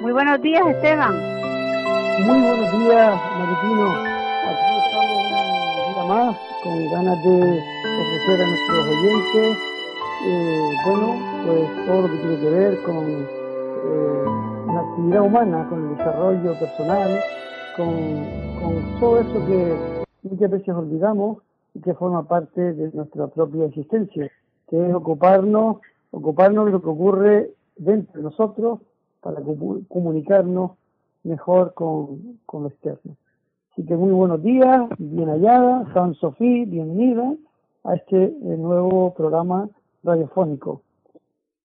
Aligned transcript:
Muy 0.00 0.12
buenos 0.12 0.40
días, 0.40 0.66
Esteban. 0.66 1.14
Muy 2.24 2.40
buenos 2.40 2.72
días, 2.72 3.20
Maritino. 3.38 3.90
Aquí 4.48 4.68
estamos 4.86 5.88
un 5.88 5.94
día 5.94 6.04
más 6.04 6.36
con 6.62 6.90
ganas 6.90 7.22
de 7.22 7.36
ofrecer 8.00 8.40
a 8.40 8.46
nuestros 8.46 8.86
oyentes, 8.86 9.58
eh, 10.26 10.70
bueno, 10.86 11.06
pues 11.44 11.86
todo 11.86 12.00
lo 12.00 12.08
que 12.08 12.16
tiene 12.16 12.36
que 12.40 12.50
ver 12.50 12.82
con 12.84 12.96
eh, 12.96 14.24
la 14.72 14.80
actividad 14.80 15.22
humana, 15.22 15.66
con 15.68 15.90
el 15.90 15.98
desarrollo 15.98 16.58
personal, 16.58 17.20
con, 17.76 17.92
con 18.58 19.00
todo 19.00 19.20
eso 19.20 19.46
que 19.46 19.76
muchas 20.22 20.50
veces 20.50 20.74
olvidamos 20.74 21.42
y 21.74 21.80
que 21.82 21.92
forma 21.92 22.22
parte 22.26 22.72
de 22.72 22.90
nuestra 22.94 23.26
propia 23.26 23.66
existencia, 23.66 24.30
que 24.70 24.88
es 24.88 24.94
ocuparnos, 24.94 25.76
ocuparnos 26.10 26.66
de 26.66 26.72
lo 26.72 26.82
que 26.82 26.88
ocurre 26.88 27.50
dentro 27.76 28.14
de 28.18 28.22
nosotros 28.22 28.80
para 29.20 29.40
comu- 29.40 29.86
comunicarnos 29.88 30.72
mejor 31.24 31.74
con, 31.74 32.38
con 32.46 32.62
lo 32.62 32.68
externo. 32.68 33.16
Así 33.72 33.84
que 33.84 33.96
muy 33.96 34.12
buenos 34.12 34.42
días, 34.42 34.88
bien 34.98 35.28
hallada, 35.28 35.92
San 35.92 36.14
Sofía, 36.14 36.64
bienvenida 36.66 37.34
a 37.84 37.94
este 37.94 38.24
eh, 38.24 38.32
nuevo 38.56 39.12
programa 39.14 39.68
radiofónico. 40.02 40.82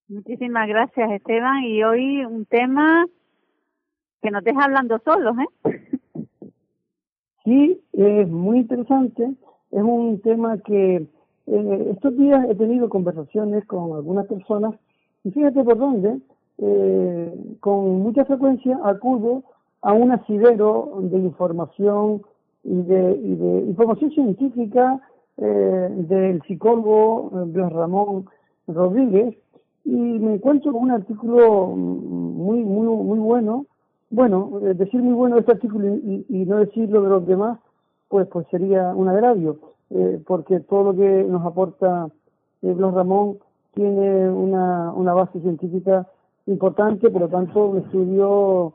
Muchísimas 0.09 0.67
gracias, 0.67 1.09
Esteban. 1.11 1.63
Y 1.63 1.83
hoy 1.83 2.25
un 2.25 2.45
tema 2.45 3.05
que 4.21 4.29
nos 4.29 4.43
deja 4.43 4.65
hablando 4.65 4.99
solos, 5.05 5.35
¿eh? 5.65 5.99
Sí, 7.43 7.81
es 7.93 8.27
muy 8.29 8.59
interesante, 8.59 9.23
es 9.71 9.81
un 9.81 10.21
tema 10.21 10.59
que 10.59 11.07
eh, 11.47 11.87
estos 11.91 12.15
días 12.17 12.45
he 12.49 12.55
tenido 12.55 12.89
conversaciones 12.89 13.65
con 13.65 13.93
algunas 13.95 14.25
personas 14.27 14.75
y 15.23 15.31
fíjate 15.31 15.63
por 15.63 15.77
dónde, 15.77 16.19
eh, 16.57 17.33
con 17.59 18.01
mucha 18.01 18.25
frecuencia 18.25 18.79
acudo 18.83 19.43
a 19.81 19.93
un 19.93 20.11
asidero 20.11 20.99
de 21.01 21.17
información 21.17 22.21
y 22.63 22.81
de, 22.83 23.11
y 23.23 23.35
de 23.35 23.59
información 23.67 24.11
científica 24.11 24.99
eh, 25.37 25.89
del 26.07 26.41
psicólogo 26.43 27.31
eh, 27.55 27.69
Ramón 27.69 28.25
Rodríguez 28.67 29.35
y 29.83 29.91
me 29.95 30.35
encuentro 30.35 30.71
con 30.71 30.83
un 30.83 30.91
artículo 30.91 31.67
muy 31.67 32.63
muy 32.63 32.87
muy 32.87 33.19
bueno. 33.19 33.65
Bueno 34.11 34.59
eh, 34.63 34.73
decir 34.75 35.01
muy 35.01 35.13
bueno 35.13 35.37
este 35.39 35.53
artículo 35.53 35.95
y- 35.95 36.25
y 36.29 36.45
no 36.45 36.57
decirlo 36.57 37.01
de 37.01 37.09
los 37.09 37.25
demás 37.25 37.57
pues 38.09 38.27
pues 38.27 38.45
sería 38.51 38.93
un 38.93 39.07
agravio 39.07 39.57
eh, 39.93 40.21
porque 40.25 40.59
todo 40.61 40.91
lo 40.91 40.95
que 40.95 41.23
nos 41.23 41.45
aporta 41.45 42.07
eh, 42.61 42.73
Blas 42.73 42.93
Ramón 42.93 43.37
tiene 43.73 44.29
una, 44.29 44.91
una 44.93 45.13
base 45.13 45.39
científica 45.41 46.07
importante 46.47 47.09
por 47.09 47.21
lo 47.21 47.27
tanto 47.29 47.65
un 47.67 47.77
estudio 47.79 48.73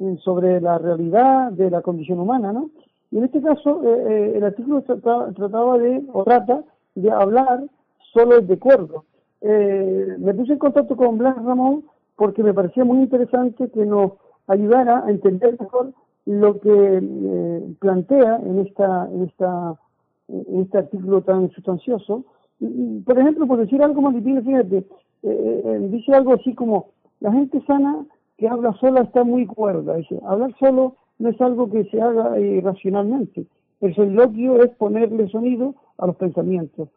eh, 0.00 0.16
sobre 0.22 0.60
la 0.60 0.78
realidad 0.78 1.52
de 1.52 1.70
la 1.70 1.80
condición 1.82 2.20
humana 2.20 2.52
no 2.52 2.70
y 3.10 3.18
en 3.18 3.24
este 3.24 3.40
caso 3.40 3.80
eh, 3.84 4.04
eh, 4.08 4.32
el 4.36 4.44
artículo 4.44 4.82
trata- 4.82 5.32
trataba 5.34 5.78
de 5.78 6.02
o 6.12 6.24
trata 6.24 6.64
de 6.94 7.10
hablar 7.10 7.64
solo 8.12 8.40
de 8.40 8.58
cuerdo 8.58 9.04
eh, 9.40 10.16
me 10.18 10.34
puse 10.34 10.54
en 10.54 10.58
contacto 10.58 10.96
con 10.96 11.18
Blas 11.18 11.36
Ramón 11.36 11.84
porque 12.16 12.42
me 12.42 12.54
parecía 12.54 12.84
muy 12.84 12.98
interesante 12.98 13.68
que 13.70 13.84
nos 13.86 14.12
ayudara 14.46 15.04
a 15.06 15.10
entender 15.10 15.56
mejor 15.60 15.92
lo 16.26 16.58
que 16.60 16.70
eh, 17.02 17.74
plantea 17.80 18.36
en 18.36 18.60
esta 18.60 19.08
en 19.12 19.24
esta 19.24 19.74
este 20.28 20.78
artículo 20.78 21.22
tan 21.22 21.50
sustancioso. 21.50 22.24
Por 23.04 23.18
ejemplo 23.18 23.46
por 23.46 23.58
decir 23.58 23.82
algo 23.82 24.00
más 24.02 24.14
difícil 24.14 24.42
fíjate 24.42 24.78
eh, 24.78 25.62
eh, 25.64 25.88
dice 25.90 26.14
algo 26.14 26.34
así 26.34 26.54
como 26.54 26.90
la 27.20 27.32
gente 27.32 27.60
sana 27.66 28.06
que 28.36 28.48
habla 28.48 28.72
sola 28.74 29.02
está 29.02 29.24
muy 29.24 29.46
cuerda 29.46 29.96
dice 29.96 30.20
hablar 30.24 30.54
solo 30.58 30.96
no 31.18 31.28
es 31.28 31.40
algo 31.40 31.70
que 31.70 31.84
se 31.84 32.00
haga 32.00 32.38
eh, 32.38 32.60
racionalmente 32.62 33.46
el 33.84 33.94
soliloquio 33.94 34.62
es 34.62 34.70
ponerle 34.76 35.28
sonido 35.28 35.74
a 35.98 36.06
los 36.06 36.16
pensamientos. 36.16 36.88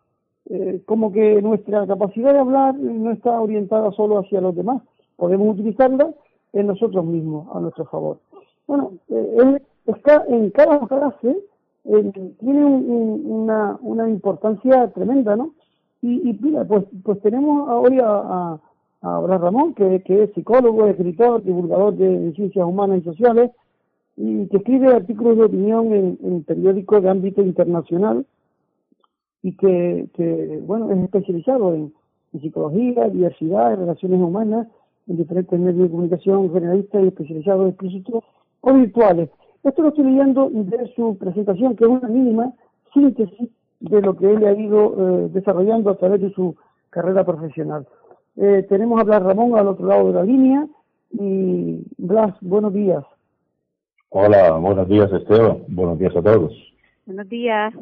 Eh, 0.49 0.81
como 0.85 1.11
que 1.11 1.41
nuestra 1.41 1.85
capacidad 1.85 2.31
de 2.31 2.39
hablar 2.39 2.75
no 2.75 3.11
está 3.11 3.39
orientada 3.41 3.91
solo 3.91 4.19
hacia 4.19 4.39
los 4.39 4.55
demás, 4.55 4.81
podemos 5.17 5.55
utilizarla 5.55 6.13
en 6.53 6.67
nosotros 6.67 7.03
mismos, 7.03 7.53
a 7.53 7.59
nuestro 7.59 7.85
favor. 7.85 8.19
Bueno, 8.65 8.93
eh, 9.09 9.61
está 9.85 10.23
en 10.29 10.49
cada 10.51 10.79
frase, 10.87 11.37
eh, 11.87 12.11
tiene 12.39 12.65
un- 12.65 12.85
un- 12.89 13.77
una, 13.81 14.09
importancia 14.09 14.89
tremenda, 14.93 15.35
¿no? 15.35 15.53
Y, 16.01 16.29
y 16.29 16.37
mira, 16.41 16.63
pues, 16.65 16.85
pues 17.03 17.19
tenemos 17.21 17.67
hoy 17.69 17.99
a, 17.99 18.07
a, 18.07 18.59
a 19.01 19.37
Ramón, 19.37 19.73
que, 19.73 20.03
es 20.05 20.33
psicólogo, 20.33 20.85
escritor, 20.87 21.43
divulgador 21.43 21.95
de 21.95 22.33
ciencias 22.33 22.65
humanas 22.65 22.99
y 22.99 23.03
sociales, 23.03 23.51
y 24.15 24.47
que 24.47 24.57
escribe 24.57 24.87
artículos 24.93 25.37
de 25.37 25.43
opinión 25.45 25.93
en, 25.93 26.43
periódicos 26.43 27.01
de 27.03 27.09
ámbito 27.09 27.41
internacional, 27.41 28.25
y 29.43 29.55
que, 29.55 30.07
que, 30.13 30.59
bueno, 30.65 30.91
es 30.91 30.97
especializado 31.03 31.73
en, 31.73 31.93
psicología, 32.41 33.09
diversidad, 33.09 33.77
relaciones 33.77 34.19
humanas, 34.21 34.67
en 35.07 35.17
diferentes 35.17 35.59
medios 35.59 35.83
de 35.83 35.89
comunicación 35.89 36.53
generalistas 36.53 37.03
y 37.03 37.07
especializados 37.07 37.69
explícitos 37.69 38.23
o 38.61 38.73
virtuales. 38.73 39.29
Esto 39.63 39.81
lo 39.81 39.89
estoy 39.89 40.05
leyendo 40.05 40.49
de 40.51 40.93
su 40.95 41.17
presentación, 41.17 41.75
que 41.75 41.83
es 41.83 41.89
una 41.89 42.07
mínima 42.07 42.53
síntesis 42.93 43.49
de 43.79 44.01
lo 44.01 44.15
que 44.15 44.31
él 44.31 44.45
ha 44.45 44.53
ido 44.53 44.93
eh, 45.25 45.29
desarrollando 45.33 45.89
a 45.91 45.97
través 45.97 46.21
de 46.21 46.31
su 46.31 46.55
carrera 46.89 47.23
profesional. 47.25 47.85
Eh, 48.37 48.65
tenemos 48.69 48.99
a 48.99 49.03
Blas 49.03 49.23
Ramón 49.23 49.57
al 49.57 49.67
otro 49.67 49.87
lado 49.87 50.07
de 50.07 50.13
la 50.13 50.23
línea 50.23 50.67
y 51.11 51.81
Blas, 51.97 52.35
buenos 52.41 52.73
días. 52.73 53.03
Hola, 54.09 54.51
buenos 54.57 54.87
días 54.87 55.11
Esteban, 55.11 55.63
buenos 55.67 55.99
días 55.99 56.15
a 56.15 56.21
todos. 56.21 56.53
Buenos 57.05 57.27
días. 57.29 57.73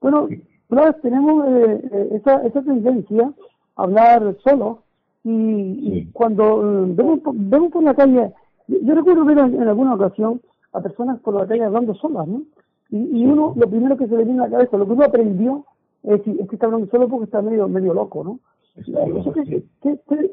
Bueno, 0.00 0.28
Blas, 0.68 1.00
tenemos 1.02 1.46
eh, 1.48 1.80
eh, 1.92 2.08
esa, 2.12 2.44
esa 2.46 2.62
tendencia 2.62 3.32
a 3.76 3.82
hablar 3.82 4.36
solo 4.44 4.82
y, 5.24 5.30
y 5.30 6.08
cuando 6.12 6.60
eh, 6.62 6.84
vemos, 6.88 7.20
por- 7.20 7.34
vemos 7.36 7.72
por 7.72 7.82
la 7.82 7.94
calle, 7.94 8.32
yo, 8.68 8.78
yo 8.82 8.94
recuerdo 8.94 9.24
ver 9.24 9.38
en, 9.38 9.54
en 9.54 9.68
alguna 9.68 9.94
ocasión 9.94 10.40
a 10.72 10.80
personas 10.80 11.20
por 11.20 11.34
la 11.34 11.46
calle 11.46 11.64
hablando 11.64 11.94
solas, 11.94 12.26
¿no? 12.26 12.42
Y, 12.90 13.22
y 13.22 13.26
uno, 13.26 13.54
lo 13.56 13.68
primero 13.68 13.96
que 13.96 14.06
se 14.06 14.16
le 14.16 14.24
viene 14.24 14.40
a 14.40 14.44
la 14.44 14.50
cabeza, 14.50 14.76
lo 14.76 14.86
que 14.86 14.92
uno 14.92 15.04
aprendió 15.04 15.64
es, 16.02 16.20
que- 16.22 16.32
es 16.32 16.48
que 16.48 16.56
está 16.56 16.66
hablando 16.66 16.86
solo 16.88 17.08
porque 17.08 17.24
está 17.24 17.40
medio 17.42 17.66
medio 17.68 17.94
loco, 17.94 18.22
¿no? 18.24 18.40
Eso 18.76 19.32
que- 19.32 19.44
sí. 19.44 19.64
que- 19.82 19.98
que 20.08 20.14
es 20.24 20.30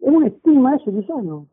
un 0.00 0.24
estigma 0.26 0.76
eso, 0.76 0.90
quizás, 0.90 1.22
¿no? 1.24 1.46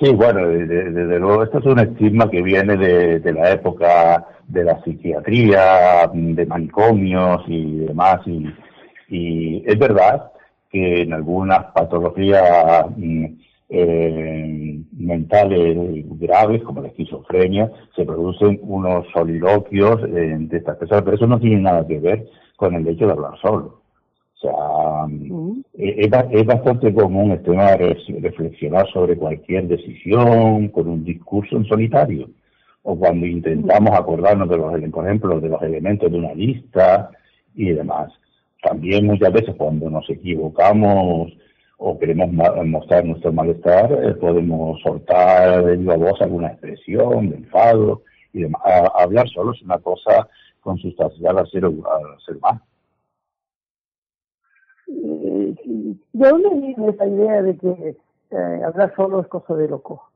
Sí, 0.00 0.12
bueno, 0.14 0.48
desde 0.48 1.18
luego 1.18 1.44
esto 1.44 1.58
es 1.58 1.66
un 1.66 1.78
estigma 1.78 2.28
que 2.28 2.42
viene 2.42 2.76
de, 2.76 3.20
de, 3.20 3.32
la 3.32 3.52
época 3.52 4.26
de 4.48 4.64
la 4.64 4.82
psiquiatría, 4.82 6.10
de 6.12 6.46
manicomios 6.46 7.42
y 7.46 7.76
demás, 7.80 8.20
y, 8.26 8.46
y 9.08 9.62
es 9.66 9.78
verdad 9.78 10.32
que 10.70 11.02
en 11.02 11.12
algunas 11.12 11.66
patologías 11.72 12.86
mm, 12.96 13.24
eh, 13.68 14.71
mentales 14.92 15.76
graves, 16.18 16.62
como 16.62 16.82
la 16.82 16.88
esquizofrenia, 16.88 17.70
se 17.96 18.04
producen 18.04 18.58
unos 18.62 19.06
soliloquios 19.12 20.02
eh, 20.04 20.36
de 20.38 20.56
estas 20.56 20.76
personas, 20.76 21.02
pero 21.04 21.16
eso 21.16 21.26
no 21.26 21.40
tiene 21.40 21.62
nada 21.62 21.86
que 21.86 21.98
ver 21.98 22.26
con 22.56 22.74
el 22.74 22.86
hecho 22.86 23.06
de 23.06 23.12
hablar 23.12 23.32
solo. 23.40 23.80
O 24.36 24.40
sea, 24.40 25.06
mm. 25.08 25.64
es, 25.74 26.10
es, 26.30 26.46
bastante 26.46 26.92
común 26.92 27.30
el 27.30 27.42
tema 27.42 27.72
de 27.72 27.96
reflexionar 28.20 28.86
sobre 28.92 29.16
cualquier 29.16 29.68
decisión 29.68 30.68
con 30.68 30.88
un 30.88 31.04
discurso 31.04 31.56
en 31.56 31.64
solitario, 31.64 32.28
o 32.82 32.96
cuando 32.96 33.26
intentamos 33.26 33.92
acordarnos 33.92 34.48
de 34.48 34.56
los, 34.56 34.90
por 34.90 35.06
ejemplo, 35.06 35.40
de 35.40 35.48
los 35.48 35.62
elementos 35.62 36.10
de 36.10 36.18
una 36.18 36.34
lista 36.34 37.10
y 37.54 37.70
demás. 37.70 38.12
También 38.62 39.06
muchas 39.06 39.32
veces 39.32 39.54
cuando 39.56 39.88
nos 39.88 40.08
equivocamos 40.10 41.32
o 41.84 41.98
queremos 41.98 42.30
mostrar 42.64 43.04
nuestro 43.04 43.32
malestar, 43.32 43.90
eh, 43.92 44.14
podemos 44.14 44.80
soltar 44.82 45.64
de 45.64 45.76
viva 45.76 45.96
voz 45.96 46.20
alguna 46.20 46.48
expresión 46.48 47.30
de 47.30 47.36
enfado 47.36 48.02
y 48.32 48.42
demás. 48.42 48.62
hablar 48.94 49.28
solo 49.28 49.52
es 49.52 49.60
una 49.62 49.78
cosa 49.78 50.28
consustancial 50.60 51.38
al 51.38 51.50
ser, 51.50 51.64
al 51.64 52.20
ser 52.24 52.36
humano. 52.36 52.60
Eh, 54.86 55.54
¿De 56.12 56.28
dónde 56.28 56.50
viene 56.50 56.88
esa 56.90 57.06
idea 57.06 57.42
de 57.42 57.56
que 57.56 57.96
eh, 58.30 58.62
hablar 58.64 58.92
solo 58.94 59.20
es 59.20 59.26
cosa 59.26 59.54
de 59.54 59.68
loco? 59.68 60.08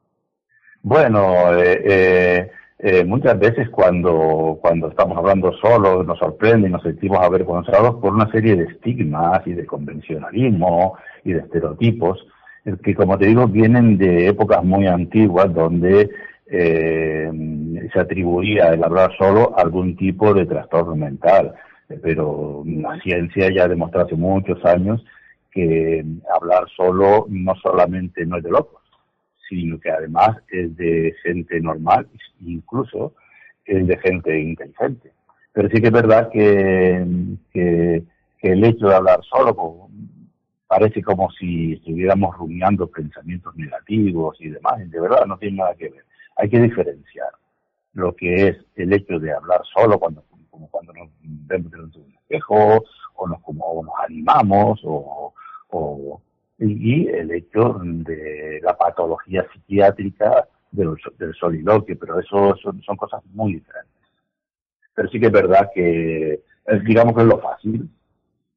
Bueno, 0.82 1.52
eh, 1.58 2.48
eh, 2.78 3.04
muchas 3.06 3.38
veces 3.38 3.70
cuando, 3.70 4.58
cuando 4.60 4.88
estamos 4.88 5.16
hablando 5.16 5.50
solo 5.54 6.02
nos 6.02 6.18
sorprende 6.18 6.68
y 6.68 6.70
nos 6.70 6.82
sentimos 6.82 7.18
avergonzados 7.20 7.94
por 7.96 8.12
una 8.12 8.30
serie 8.30 8.54
de 8.54 8.64
estigmas 8.64 9.46
y 9.46 9.54
de 9.54 9.64
convencionalismo 9.64 10.98
y 11.26 11.32
de 11.32 11.40
estereotipos 11.40 12.26
que 12.82 12.94
como 12.94 13.16
te 13.18 13.26
digo 13.26 13.46
vienen 13.46 13.96
de 13.98 14.28
épocas 14.28 14.64
muy 14.64 14.86
antiguas 14.86 15.52
donde 15.52 16.10
eh, 16.46 17.30
se 17.92 18.00
atribuía 18.00 18.70
el 18.70 18.82
hablar 18.82 19.12
solo 19.16 19.54
a 19.56 19.62
algún 19.62 19.96
tipo 19.96 20.34
de 20.34 20.46
trastorno 20.46 20.96
mental 20.96 21.54
pero 22.02 22.62
la 22.66 22.98
ciencia 23.00 23.52
ya 23.54 23.64
ha 23.64 23.68
demostrado 23.68 24.06
hace 24.06 24.16
muchos 24.16 24.64
años 24.64 25.04
que 25.50 26.04
hablar 26.34 26.64
solo 26.76 27.26
no 27.28 27.54
solamente 27.56 28.26
no 28.26 28.38
es 28.38 28.42
de 28.42 28.50
locos 28.50 28.86
sino 29.48 29.78
que 29.78 29.90
además 29.90 30.36
es 30.48 30.76
de 30.76 31.14
gente 31.22 31.60
normal, 31.60 32.06
incluso 32.40 33.14
es 33.64 33.86
de 33.86 33.96
gente 33.98 34.38
inteligente. 34.38 35.12
Pero 35.52 35.68
sí 35.70 35.80
que 35.80 35.86
es 35.86 35.92
verdad 35.92 36.28
que, 36.30 37.04
que, 37.52 38.02
el 38.42 38.64
hecho 38.64 38.86
de 38.86 38.94
hablar 38.94 39.20
solo 39.24 39.88
parece 40.78 41.02
como 41.02 41.30
si 41.30 41.72
estuviéramos 41.72 42.36
rumiando 42.36 42.86
pensamientos 42.86 43.56
negativos 43.56 44.36
y 44.40 44.50
demás, 44.50 44.74
de 44.78 45.00
verdad 45.00 45.24
no 45.24 45.38
tiene 45.38 45.56
nada 45.56 45.74
que 45.74 45.88
ver. 45.88 46.04
Hay 46.36 46.50
que 46.50 46.60
diferenciar 46.60 47.30
lo 47.94 48.14
que 48.14 48.48
es 48.48 48.58
el 48.74 48.92
hecho 48.92 49.18
de 49.18 49.32
hablar 49.32 49.62
solo 49.74 49.98
cuando 49.98 50.22
como 50.50 50.68
cuando 50.68 50.92
nos 50.92 51.08
vemos 51.22 51.70
delante 51.70 51.98
de 51.98 52.04
un 52.04 52.12
espejo 52.12 52.84
o 53.14 53.26
nos, 53.26 53.40
como, 53.40 53.64
o 53.64 53.84
nos 53.84 53.94
animamos 54.06 54.80
o, 54.84 55.32
o, 55.70 56.22
y 56.58 57.08
el 57.08 57.30
hecho 57.30 57.80
de 57.82 58.60
la 58.62 58.76
patología 58.76 59.46
psiquiátrica 59.52 60.46
del, 60.72 60.94
del 61.18 61.34
soliloquio, 61.34 61.98
pero 61.98 62.20
eso 62.20 62.54
son, 62.62 62.82
son, 62.82 62.96
cosas 62.98 63.22
muy 63.32 63.54
diferentes. 63.54 63.92
Pero 64.94 65.08
sí 65.08 65.18
que 65.18 65.26
es 65.26 65.32
verdad 65.32 65.70
que, 65.74 66.32
eh, 66.32 66.80
digamos 66.84 67.14
que 67.14 67.22
es 67.22 67.28
lo 67.28 67.38
fácil, 67.38 67.88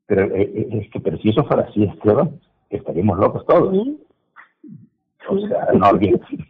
pero 0.09 0.23
eh, 0.23 0.41
eh, 0.41 0.67
es 0.71 0.89
que, 0.89 0.99
pero 0.99 1.19
si 1.19 1.29
eso 1.29 1.43
fuera 1.43 1.63
así, 1.69 1.83
Esteban, 1.83 2.31
estaríamos 2.71 3.19
locos 3.19 3.45
todos. 3.45 3.77
O 5.29 5.39
sea, 5.47 5.67
no 5.77 5.85
habría, 5.85 6.19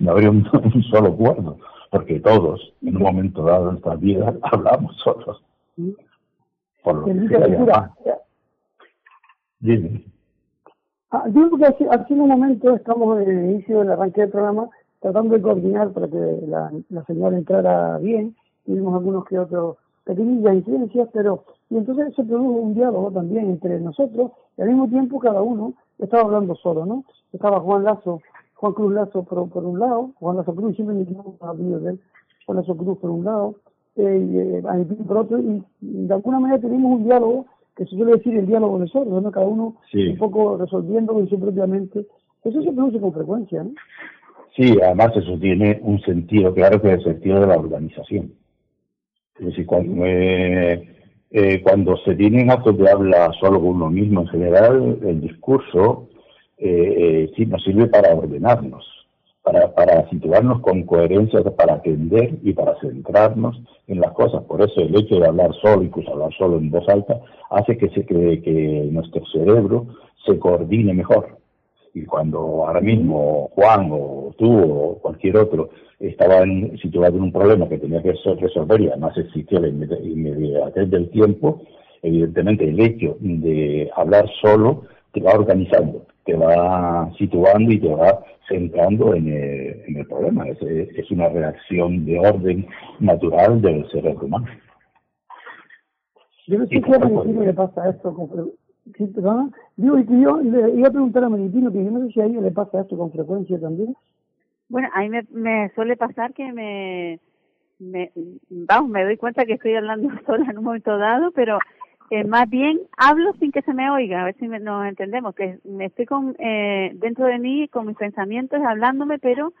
no, 0.00 0.10
habría 0.10 0.30
un, 0.30 0.44
solo 0.90 1.14
cuerno, 1.14 1.58
porque 1.90 2.18
todos, 2.20 2.72
en 2.80 2.96
un 2.96 3.02
momento 3.02 3.42
dado 3.42 3.66
de 3.66 3.72
nuestras 3.72 4.00
vidas, 4.00 4.34
hablamos 4.50 4.96
solos. 4.96 5.44
Por 6.82 6.94
lo 6.96 7.04
que 7.04 7.28
sea, 7.28 7.92
Dime. 9.60 10.04
Ah, 11.10 11.24
digo 11.28 11.58
que 11.58 11.66
hace, 11.66 12.14
un 12.14 12.28
momento 12.28 12.74
estamos 12.74 13.20
en 13.20 13.30
el 13.30 13.50
inicio 13.50 13.80
del 13.80 13.90
arranque 13.90 14.22
del 14.22 14.30
programa 14.30 14.70
tratando 15.00 15.34
de 15.34 15.42
coordinar 15.42 15.90
para 15.90 16.08
que 16.08 16.38
la, 16.46 16.72
la 16.88 17.04
señal 17.04 17.34
entrara 17.34 17.98
bien. 17.98 18.34
Tuvimos 18.64 18.94
algunos 18.94 19.26
que 19.26 19.38
otros 19.38 19.76
pequeñas 20.04 20.54
incidencias, 20.54 21.08
pero 21.12 21.44
y 21.70 21.76
entonces 21.76 22.14
se 22.14 22.24
produjo 22.24 22.50
un 22.50 22.74
diálogo 22.74 23.10
también 23.10 23.50
entre 23.50 23.80
nosotros 23.80 24.32
y 24.56 24.62
al 24.62 24.68
mismo 24.68 24.88
tiempo 24.88 25.18
cada 25.18 25.42
uno 25.42 25.74
estaba 25.98 26.24
hablando 26.24 26.54
solo, 26.56 26.86
¿no? 26.86 27.04
Estaba 27.32 27.60
Juan 27.60 27.84
Lazo, 27.84 28.20
Juan 28.54 28.72
Cruz 28.72 28.92
Lazo 28.92 29.24
por, 29.24 29.48
por 29.48 29.64
un 29.64 29.78
lado, 29.78 30.10
Juan 30.20 30.36
Lazo 30.36 30.54
Cruz, 30.54 30.76
siempre 30.76 30.94
me 30.94 31.02
equivoco 31.02 31.54
de 31.54 31.90
él, 31.90 32.00
Juan 32.46 32.58
Lazo 32.58 32.76
Cruz 32.76 32.98
por 32.98 33.10
un 33.10 33.24
lado, 33.24 33.56
eh, 33.96 34.62
eh, 34.62 34.86
por 35.06 35.18
otro, 35.18 35.38
y 35.38 35.62
de 35.80 36.14
alguna 36.14 36.40
manera 36.40 36.60
tenemos 36.60 36.98
un 36.98 37.04
diálogo 37.04 37.46
que 37.76 37.84
se 37.84 37.96
suele 37.96 38.12
decir 38.12 38.36
el 38.36 38.46
diálogo 38.46 38.78
de 38.78 38.88
sordos, 38.88 39.22
¿no? 39.22 39.30
Cada 39.30 39.46
uno 39.46 39.76
un 39.92 40.16
poco 40.16 40.56
resolviendo 40.56 41.18
en 41.18 41.28
su 41.28 41.38
propia 41.38 41.66
mente. 41.66 42.06
Eso 42.42 42.62
se 42.62 42.72
produce 42.72 43.00
con 43.00 43.12
frecuencia, 43.12 43.64
¿no? 43.64 43.72
Sí, 44.56 44.74
además 44.82 45.14
eso 45.14 45.38
tiene 45.38 45.78
un 45.82 46.00
sentido, 46.00 46.54
claro 46.54 46.80
que 46.80 46.88
es 46.88 46.98
el 46.98 47.04
sentido 47.04 47.40
de 47.40 47.46
la 47.46 47.58
organización. 47.58 48.32
Es 49.38 49.46
decir, 49.46 49.66
cuando, 49.66 50.06
eh, 50.06 50.95
eh, 51.30 51.60
cuando 51.62 51.96
se 51.98 52.14
tienen 52.14 52.50
actos 52.50 52.76
de 52.78 52.90
habla 52.90 53.32
solo 53.40 53.60
con 53.60 53.68
uno 53.70 53.90
mismo 53.90 54.22
en 54.22 54.28
general, 54.28 54.98
el 55.02 55.20
discurso 55.20 56.08
eh, 56.58 57.30
sí 57.36 57.46
nos 57.46 57.62
sirve 57.64 57.86
para 57.86 58.14
ordenarnos 58.14 58.96
para, 59.46 59.72
para 59.72 60.10
situarnos 60.10 60.60
con 60.60 60.82
coherencia, 60.82 61.40
para 61.56 61.74
atender 61.74 62.36
y 62.42 62.52
para 62.52 62.74
centrarnos 62.80 63.56
en 63.86 64.00
las 64.00 64.10
cosas. 64.10 64.42
Por 64.42 64.60
eso 64.60 64.80
el 64.80 64.98
hecho 64.98 65.20
de 65.20 65.28
hablar 65.28 65.54
solo, 65.62 65.84
incluso 65.84 66.10
hablar 66.12 66.32
solo 66.36 66.58
en 66.58 66.68
voz 66.68 66.88
alta, 66.88 67.20
hace 67.50 67.78
que 67.78 67.88
se 67.90 68.04
cree 68.04 68.42
que 68.42 68.88
nuestro 68.90 69.24
cerebro 69.26 69.86
se 70.26 70.36
coordine 70.40 70.92
mejor. 70.94 71.38
Y 71.96 72.04
cuando 72.04 72.38
ahora 72.66 72.82
mismo 72.82 73.48
Juan 73.54 73.88
o 73.90 74.34
tú 74.36 74.52
o 74.54 74.98
cualquier 74.98 75.38
otro 75.38 75.70
estaba 75.98 76.42
situado 76.82 77.16
en 77.16 77.22
un 77.22 77.32
problema 77.32 77.66
que 77.70 77.78
tenía 77.78 78.02
que 78.02 78.12
resolver 78.38 78.82
y 78.82 78.88
además 78.88 79.16
existía 79.16 79.60
la 79.60 79.68
inmediatez 79.68 80.90
del 80.90 81.08
tiempo, 81.08 81.62
evidentemente 82.02 82.68
el 82.68 82.78
hecho 82.80 83.16
de 83.18 83.90
hablar 83.96 84.28
solo 84.42 84.82
te 85.14 85.22
va 85.22 85.32
organizando, 85.32 86.04
te 86.26 86.34
va 86.34 87.10
situando 87.16 87.72
y 87.72 87.80
te 87.80 87.88
va 87.88 88.22
centrando 88.46 89.14
en 89.14 89.28
el, 89.28 89.82
en 89.88 89.96
el 89.96 90.06
problema. 90.06 90.46
Es, 90.48 90.60
es, 90.60 91.10
una 91.10 91.30
reacción 91.30 92.04
de 92.04 92.18
orden 92.18 92.66
natural 93.00 93.62
del 93.62 93.90
cerebro 93.90 94.26
humano. 94.26 94.48
Yo 96.46 96.58
no 96.58 96.66
sé 96.66 96.78
Menitino 96.78 97.42
le 97.42 97.54
pasa 97.54 97.88
esto 97.88 98.14
con 98.14 98.28
¿Sí, 98.96 99.12
Digo, 99.76 99.98
y 99.98 100.06
que 100.06 100.20
yo 100.20 100.40
le 100.40 100.70
iba 100.74 100.88
a 100.88 100.92
preguntar 100.92 101.24
a 101.24 101.28
Menitino 101.28 101.72
que 101.72 101.84
yo 101.84 101.90
no 101.90 102.06
sé 102.06 102.12
si 102.12 102.20
a 102.20 102.26
ella 102.26 102.40
le 102.40 102.50
pasa 102.50 102.80
esto 102.80 102.96
con 102.96 103.12
frecuencia 103.12 103.60
también. 103.60 103.94
Bueno, 104.68 104.88
a 104.94 105.00
mí 105.00 105.08
me, 105.08 105.26
me 105.32 105.70
suele 105.74 105.96
pasar 105.96 106.32
que 106.32 106.52
me, 106.52 107.20
me, 107.78 108.10
vamos, 108.48 108.90
me 108.90 109.04
doy 109.04 109.16
cuenta 109.16 109.44
que 109.44 109.54
estoy 109.54 109.74
hablando 109.74 110.08
sola 110.26 110.50
en 110.50 110.58
un 110.58 110.64
momento 110.64 110.96
dado, 110.98 111.30
pero 111.32 111.58
eh, 112.10 112.24
más 112.24 112.48
bien 112.48 112.80
hablo 112.96 113.32
sin 113.34 113.52
que 113.52 113.62
se 113.62 113.74
me 113.74 113.90
oiga, 113.90 114.22
a 114.22 114.24
ver 114.26 114.36
si 114.38 114.46
nos 114.46 114.86
entendemos, 114.86 115.34
que 115.34 115.58
me 115.64 115.86
estoy 115.86 116.06
con, 116.06 116.36
eh, 116.38 116.92
dentro 116.94 117.26
de 117.26 117.38
mí 117.38 117.68
con 117.68 117.86
mis 117.86 117.96
pensamientos 117.96 118.60
hablándome, 118.62 119.18
pero 119.18 119.52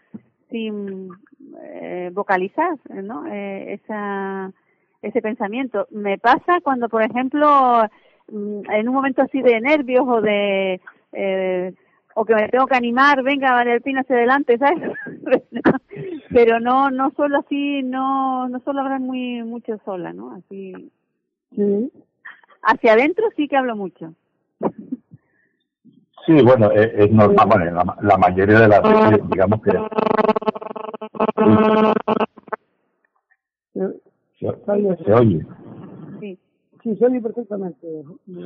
sin 0.50 1.10
eh, 1.60 2.10
vocalizar, 2.12 2.78
¿no? 2.88 3.26
Eh, 3.26 3.74
esa, 3.74 4.52
ese 5.02 5.20
pensamiento. 5.20 5.86
Me 5.90 6.18
pasa 6.18 6.60
cuando, 6.62 6.88
por 6.88 7.02
ejemplo, 7.02 7.82
en 8.28 8.88
un 8.88 8.94
momento 8.94 9.22
así 9.22 9.42
de 9.42 9.60
nervios 9.60 10.04
o 10.06 10.20
de 10.20 10.80
eh, 11.12 11.74
o 12.18 12.24
que 12.24 12.34
me 12.34 12.48
tengo 12.48 12.66
que 12.66 12.76
animar, 12.76 13.22
venga, 13.22 13.52
María 13.52 13.74
Alpina 13.74 14.00
hacia 14.00 14.16
adelante, 14.16 14.56
¿sabes? 14.56 14.90
Pero 16.30 16.60
no, 16.60 16.90
no 16.90 17.12
solo 17.14 17.40
así, 17.40 17.82
no, 17.82 18.48
no 18.48 18.58
solo 18.60 18.80
hablar 18.80 19.00
muy, 19.00 19.42
mucho 19.42 19.78
sola, 19.84 20.14
¿no? 20.14 20.34
Así. 20.34 20.90
Sí. 21.54 21.92
Hacia 22.62 22.94
adentro 22.94 23.26
sí 23.36 23.48
que 23.48 23.58
hablo 23.58 23.76
mucho. 23.76 24.14
Sí, 26.24 26.40
bueno, 26.42 26.70
es, 26.72 27.12
normal, 27.12 27.48
bueno, 27.48 27.84
la, 28.00 28.16
mayoría 28.16 28.60
de 28.60 28.68
las 28.68 28.82
veces, 28.82 29.20
digamos 29.28 29.60
que... 29.62 29.72
¿Se, 35.04 35.12
oye? 35.12 35.44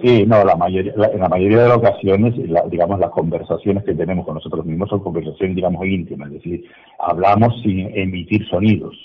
Sí. 0.02 0.24
No, 0.26 0.44
la 0.44 0.56
mayoría, 0.56 0.92
la- 0.96 1.08
en 1.08 1.20
la 1.20 1.28
mayoría 1.28 1.62
de 1.62 1.68
las 1.68 1.78
ocasiones, 1.78 2.34
digamos, 2.70 2.98
las 2.98 3.10
conversaciones 3.10 3.84
que 3.84 3.94
tenemos 3.94 4.24
con 4.24 4.34
nosotros 4.34 4.64
mismos 4.64 4.88
son 4.88 5.00
conversaciones, 5.00 5.56
digamos, 5.56 5.84
íntimas, 5.86 6.28
es 6.28 6.34
decir, 6.34 6.64
hablamos 6.98 7.60
sin 7.62 7.80
emitir 7.96 8.46
sonidos. 8.48 8.96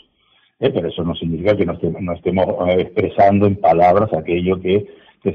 ¿eh? 0.60 0.72
Pero 0.74 0.88
eso 0.88 1.04
no 1.04 1.16
significa 1.16 1.56
que 1.56 1.66
no 1.66 1.74
estemos, 2.14 2.46
eh, 2.70 2.82
expresando 2.82 3.48
en 3.48 3.56
palabras 3.58 4.14
aquello 4.14 4.60
que, 4.60 4.86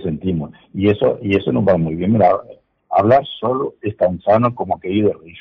sentimos. 0.04 0.52
Y 0.72 0.88
eso, 0.88 1.18
y 1.20 1.36
eso 1.36 1.50
nos 1.50 1.66
va 1.66 1.76
muy 1.76 1.96
bien. 1.96 2.12
Mira, 2.12 2.30
hablar 2.90 3.24
solo 3.40 3.74
es 3.82 3.96
tan 3.96 4.20
sano 4.20 4.54
como 4.54 4.76
aquello 4.76 5.08
de. 5.08 5.32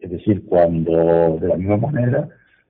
Es 0.00 0.10
decir, 0.10 0.46
cuando, 0.46 1.36
de 1.40 1.46
la 1.46 1.56
misma 1.56 1.76
manera 1.76 2.26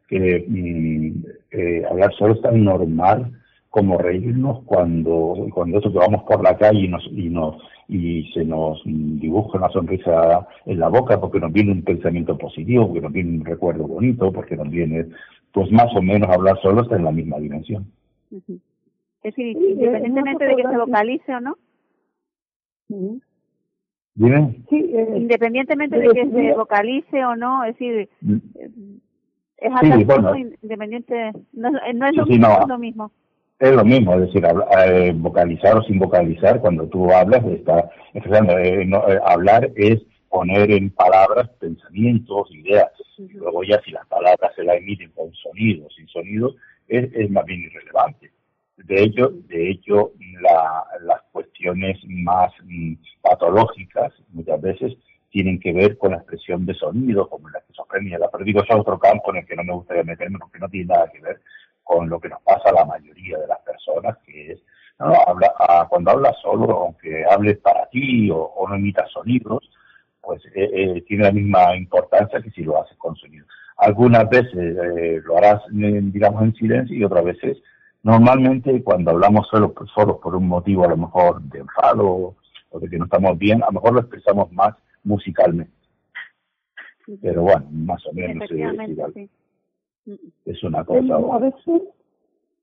que 0.09 0.45
mm, 0.49 1.25
eh, 1.53 1.85
hablar 1.89 2.13
solo 2.19 2.35
es 2.35 2.41
tan 2.43 2.65
normal 2.65 3.31
como 3.71 3.99
reírnos 3.99 4.65
cuando, 4.65 5.47
cuando 5.53 5.77
nosotros 5.77 6.05
vamos 6.07 6.23
por 6.25 6.43
la 6.43 6.57
calle 6.57 6.81
y 6.81 6.89
nos, 6.89 7.07
y 7.13 7.29
nos, 7.29 7.57
y 7.87 8.31
se 8.33 8.45
nos 8.45 8.83
dibuja 8.85 9.59
una 9.59 9.69
sonrisa 9.71 10.47
en 10.65 10.79
la 10.79 10.89
boca 10.89 11.21
porque 11.21 11.41
nos 11.41 11.53
viene 11.53 11.73
un 11.73 11.83
pensamiento 11.83 12.37
positivo, 12.39 12.87
porque 12.87 13.03
nos 13.03 13.13
viene 13.13 13.39
un 13.39 13.45
recuerdo 13.45 13.87
bonito, 13.87 14.33
porque 14.33 14.57
nos 14.57 14.71
viene, 14.71 15.07
pues 15.53 15.71
más 15.71 15.95
o 15.95 16.03
menos 16.03 16.29
hablar 16.31 16.59
solo 16.63 16.83
está 16.83 16.97
en 16.97 17.05
la 17.05 17.13
misma 17.13 17.39
dimensión. 17.39 17.87
Ujú. 18.31 18.59
Es 19.23 19.35
decir, 19.35 19.57
Sí, 19.59 19.73
independientemente 19.73 20.45
de 20.47 20.57
que 20.57 20.63
se 20.63 20.79
vocalice 20.79 21.35
o 21.35 21.41
no, 21.41 21.57
Ujú. 22.91 23.21
¿Dime? 24.15 24.57
Sí, 24.69 24.77
eh, 24.95 25.15
independientemente 25.17 25.99
de 25.99 26.09
que 26.09 26.25
sí, 26.25 26.31
se 26.33 26.55
vocalice 26.55 27.25
o 27.25 27.37
no, 27.37 27.65
es 27.65 27.75
decir, 27.79 28.09
Mm, 28.21 28.37
eh, 28.55 28.71
es 29.59 29.73
Sí, 29.81 29.91
hablar 29.93 30.05
bueno. 30.07 30.29
solo, 30.31 30.37
independiente, 30.63 31.33
no, 31.53 31.71
no 31.71 32.07
es 32.07 32.11
Sí, 32.11 32.17
lo 32.17 32.25
sí, 32.25 32.31
mismo, 32.31 32.49
no 32.49 32.63
es 32.63 32.69
lo 32.69 32.79
mismo. 32.79 33.13
Es 33.59 33.73
lo 33.73 33.85
mismo, 33.85 34.15
es 34.15 34.21
decir, 34.21 34.47
habla- 34.47 34.69
eh, 34.87 35.13
vocalizar 35.17 35.77
o 35.77 35.83
sin 35.83 35.99
vocalizar, 35.99 36.61
cuando 36.61 36.87
tú 36.87 37.11
hablas, 37.13 37.45
está 37.47 37.91
expresando, 38.15 38.57
eh, 38.57 38.85
no, 38.87 39.09
eh, 39.09 39.19
hablar 39.25 39.69
es 39.75 40.01
poner 40.29 40.71
en 40.71 40.91
palabras 40.91 41.49
pensamientos, 41.59 42.49
ideas. 42.53 42.91
Luego 43.35 43.65
ya 43.65 43.81
si 43.85 43.91
las 43.91 44.07
palabras 44.07 44.53
se 44.55 44.63
las 44.63 44.77
emiten 44.77 45.11
con 45.11 45.33
sonido, 45.35 45.89
sin 45.91 46.07
sonido, 46.07 46.55
es, 46.87 47.13
es 47.15 47.31
más 47.31 47.45
bien 47.47 47.63
irrelevante. 47.63 48.31
De 48.77 49.03
hecho, 49.03 49.31
de 49.49 49.71
hecho 49.71 50.13
la- 50.41 50.85
las 51.03 51.23
cuestiones 51.33 51.99
más 52.07 52.53
mm, 52.63 52.95
patológicas 53.23 54.13
muchas 54.31 54.61
veces 54.61 54.93
tienen 55.31 55.59
que 55.59 55.73
ver 55.73 55.99
con 55.99 56.13
la 56.13 56.19
expresión 56.19 56.65
de 56.65 56.75
sonido, 56.75 57.29
como 57.29 57.49
la 57.49 57.59
esquizofrenia. 57.59 58.19
La 58.21 58.31
pero 58.31 58.45
digo, 58.45 58.63
eso 58.63 58.73
es 58.75 58.81
otro 58.81 58.99
campo 59.01 59.33
en 59.33 59.39
el 59.39 59.47
que 59.47 59.57
no 59.57 59.65
me 59.65 59.73
gustaría 59.75 60.05
meterme 60.05 60.39
porque 60.39 60.59
no 60.61 60.69
tiene 60.69 60.87
nada 60.95 61.11
que 61.13 61.21
ver 61.21 61.41
con 61.89 62.07
lo 62.11 62.21
que 62.21 62.29
nos 62.29 62.43
pasa 62.43 62.69
a 62.69 62.73
la 62.73 62.85
mayoría 62.85 63.39
de 63.39 63.47
las 63.47 63.61
personas, 63.61 64.19
que 64.19 64.53
es, 64.53 64.61
no, 64.99 65.15
habla, 65.27 65.55
ah, 65.59 65.87
cuando 65.89 66.11
hablas 66.11 66.37
solo, 66.43 66.71
aunque 66.83 67.25
hables 67.25 67.57
para 67.59 67.87
ti 67.87 68.31
o, 68.31 68.37
o 68.37 68.69
no 68.69 68.75
emitas 68.75 69.11
sonidos, 69.11 69.71
pues 70.21 70.45
eh, 70.55 70.69
eh, 70.71 71.05
tiene 71.09 71.25
la 71.25 71.33
misma 71.33 71.75
importancia 71.75 72.43
que 72.43 72.51
si 72.51 72.63
lo 72.63 72.83
haces 72.83 72.99
con 72.99 73.17
sonido. 73.17 73.47
Algunas 73.79 74.29
veces 74.29 74.53
eh, 74.55 75.23
lo 75.25 75.39
harás, 75.39 75.63
eh, 75.69 76.01
digamos, 76.03 76.43
en 76.43 76.55
silencio 76.57 76.95
y 76.95 77.05
otras 77.05 77.25
veces, 77.25 77.57
normalmente 78.03 78.83
cuando 78.83 79.13
hablamos 79.13 79.49
solo, 79.49 79.73
solo 79.95 80.21
por 80.21 80.37
un 80.37 80.47
motivo 80.47 80.85
a 80.85 80.89
lo 80.89 80.99
mejor 80.99 81.41
de 81.41 81.61
enfado 81.61 82.35
o 82.69 82.81
de 82.81 82.91
que 82.91 82.99
no 82.99 83.07
estamos 83.07 83.39
bien, 83.39 83.63
a 83.63 83.67
lo 83.67 83.73
mejor 83.73 83.95
lo 83.95 84.01
expresamos 84.01 84.53
más 84.53 84.75
musicalmente. 85.05 85.73
Pero 87.23 87.41
bueno, 87.41 87.67
más 87.71 88.05
o 88.07 88.13
menos 88.13 88.51
igual. 88.51 89.13
sí. 89.15 89.31
Es 90.45 90.63
una 90.65 90.85
cosa. 90.85 91.15
a 91.33 91.39
veces, 91.39 91.83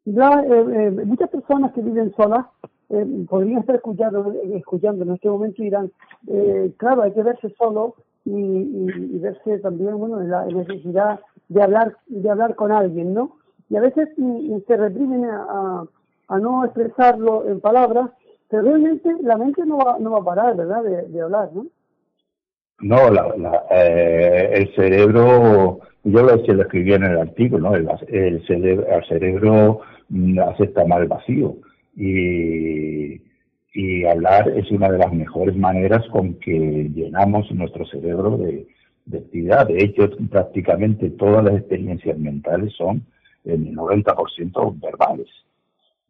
eh, 0.06 0.12
eh, 0.16 0.92
muchas 1.06 1.30
personas 1.30 1.72
que 1.74 1.82
viven 1.82 2.14
solas 2.16 2.46
eh, 2.90 3.06
podrían 3.28 3.60
estar 3.62 3.76
escuchando, 3.76 4.34
escuchando 4.54 5.04
en 5.04 5.12
este 5.14 5.30
momento 5.30 5.62
y 5.62 5.66
dirán, 5.66 5.92
eh, 6.28 6.72
claro, 6.78 7.02
hay 7.04 7.12
que 7.14 7.24
verse 7.24 7.50
solo 7.58 7.96
y, 8.26 8.32
y- 8.32 9.10
y 9.16 9.20
verse 9.20 9.60
también, 9.60 9.98
bueno, 9.98 10.22
en 10.22 10.30
la 10.30 10.46
necesidad 10.46 11.20
de 11.50 11.62
hablar, 11.64 11.98
de 12.08 12.30
hablar 12.30 12.56
con 12.56 12.72
alguien, 12.72 13.14
¿no? 13.14 13.38
Y 13.70 13.76
a 13.78 13.82
veces 13.82 14.10
se 14.68 14.78
reprimen 14.78 15.26
a, 15.26 15.44
a- 15.50 15.86
a 16.28 16.40
no 16.40 16.66
expresarlo 16.66 17.48
en 17.48 17.60
palabras, 17.60 18.10
pero 18.50 18.64
realmente 18.64 19.10
la 19.22 19.38
mente 19.38 19.66
no 19.66 19.78
va, 19.78 19.98
no 20.00 20.12
va 20.12 20.20
a 20.20 20.24
parar, 20.24 20.56
¿verdad?, 20.56 20.84
de, 20.84 21.04
de 21.08 21.22
hablar, 21.22 21.50
¿no? 21.54 21.66
No, 22.82 23.10
la, 23.10 23.34
la, 23.38 23.64
el 23.72 24.74
cerebro, 24.76 25.80
yo 26.06 26.22
lo, 26.22 26.36
lo 26.36 26.62
escribí 26.62 26.94
en 26.94 27.04
el 27.04 27.18
artículo, 27.18 27.72
¿no? 27.72 27.76
el, 27.76 28.46
cerebro, 28.46 29.82
mm, 30.10 30.40
acepta 30.40 30.86
mal 30.86 31.08
vacío 31.08 31.58
y, 31.96 33.22
hablar 34.08 34.48
es 34.50 34.72
una 34.72 34.90
de 34.90 35.00
las 35.00 35.12
mejores 35.12 35.56
maneras 35.58 36.06
con 36.10 36.36
que 36.36 36.90
llenamos 36.94 37.52
nuestro 37.52 37.86
cerebro 37.88 38.38
de, 38.38 38.68
de 39.06 39.18
actividad. 39.18 39.68
De 39.68 39.84
hecho, 39.84 40.10
prácticamente 40.30 41.10
todas 41.10 41.44
las 41.44 41.56
experiencias 41.56 42.18
mentales 42.18 42.74
son 42.78 43.06
en 43.44 43.68
el 43.68 43.76
90% 43.76 44.80
verbales. 44.80 45.28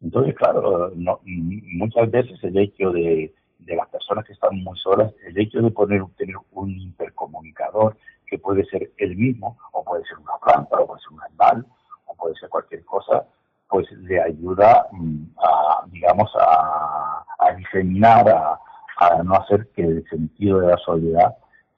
Entonces, 0.02 0.34
claro, 0.36 0.92
no, 0.94 1.20
muchas 1.24 2.10
veces 2.10 2.38
el 2.44 2.56
hecho 2.58 2.90
de, 2.92 3.32
de 3.58 3.76
las 3.76 3.88
personas 3.88 4.24
que 4.24 4.34
están 4.34 4.62
muy 4.62 4.78
solas, 4.78 5.12
el 5.26 5.38
hecho 5.38 5.60
de 5.60 5.70
poner, 5.70 6.02
tener 6.16 6.36
un 6.52 6.70
intercomunicador 6.70 7.96
que 8.26 8.38
puede 8.38 8.64
ser 8.66 8.90
el 8.98 9.16
mismo, 9.16 9.56
o 9.72 9.84
puede 9.84 10.04
ser 10.04 10.18
una 10.18 10.36
planta, 10.44 10.78
o 10.78 10.86
puede 10.86 11.00
ser 11.00 11.12
un 11.12 11.22
animal, 11.22 11.66
o 12.06 12.14
puede 12.14 12.34
ser 12.36 12.48
cualquier 12.48 12.84
cosa, 12.84 13.26
pues 13.68 13.90
le 13.92 14.20
ayuda 14.20 14.86
mm, 14.92 15.24
a, 15.38 15.86
digamos, 15.90 16.30
a, 16.38 17.24
a 17.38 17.52
diseminar, 17.54 18.28
a, 18.28 18.58
a 18.98 19.22
no 19.22 19.34
hacer 19.34 19.68
que 19.74 19.82
el 19.82 20.04
sentido 20.08 20.60
de 20.60 20.68
la 20.68 20.78
soledad 20.78 21.36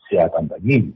sea 0.08 0.28
tan 0.30 0.48
dañino. 0.48 0.92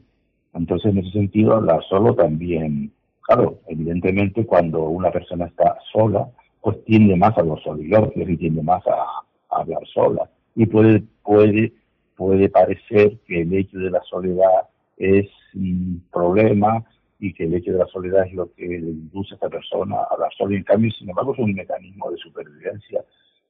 Entonces, 0.54 0.92
en 0.92 0.98
ese 0.98 1.10
sentido, 1.10 1.54
hablar 1.54 1.82
solo 1.88 2.14
también, 2.14 2.92
claro, 3.22 3.58
evidentemente 3.68 4.46
cuando 4.46 4.82
una 4.82 5.10
persona 5.10 5.46
está 5.46 5.78
sola, 5.92 6.28
pues 6.60 6.84
tiende 6.84 7.16
más 7.16 7.36
a 7.38 7.42
los 7.42 7.62
soliloquios 7.62 8.28
y 8.28 8.36
tiende 8.36 8.62
más 8.62 8.86
a, 8.86 9.02
a 9.50 9.60
hablar 9.60 9.82
sola. 9.92 10.30
Y 10.54 10.66
puede, 10.66 11.02
puede, 11.22 11.72
puede 12.16 12.48
parecer 12.48 13.18
que 13.26 13.42
el 13.42 13.52
hecho 13.54 13.78
de 13.78 13.90
la 13.90 14.02
soledad 14.02 14.68
es 14.96 15.28
un 15.54 16.02
problema 16.12 16.84
y 17.18 17.32
que 17.32 17.44
el 17.44 17.54
hecho 17.54 17.72
de 17.72 17.78
la 17.78 17.86
soledad 17.86 18.26
es 18.26 18.34
lo 18.34 18.52
que 18.54 18.66
le 18.66 18.76
induce 18.90 19.34
a 19.34 19.36
esta 19.36 19.48
persona 19.48 19.96
a 19.96 20.16
solo. 20.36 20.52
Y 20.52 20.56
en 20.56 20.64
cambio, 20.64 20.90
sin 20.90 21.08
embargo, 21.08 21.32
es 21.34 21.38
un 21.38 21.54
mecanismo 21.54 22.10
de 22.10 22.16
supervivencia 22.16 23.04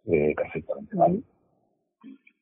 eh, 0.06 0.34
perfectamente 0.36 0.96
válido. 0.96 1.22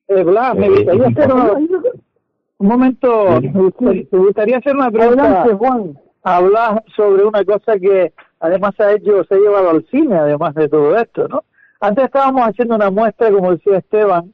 Eh, 0.07 0.23
Blas, 0.23 0.55
me 0.55 0.65
Eh, 0.65 0.69
gustaría 0.69 1.07
hacer 1.07 1.33
una- 1.33 1.53
un 1.53 2.67
momento, 2.67 3.39
Sí. 3.39 3.49
me 3.49 3.61
gustaría, 3.61 4.03
me 4.11 4.19
gustaría 4.19 4.57
hacer 4.57 4.75
una 4.75 4.91
pregunta. 4.91 5.23
Adelante, 5.23 5.53
Juan. 5.55 5.99
Hablar 6.23 6.83
sobre 6.95 7.23
una 7.23 7.43
cosa 7.45 7.79
que 7.79 8.13
además 8.39 8.79
ha 8.79 8.93
hecho, 8.93 9.23
se 9.23 9.35
ha 9.35 9.37
llevado 9.37 9.69
al 9.71 9.85
cine, 9.91 10.15
además 10.15 10.53
de 10.55 10.67
todo 10.69 10.95
esto, 10.97 11.27
¿no? 11.27 11.43
Antes 11.79 12.05
estábamos 12.05 12.41
haciendo 12.47 12.75
una 12.75 12.91
muestra, 12.91 13.31
como 13.31 13.51
decía 13.51 13.77
Esteban, 13.77 14.33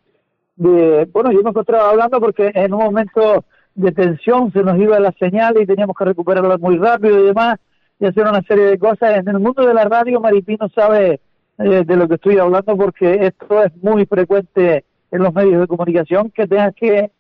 de, 0.56 1.06
bueno, 1.14 1.32
yo 1.32 1.42
me 1.44 1.50
encontraba 1.52 1.92
hablando 1.92 2.20
porque 2.20 2.52
en 2.54 2.74
un 2.74 2.80
momento 2.84 3.46
de 3.78 3.92
tensión 3.92 4.52
se 4.52 4.64
nos 4.64 4.78
iba 4.80 5.00
la 5.00 5.12
señal 5.14 5.56
y 5.62 5.66
teníamos 5.66 5.96
que 5.96 6.06
recuperarla 6.06 6.58
muy 6.58 6.78
rápido 6.78 7.20
y 7.20 7.28
demás, 7.28 7.60
y 8.00 8.06
hacer 8.06 8.24
una 8.24 8.42
serie 8.42 8.66
de 8.66 8.80
cosas. 8.80 9.18
En 9.18 9.28
el 9.28 9.40
mundo 9.40 9.66
de 9.66 9.74
la 9.74 9.86
radio, 9.86 10.20
Maripino 10.20 10.68
sabe 10.74 11.22
eh, 11.60 11.84
de 11.86 11.96
lo 11.96 12.08
que 12.08 12.16
estoy 12.16 12.40
hablando 12.40 12.76
porque 12.76 13.28
esto 13.28 13.64
es 13.64 13.72
muy 13.84 14.06
frecuente 14.08 14.84
en 15.12 15.24
los 15.24 15.34
medios 15.34 15.62
de 15.62 15.68
comunicación, 15.68 16.32
que 16.32 16.48
tengas 16.48 16.74
que 16.74 17.12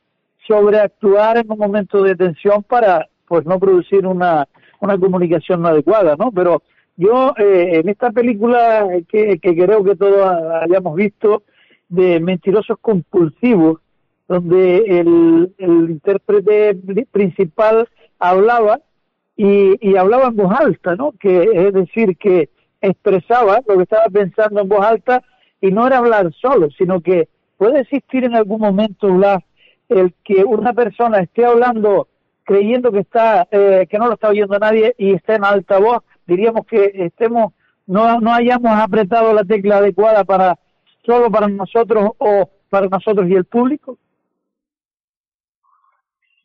sobreactuar 0.48 1.38
en 1.38 1.52
un 1.52 1.60
momento 1.60 2.02
de 2.02 2.16
tensión 2.16 2.64
para 2.64 3.08
pues 3.28 3.46
no 3.46 3.60
producir 3.60 4.08
una, 4.08 4.48
una 4.80 4.98
comunicación 4.98 5.62
no 5.62 5.68
adecuada, 5.68 6.16
¿no? 6.18 6.32
Pero 6.32 6.64
yo 6.96 7.36
eh, 7.38 7.82
en 7.84 7.90
esta 7.90 8.10
película 8.12 8.88
que, 9.08 9.38
que 9.38 9.56
creo 9.56 9.84
que 9.84 9.96
todos 9.96 10.28
hayamos 10.64 10.96
visto 10.96 11.44
de 11.88 12.20
mentirosos 12.20 12.78
compulsivos, 12.82 13.80
donde 14.28 14.78
el, 15.00 15.54
el 15.58 15.90
intérprete 15.90 16.76
pri- 16.76 17.06
principal 17.06 17.88
hablaba 18.20 18.80
y, 19.36 19.78
y 19.88 19.96
hablaba 19.96 20.28
en 20.28 20.36
voz 20.36 20.54
alta, 20.60 20.96
¿no? 20.96 21.14
Que 21.14 21.44
es 21.68 21.74
decir, 21.74 22.18
que 22.18 22.50
expresaba 22.82 23.62
lo 23.68 23.78
que 23.78 23.84
estaba 23.84 24.06
pensando 24.12 24.62
en 24.62 24.70
voz 24.70 24.86
alta 24.86 25.24
y 25.62 25.72
no 25.72 25.88
era 25.88 25.98
hablar 26.00 26.32
solo, 26.34 26.70
sino 26.72 27.02
que 27.02 27.28
puede 27.58 27.82
existir 27.82 28.24
en 28.24 28.36
algún 28.36 28.62
momento, 28.62 29.12
Blas, 29.14 29.44
el 29.90 30.14
que 30.24 30.44
una 30.44 30.74
persona 30.74 31.20
esté 31.20 31.46
hablando 31.46 32.08
creyendo 32.44 32.92
que 32.92 33.00
está 33.00 33.48
eh, 33.52 33.88
que 33.90 33.98
no 33.98 34.08
lo 34.08 34.14
está 34.14 34.30
oyendo 34.30 34.58
nadie 34.60 34.96
y 34.98 35.14
está 35.14 35.36
en 35.36 35.44
alta 35.44 35.80
voz, 35.80 36.00
diríamos 36.26 36.66
que 36.66 36.92
estemos 36.94 37.54
no 37.86 38.20
no 38.20 38.34
hayamos 38.34 38.72
apretado 38.72 39.34
la 39.34 39.44
tecla 39.44 39.78
adecuada 39.78 40.24
para 40.24 40.58
solo 41.06 41.30
para 41.32 41.48
nosotros 41.48 42.12
o 42.18 42.50
para 42.70 42.88
nosotros 42.88 43.30
y 43.30 43.34
el 43.34 43.46
público. 43.46 43.98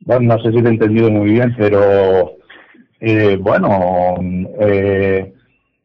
Bueno, 0.05 0.35
no 0.37 0.43
sé 0.43 0.53
si 0.53 0.63
te 0.63 0.69
he 0.69 0.73
entendido 0.73 1.11
muy 1.11 1.31
bien, 1.31 1.55
pero 1.57 2.37
eh, 3.01 3.37
bueno, 3.41 4.15
eh, 4.61 5.33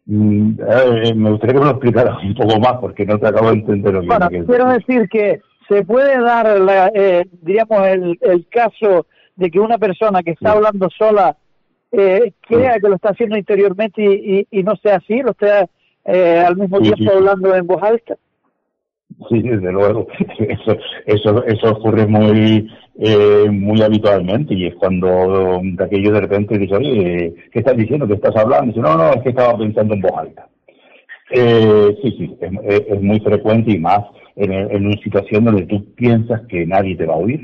Mm, 0.09 0.57
eh, 0.65 1.13
me 1.15 1.31
gustaría 1.31 1.55
que 1.55 1.59
me 1.59 1.65
lo 1.65 1.71
explicaras 1.71 2.23
un 2.23 2.33
poco 2.33 2.57
más 2.61 2.75
porque 2.79 3.05
no 3.05 3.19
te 3.19 3.27
acabo 3.27 3.49
de 3.49 3.55
entender 3.55 3.93
lo 3.93 4.03
Bueno, 4.05 4.29
que- 4.29 4.45
quiero 4.45 4.69
decir 4.69 5.09
que 5.09 5.41
se 5.67 5.83
puede 5.83 6.17
dar, 6.21 6.57
la, 6.61 6.89
eh, 6.95 7.25
diríamos, 7.41 7.85
el, 7.85 8.17
el 8.21 8.47
caso 8.47 9.05
de 9.35 9.51
que 9.51 9.59
una 9.59 9.77
persona 9.77 10.23
que 10.23 10.31
está 10.31 10.51
Sí. 10.51 10.55
hablando 10.55 10.89
sola 10.97 11.35
eh, 11.91 12.31
crea 12.47 12.79
que 12.79 12.87
lo 12.87 12.95
está 12.95 13.09
haciendo 13.09 13.37
interiormente 13.37 14.01
y, 14.01 14.47
y, 14.49 14.59
y 14.59 14.63
no 14.63 14.77
sea 14.77 14.95
así, 14.95 15.21
lo 15.21 15.31
esté 15.31 15.67
eh, 16.05 16.39
al 16.39 16.55
mismo 16.55 16.77
Sí, 16.79 16.93
tiempo 16.93 17.11
hablando 17.17 17.53
en 17.53 17.67
voz 17.67 17.83
alta. 17.83 18.15
Sí, 19.29 19.41
desde 19.41 19.71
luego. 19.71 20.07
Eso, 20.39 20.77
eso, 21.05 21.43
eso 21.45 21.71
ocurre 21.71 22.05
muy, 22.07 22.69
eh, 22.99 23.49
muy 23.51 23.81
habitualmente 23.81 24.53
y 24.53 24.67
es 24.67 24.75
cuando 24.75 25.59
de 25.63 25.83
aquello 25.83 26.11
de 26.11 26.21
repente 26.21 26.57
dice, 26.57 26.75
oye, 26.75 27.33
¿qué 27.51 27.59
estás 27.59 27.75
diciendo? 27.77 28.07
¿Qué 28.07 28.13
estás 28.15 28.35
hablando? 28.35 28.65
Y 28.65 28.67
dice, 28.69 28.81
no, 28.81 28.97
no, 28.97 29.09
es 29.13 29.21
que 29.23 29.29
estaba 29.29 29.57
pensando 29.57 29.93
en 29.95 30.01
voz 30.01 30.11
alta. 30.17 30.47
Eh, 31.31 31.97
sí, 32.03 32.11
sí, 32.17 32.37
es, 32.41 32.81
es- 32.89 33.01
muy 33.01 33.19
frecuente 33.21 33.71
y 33.73 33.79
más 33.79 34.01
en, 34.35 34.53
en 34.53 34.85
una 34.87 34.97
situación 35.03 35.45
donde 35.45 35.65
tú 35.67 35.93
piensas 35.95 36.41
que 36.47 36.65
nadie 36.65 36.95
te 36.97 37.05
va 37.05 37.15
a 37.15 37.17
oír 37.17 37.41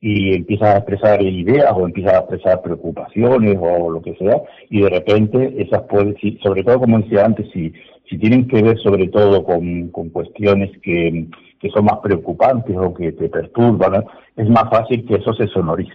y 0.00 0.34
empiezas 0.34 0.68
a 0.74 0.78
expresar 0.78 1.22
ideas 1.22 1.72
o 1.76 1.86
empiezas 1.86 2.14
a 2.14 2.18
expresar 2.20 2.62
preocupaciones 2.62 3.56
o 3.60 3.90
lo 3.90 4.00
que 4.02 4.14
sea 4.16 4.40
y 4.70 4.80
de 4.82 4.88
repente 4.90 5.54
esas 5.62 5.82
pueden, 5.82 6.16
sobre 6.42 6.62
todo 6.64 6.80
como 6.80 7.00
decía 7.00 7.24
antes, 7.26 7.48
si, 7.52 7.72
si 8.08 8.18
tienen 8.18 8.48
que 8.48 8.62
ver 8.62 8.78
sobre 8.78 9.08
todo 9.08 9.44
con, 9.44 9.88
con 9.90 10.08
cuestiones 10.10 10.70
que, 10.82 11.26
que 11.60 11.70
son 11.70 11.84
más 11.84 11.98
preocupantes 12.02 12.76
o 12.78 12.94
que 12.94 13.12
te 13.12 13.28
perturban, 13.28 14.04
es 14.36 14.48
más 14.48 14.70
fácil 14.70 15.04
que 15.06 15.16
eso 15.16 15.32
se 15.34 15.46
sonorice. 15.48 15.92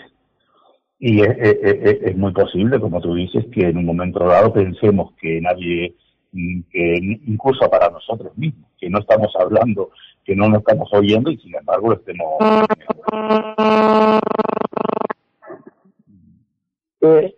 Y 1.00 1.22
es, 1.22 1.30
es- 1.40 1.58
es- 1.64 2.02
es 2.04 2.18
muy 2.18 2.32
posible, 2.32 2.80
como 2.80 3.02
tú 3.02 3.14
dices, 3.16 3.46
que 3.52 3.68
en 3.68 3.78
un 3.78 3.86
momento 3.86 4.24
dado 4.26 4.54
pensemos 4.54 5.14
que 5.20 5.42
nadie, 5.42 5.96
que 6.72 6.96
incluso 7.28 7.70
para 7.70 7.90
nosotros 7.90 8.38
mismos, 8.38 8.70
que 8.80 8.90
no 8.90 9.00
estamos 9.00 9.34
hablando, 9.40 9.90
que 10.26 10.36
no 10.36 10.50
nos 10.50 10.60
estamos 10.60 10.90
oyendo 10.92 11.30
y 11.30 11.38
sin 11.38 11.56
embargo 11.56 11.90
lo 11.90 11.96
estemos. 11.96 12.28
Eh, 17.02 17.36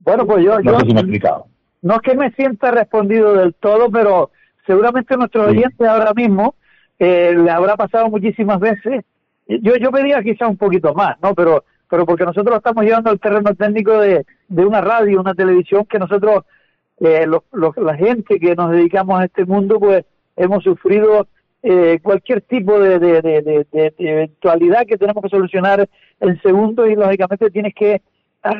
bueno, 0.00 0.26
pues 0.26 0.44
yo, 0.44 0.60
No 0.60 0.72
yo 0.72 0.80
sé 0.80 0.86
si 0.86 0.92
me 0.94 1.00
he 1.00 1.02
explicado. 1.02 1.46
no 1.82 1.94
es 1.94 2.00
que 2.00 2.14
me 2.16 2.30
sienta 2.32 2.70
respondido 2.70 3.34
del 3.34 3.54
todo, 3.54 3.90
pero 3.90 4.30
seguramente 4.66 5.16
nuestros 5.16 5.44
Sí. 5.52 5.58
oyentes 5.58 5.86
ahora 5.88 6.12
mismo 6.14 6.54
eh, 6.98 7.34
le 7.36 7.50
habrá 7.50 7.76
pasado 7.76 8.08
muchísimas 8.10 8.60
veces. 8.60 9.04
Yo, 9.46 9.76
yo 9.76 9.90
pedía 9.90 10.22
quizá 10.22 10.46
un 10.48 10.56
poquito 10.56 10.92
más, 10.94 11.16
¿no? 11.22 11.34
Pero, 11.34 11.64
pero 11.88 12.04
porque 12.04 12.24
nosotros 12.24 12.50
lo 12.50 12.56
estamos 12.58 12.84
llevando 12.84 13.10
al 13.10 13.18
terreno 13.20 13.54
técnico 13.54 13.98
de, 14.00 14.26
de 14.48 14.66
una 14.66 14.80
radio, 14.80 15.20
una 15.20 15.34
televisión 15.34 15.84
que 15.86 15.98
nosotros, 15.98 16.44
eh, 17.00 17.26
los- 17.26 17.42
los- 17.52 17.76
la 17.78 17.96
gente 17.96 18.38
que 18.38 18.54
nos 18.54 18.70
dedicamos 18.70 19.18
a 19.20 19.24
este 19.24 19.44
mundo, 19.44 19.80
pues 19.80 20.04
hemos 20.36 20.62
sufrido 20.62 21.26
eh, 21.62 21.98
cualquier 22.02 22.40
tipo 22.42 22.78
de, 22.78 22.98
de, 22.98 23.94
eventualidad 23.98 24.86
que 24.86 24.96
tenemos 24.96 25.22
que 25.22 25.28
solucionar 25.28 25.88
en 26.20 26.40
segundos 26.42 26.88
y 26.88 26.96
lógicamente 26.96 27.50
tienes 27.50 27.74
que 27.74 28.02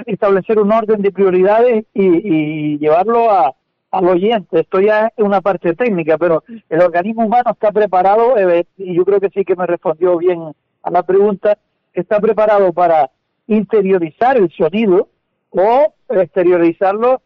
establecer 0.07 0.59
un 0.59 0.73
orden 0.73 1.01
de 1.01 1.11
prioridades 1.11 1.85
y, 1.95 2.05
y 2.05 2.79
llevarlo 2.79 3.31
a, 3.31 3.55
al 3.91 4.07
oyente. 4.07 4.61
Esto 4.61 4.81
ya 4.81 5.13
es 5.17 5.25
una 5.25 5.41
parte 5.41 5.75
técnica, 5.75 6.17
pero 6.19 6.45
el 6.69 6.81
organismo 6.81 7.25
humano 7.25 7.51
está 7.51 7.73
preparado, 7.73 8.37
eh, 8.37 8.65
y 8.77 8.95
yo 8.95 9.05
creo 9.05 9.21
que 9.21 9.31
sí 9.31 9.45
que 9.45 9.57
me 9.57 9.67
respondió 9.67 10.17
bien 10.19 10.53
a 10.83 10.91
la 10.91 11.03
pregunta, 11.03 11.59
está 11.93 12.21
preparado 12.21 12.73
para 12.73 13.11
interiorizar 13.47 14.37
el 14.37 14.51
sonido 14.53 15.09
o 15.51 15.93
exteriorizarlo 16.09 17.21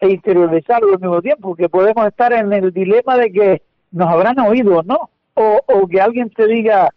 e 0.00 0.10
interiorizarlo 0.10 0.94
al 0.94 1.00
mismo 1.00 1.22
tiempo, 1.22 1.56
que 1.56 1.68
podemos 1.68 2.06
estar 2.06 2.32
en 2.32 2.52
el 2.52 2.72
dilema 2.72 3.16
de 3.16 3.32
que 3.32 3.62
nos 3.90 4.08
habrán 4.08 4.38
oído 4.40 4.78
o 4.78 4.82
no, 4.82 5.10
o, 5.38 5.88
que 5.88 6.00
alguien 6.00 6.30
te 6.30 6.46
diga, 6.46 6.88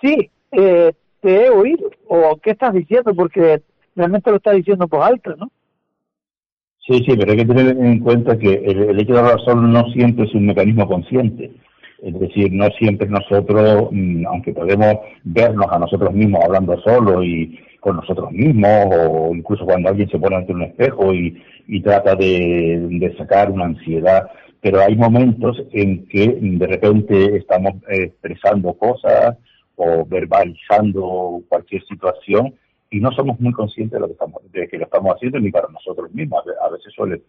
sí, 0.00 0.30
eh, 0.52 0.92
te 1.20 1.46
he 1.46 1.50
oído, 1.50 1.90
o 2.08 2.36
qué 2.42 2.50
estás 2.50 2.72
diciendo, 2.72 3.14
porque 3.14 3.62
realmente 3.94 4.30
lo 4.30 4.36
está 4.36 4.52
diciendo 4.52 4.88
por 4.88 5.02
alto, 5.02 5.34
¿no? 5.36 5.50
Sí, 6.86 6.98
sí, 6.98 7.16
pero 7.16 7.32
hay 7.32 7.38
que 7.38 7.46
tener 7.46 7.76
en 7.78 8.00
cuenta 8.00 8.38
que 8.38 8.52
el, 8.52 8.90
el 8.90 9.00
hecho 9.00 9.14
de 9.14 9.20
hablar 9.20 9.40
solo 9.40 9.62
no 9.62 9.84
siempre 9.92 10.26
es 10.26 10.34
un 10.34 10.46
mecanismo 10.46 10.86
consciente. 10.86 11.50
Es 12.02 12.18
decir, 12.20 12.52
no 12.52 12.66
siempre 12.78 13.08
nosotros, 13.08 13.88
mm, 13.90 14.26
aunque 14.26 14.52
podemos 14.52 14.96
vernos 15.22 15.66
a 15.70 15.78
nosotros 15.78 16.12
mismos 16.12 16.44
hablando 16.44 16.78
solo 16.82 17.24
y 17.24 17.58
con 17.80 17.96
nosotros 17.96 18.30
mismos, 18.32 18.86
o 18.90 19.34
incluso 19.34 19.64
cuando 19.64 19.88
alguien 19.88 20.10
se 20.10 20.18
pone 20.18 20.36
ante 20.36 20.52
un 20.52 20.62
espejo 20.62 21.14
y, 21.14 21.42
y 21.66 21.80
trata 21.80 22.14
de, 22.14 22.86
de 22.90 23.16
sacar 23.16 23.50
una 23.50 23.64
ansiedad, 23.64 24.26
pero 24.64 24.80
hay 24.80 24.96
momentos 24.96 25.62
en 25.72 26.06
que 26.08 26.26
mm, 26.26 26.56
de 26.58 26.66
repente 26.66 27.36
estamos 27.36 27.74
eh, 27.90 28.04
expresando 28.04 28.72
cosas 28.72 29.36
o 29.76 30.06
verbalizando 30.06 31.42
cualquier 31.50 31.84
situación 31.84 32.54
y 32.90 32.98
no 32.98 33.12
somos 33.12 33.38
muy 33.40 33.52
conscientes 33.52 33.92
de 33.92 34.00
lo 34.00 34.06
que 34.06 34.14
estamos 34.14 34.40
de 34.52 34.66
que 34.66 34.78
lo 34.78 34.84
estamos 34.84 35.14
haciendo 35.14 35.38
ni 35.38 35.50
para 35.50 35.68
nosotros 35.68 36.10
mismos. 36.14 36.40
A 36.42 36.48
ve- 36.48 36.56
a 36.62 36.70
veces 36.70 36.94
suele 36.94 37.20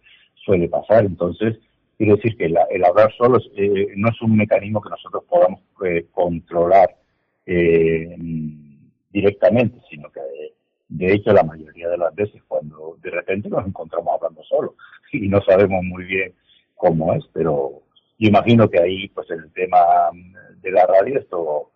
suele 0.46 0.66
pasar. 0.70 1.04
Entonces 1.04 1.58
quiero 1.98 2.16
decir 2.16 2.38
que 2.38 2.48
la- 2.48 2.66
el 2.70 2.82
hablar 2.82 3.12
solo 3.18 3.36
es, 3.36 3.44
eh, 3.54 3.88
no 3.96 4.08
es 4.08 4.22
un 4.22 4.34
mecanismo 4.34 4.80
que 4.80 4.88
nosotros 4.88 5.24
podamos 5.28 5.60
eh, 5.84 6.06
controlar 6.12 6.88
eh, 7.44 8.16
directamente 9.10 9.78
sino 9.90 10.10
que 10.10 10.20
de 10.88 11.12
hecho 11.12 11.32
la 11.32 11.42
mayoría 11.42 11.88
de 11.88 11.98
las 11.98 12.14
veces 12.14 12.42
cuando 12.48 12.96
de 13.02 13.10
repente 13.10 13.48
nos 13.48 13.66
encontramos 13.66 14.14
hablando 14.14 14.42
solo 14.44 14.74
y 15.12 15.28
no 15.28 15.40
sabemos 15.42 15.84
muy 15.84 16.04
bien 16.04 16.32
cómo 16.76 17.12
es 17.14 17.24
pero 17.32 17.82
yo 18.18 18.28
imagino 18.28 18.68
que 18.68 18.80
ahí 18.80 19.08
pues 19.08 19.28
el 19.30 19.52
tema 19.52 19.78
de 20.60 20.70
la 20.70 20.86
radio 20.86 21.18
esto 21.18 21.70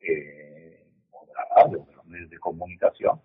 eh, 0.00 0.80
o 1.12 1.26
de 1.26 1.32
la 1.32 1.62
radio, 1.62 1.86
de 1.88 1.96
los 1.96 2.06
medios 2.06 2.30
de 2.30 2.38
comunicación, 2.38 3.20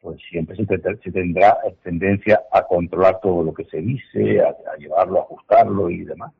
pues 0.00 0.20
siempre 0.28 0.56
se, 0.56 0.66
se 0.66 1.12
tendrá 1.12 1.58
tendencia 1.82 2.42
a 2.50 2.62
controlar 2.62 3.20
todo 3.20 3.42
lo 3.42 3.54
que 3.54 3.64
se 3.64 3.78
dice, 3.78 4.40
a, 4.40 4.48
a 4.48 4.76
llevarlo, 4.76 5.20
a 5.20 5.22
ajustarlo 5.22 5.90
y 5.90 6.04
demás. 6.04 6.32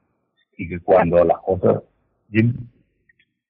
Y 0.56 0.68
que 0.68 0.80
cuando 0.80 1.24
las 1.24 1.38
cosas... 1.38 1.82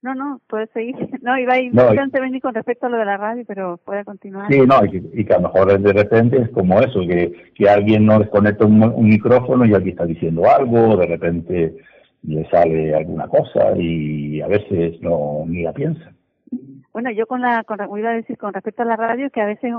No, 0.02 0.14
no, 0.14 0.40
puede 0.48 0.66
seguir. 0.68 0.96
No, 1.22 1.38
iba 1.38 1.54
a 1.54 2.04
intervenir 2.04 2.42
con 2.42 2.54
respecto 2.54 2.86
a 2.86 2.88
lo 2.88 2.96
de 2.98 3.04
la 3.04 3.16
radio, 3.16 3.44
pero 3.46 3.78
puede 3.78 4.04
continuar. 4.04 4.50
Sí, 4.50 4.60
no, 4.60 4.84
y 4.84 4.90
que, 4.90 5.20
y 5.20 5.24
que 5.24 5.32
a 5.32 5.38
lo 5.38 5.44
mejor 5.48 5.80
de 5.80 5.92
repente 5.92 6.42
es 6.42 6.50
como 6.50 6.80
eso, 6.80 7.00
que, 7.00 7.52
que 7.54 7.68
alguien 7.68 8.06
no 8.06 8.18
desconecta 8.18 8.66
un, 8.66 8.82
un 8.82 9.08
micrófono 9.08 9.64
y 9.64 9.72
alguien 9.72 9.92
está 9.92 10.04
diciendo 10.04 10.42
algo, 10.50 10.96
de 10.96 11.06
repente 11.06 11.76
le 12.22 12.48
sale 12.50 12.94
alguna 12.94 13.28
cosa 13.28 13.76
y 13.76 14.40
a 14.40 14.48
veces 14.48 15.00
no 15.00 15.44
ni 15.46 15.62
la 15.62 15.72
piensa. 15.72 16.12
Bueno, 16.92 17.10
yo 17.10 17.26
con 17.26 17.40
la, 17.40 17.64
con, 17.64 17.78
iba 17.98 18.10
a 18.10 18.14
decir 18.14 18.36
con 18.36 18.52
respecto 18.52 18.82
a 18.82 18.86
la 18.86 18.96
radio 18.96 19.30
que 19.30 19.40
a 19.40 19.46
veces, 19.46 19.72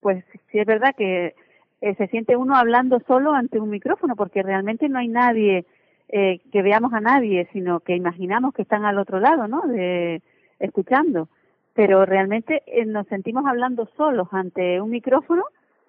pues 0.00 0.24
sí 0.50 0.58
es 0.58 0.66
verdad 0.66 0.94
que 0.96 1.34
eh, 1.80 1.94
se 1.96 2.08
siente 2.08 2.36
uno 2.36 2.56
hablando 2.56 3.00
solo 3.06 3.32
ante 3.32 3.58
un 3.58 3.70
micrófono 3.70 4.16
porque 4.16 4.42
realmente 4.42 4.88
no 4.88 4.98
hay 4.98 5.08
nadie 5.08 5.64
eh, 6.12 6.40
que 6.50 6.62
veamos 6.62 6.92
a 6.92 7.00
nadie, 7.00 7.48
sino 7.52 7.80
que 7.80 7.94
imaginamos 7.94 8.52
que 8.52 8.62
están 8.62 8.84
al 8.84 8.98
otro 8.98 9.20
lado, 9.20 9.46
¿no? 9.46 9.62
De 9.62 10.22
escuchando. 10.58 11.28
Pero 11.74 12.04
realmente 12.04 12.62
eh, 12.66 12.84
nos 12.84 13.06
sentimos 13.06 13.46
hablando 13.46 13.88
solos 13.96 14.28
ante 14.32 14.80
un 14.80 14.90
micrófono 14.90 15.44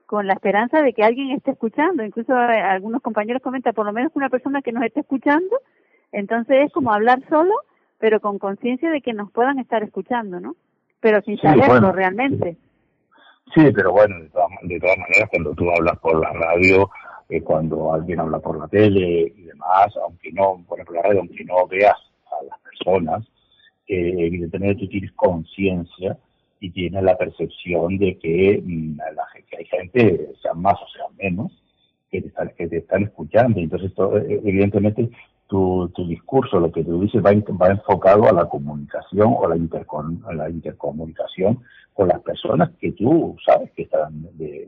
con 0.06 0.28
la 0.28 0.34
esperanza 0.34 0.82
de 0.82 0.94
que 0.94 1.04
alguien 1.04 1.32
esté 1.32 1.52
escuchando. 1.52 2.04
Incluso 2.04 2.34
eh, 2.34 2.62
algunos 2.62 3.02
compañeros 3.02 3.42
comentan, 3.42 3.74
por 3.74 3.86
lo 3.86 3.94
menos 3.94 4.12
una 4.14 4.30
persona 4.30 4.62
que 4.62 4.72
nos 4.72 4.84
esté 4.84 5.00
escuchando. 5.00 5.58
Entonces 6.12 6.66
es 6.66 6.72
como 6.72 6.94
hablar 6.94 7.20
solo, 7.28 7.54
pero 7.98 8.20
con 8.20 8.38
conciencia 8.38 8.92
de 8.92 9.02
que 9.02 9.14
nos 9.14 9.32
puedan 9.32 9.58
estar 9.58 9.82
escuchando, 9.82 10.40
¿no? 10.40 10.56
Pero 11.00 11.22
sin 11.24 11.38
Sí, 11.38 11.42
saberlo 11.42 11.68
bueno, 11.68 11.92
realmente. 11.94 12.58
Sí, 13.56 13.72
pero 13.74 13.92
bueno, 13.92 14.20
de 14.20 14.30
todas, 14.30 14.50
de 14.62 14.80
todas 14.80 14.98
maneras, 14.98 15.30
cuando 15.32 15.54
tú 15.56 15.72
hablas 15.72 15.98
por 16.00 16.20
la 16.22 16.32
radio, 16.32 16.90
eh, 17.32 17.42
cuando 17.42 17.94
alguien 17.94 18.20
habla 18.20 18.40
por 18.40 18.60
la 18.60 18.68
tele 18.68 19.34
y 19.38 19.44
demás, 19.44 19.96
aunque 20.04 20.34
no, 20.34 20.62
por 20.68 20.78
ejemplo, 20.78 20.96
la 20.96 21.04
radio, 21.04 21.20
aunque 21.22 21.46
no 21.46 21.66
veas 21.66 21.96
a 22.26 22.44
las 22.44 22.60
personas, 22.60 23.26
eh, 23.88 24.16
evidentemente 24.18 24.76
tú 24.76 24.90
tienes 24.90 25.14
conciencia 25.14 26.18
y 26.60 26.72
tienes 26.72 27.02
la 27.02 27.18
percepción 27.18 27.98
de 27.98 28.18
que, 28.18 28.62
mm, 28.62 28.98
la, 28.98 29.24
hay 29.58 29.66
gente, 29.66 30.34
sean 30.42 30.62
más 30.62 30.76
o 30.76 30.88
sean 30.90 31.16
menos, 31.18 31.54
que 32.12 32.22
te 32.22 32.28
están, 32.28 32.50
que 32.58 32.68
te 32.68 32.78
están 32.80 33.04
escuchando. 33.04 33.62
Entonces, 33.62 33.94
todo, 33.94 34.18
eh, 34.18 34.42
evidentemente, 34.44 35.10
tu, 35.52 35.90
tu 35.94 36.08
discurso, 36.08 36.62
lo 36.62 36.72
que 36.72 36.82
tú 36.82 37.02
dices, 37.02 37.22
va, 37.24 37.32
en- 37.34 37.44
va 37.62 37.68
enfocado 37.68 38.24
a 38.26 38.32
la 38.32 38.46
comunicación 38.46 39.34
o 39.38 39.48
la, 39.50 39.58
intercon, 39.58 40.24
a 40.26 40.34
la 40.34 40.50
intercomunicación 40.50 41.60
con 41.94 42.08
las 42.08 42.22
personas 42.22 42.70
que 42.80 42.94
tú 42.94 43.36
sabes 43.46 43.70
que 43.74 43.82
están 43.84 44.24
de, 44.38 44.66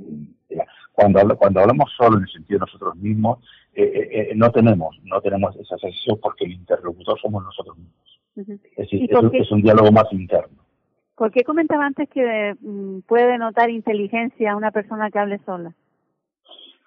de 0.50 0.56
la- 0.58 0.68
cuando 0.92 1.22
habla- 1.22 1.36
cuando 1.36 1.62
hablamos 1.62 1.90
solo 1.98 2.18
en 2.18 2.24
el 2.24 2.30
sentido 2.30 2.60
de 2.60 2.66
nosotros 2.66 2.96
mismos 2.98 3.40
eh, 3.74 3.84
eh, 3.84 4.10
eh, 4.32 4.34
no 4.36 4.52
tenemos 4.52 5.00
no 5.04 5.22
tenemos 5.22 5.56
esa 5.56 5.78
sensación 5.78 6.20
porque 6.22 6.44
el 6.46 6.52
interlocutor 6.52 7.18
somos 7.22 7.42
nosotros 7.44 7.78
mismos 7.78 8.20
es 8.36 8.76
decir 8.76 9.02
¿Y 9.02 9.06
es, 9.06 9.32
qué? 9.32 9.38
es 9.40 9.52
un 9.52 9.62
diálogo 9.62 9.92
más 9.92 10.12
interno 10.12 10.58
¿Por 11.16 11.32
qué 11.32 11.44
comentaba 11.46 11.86
antes 11.86 12.10
que 12.10 12.56
mm, 12.60 13.00
puede 13.08 13.38
notar 13.38 13.70
inteligencia 13.70 14.56
una 14.58 14.72
persona 14.72 15.10
que 15.12 15.20
hable 15.20 15.40
sola? 15.46 15.74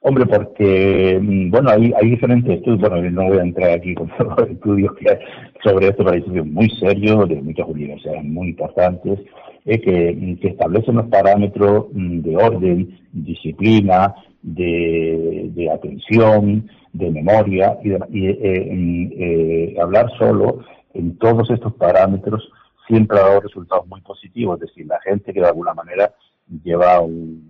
Hombre, 0.02 0.26
porque, 0.26 1.18
mm, 1.20 1.50
bueno, 1.50 1.70
hay, 1.70 1.92
hay 2.00 2.10
diferentes 2.10 2.58
estudios, 2.58 2.88
bueno, 2.88 3.10
no 3.10 3.28
voy 3.28 3.38
a 3.38 3.42
entrar 3.42 3.70
aquí 3.70 3.94
con 3.94 4.08
todos 4.18 4.38
los 4.38 4.50
estudios 4.50 4.94
que 4.94 5.10
hay 5.10 5.18
sobre 5.64 5.88
esto, 5.88 6.04
pero 6.04 6.12
hay 6.12 6.20
estudios 6.20 6.46
muy 6.46 6.70
serios 6.70 7.28
de 7.28 7.42
muchas 7.42 7.66
universidades 7.66 8.24
muy 8.24 8.48
importantes 8.50 9.18
eh, 9.64 9.80
que, 9.80 10.38
que, 10.40 10.48
establecen 10.48 10.96
los 10.96 11.06
parámetros 11.06 11.86
mm, 11.92 12.20
de 12.20 12.36
orden, 12.36 12.98
disciplina, 13.12 14.14
de, 14.42 15.50
de 15.54 15.70
atención, 15.70 16.68
de 16.92 17.10
memoria, 17.10 17.76
y, 17.82 17.90
y 17.90 18.26
eh, 18.28 18.70
mm, 18.72 19.12
eh, 19.18 19.76
hablar 19.80 20.10
solo 20.18 20.60
en 20.94 21.18
todos 21.18 21.50
estos 21.50 21.74
parámetros 21.74 22.48
siempre 22.86 23.18
ha 23.18 23.22
dado 23.22 23.40
resultados 23.40 23.86
muy 23.88 24.00
positivos, 24.02 24.60
es 24.60 24.68
decir, 24.68 24.86
la 24.86 25.00
gente 25.00 25.32
que 25.32 25.40
de 25.40 25.48
alguna 25.48 25.74
manera 25.74 26.14
lleva 26.62 27.00
un, 27.00 27.42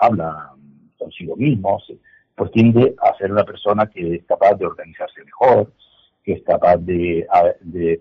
habla 0.00 0.50
consigo 1.00 1.34
mismo, 1.36 1.82
pues 2.36 2.52
tiende 2.52 2.94
a 3.02 3.16
ser 3.18 3.32
una 3.32 3.44
persona 3.44 3.86
que 3.86 4.16
es 4.16 4.24
capaz 4.24 4.54
de 4.54 4.66
organizarse 4.66 5.24
mejor, 5.24 5.72
que 6.22 6.32
es 6.34 6.42
capaz 6.42 6.76
de, 6.78 7.26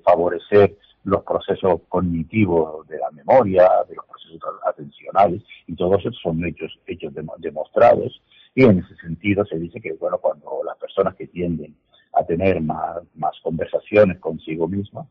favorecer 0.03 0.77
los 1.03 1.23
procesos 1.23 1.81
cognitivos 1.89 2.87
de 2.87 2.99
la 2.99 3.09
memoria, 3.11 3.67
de 3.87 3.95
los 3.95 4.05
procesos 4.05 4.41
atencionales, 4.67 5.41
y 5.67 5.75
todos 5.75 5.99
esos 5.99 6.17
son 6.21 6.45
hechos, 6.45 6.77
hechos 6.85 7.13
demostrados. 7.39 8.21
Y 8.53 8.63
en 8.63 8.79
ese 8.79 8.95
sentido 8.97 9.45
se 9.45 9.57
dice 9.57 9.79
que, 9.81 9.93
bueno, 9.93 10.17
cuando 10.19 10.61
las 10.65 10.77
personas 10.77 11.15
que 11.15 11.27
tienden 11.27 11.75
a 12.13 12.23
tener 12.23 12.61
más, 12.61 12.97
más 13.15 13.35
conversaciones 13.41 14.19
consigo 14.19 14.67
mismas, 14.67 15.07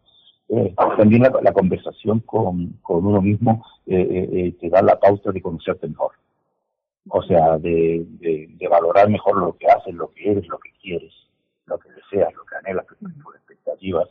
eh, 0.49 0.75
también 0.97 1.23
la, 1.23 1.53
conversación 1.53 2.21
con, 2.21 2.79
con, 2.81 3.05
uno 3.05 3.21
mismo 3.21 3.63
eh, 3.87 4.29
eh, 4.33 4.57
te 4.59 4.71
da 4.71 4.81
la 4.81 4.99
pauta 4.99 5.31
de 5.31 5.43
conocerte 5.43 5.87
mejor 5.87 6.13
o 7.11 7.23
sea, 7.23 7.59
de, 7.59 8.05
de, 8.21 8.69
valorar 8.69 9.09
mejor 9.09 9.39
lo 9.39 9.57
que 9.57 9.67
haces, 9.67 9.95
lo 9.95 10.11
que 10.13 10.31
eres, 10.31 10.47
lo 10.49 10.59
que 10.59 10.71
quieres, 10.81 11.13
lo 11.67 11.79
que 11.79 11.89
deseas, 11.91 12.33
lo 12.35 12.45
que 12.45 12.57
anhelas, 12.57 12.87
tus 12.87 13.35
expectativas 13.35 14.09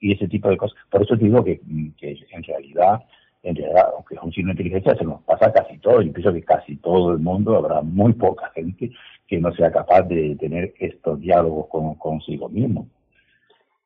y 0.00 0.12
ese 0.12 0.28
tipo 0.28 0.48
de 0.48 0.56
cosas. 0.56 0.76
Por 0.90 1.02
eso 1.02 1.16
te 1.16 1.24
digo 1.24 1.44
que, 1.44 1.60
que 1.98 2.18
en 2.30 2.42
realidad, 2.42 3.02
en 3.42 3.56
realidad, 3.56 3.90
aunque 3.94 4.16
es 4.16 4.22
un 4.22 4.32
signo 4.32 4.48
de 4.48 4.62
inteligencia, 4.62 4.96
se 4.96 5.04
nos 5.04 5.22
pasa 5.22 5.52
casi 5.52 5.78
todo, 5.78 6.02
y 6.02 6.10
pienso 6.10 6.32
que 6.32 6.42
casi 6.42 6.76
todo 6.76 7.12
el 7.12 7.18
mundo, 7.18 7.56
habrá 7.56 7.82
muy 7.82 8.12
poca 8.14 8.50
gente 8.54 8.90
que 9.26 9.40
no 9.40 9.52
sea 9.52 9.70
capaz 9.70 10.02
de 10.02 10.36
tener 10.36 10.74
estos 10.78 11.20
diálogos 11.20 11.66
con, 11.68 11.94
consigo 11.94 12.48
mismo. 12.48 12.88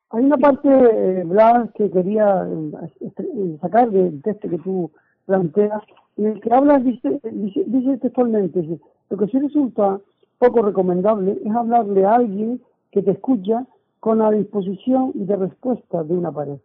Hay 0.09 0.25
una 0.25 0.37
parte, 0.37 0.67
eh, 0.67 1.23
Blas, 1.23 1.71
que 1.73 1.89
quería 1.89 2.45
eh, 2.45 3.57
sacar 3.61 3.89
del 3.91 4.21
texto 4.21 4.49
que 4.49 4.57
tú 4.57 4.91
planteas, 5.25 5.81
en 6.17 6.27
el 6.27 6.41
que 6.41 6.53
habla, 6.53 6.79
dice, 6.79 7.19
dice, 7.31 7.63
dice 7.67 7.97
textualmente, 7.97 8.79
lo 9.09 9.17
que 9.17 9.27
sí 9.27 9.39
resulta 9.39 9.99
poco 10.37 10.61
recomendable 10.61 11.37
es 11.43 11.51
hablarle 11.55 12.05
a 12.05 12.15
alguien 12.15 12.61
que 12.91 13.01
te 13.01 13.11
escucha 13.11 13.65
con 13.99 14.17
la 14.17 14.31
disposición 14.31 15.11
de 15.13 15.35
respuesta 15.35 16.03
de 16.03 16.15
una 16.15 16.31
pared. 16.31 16.57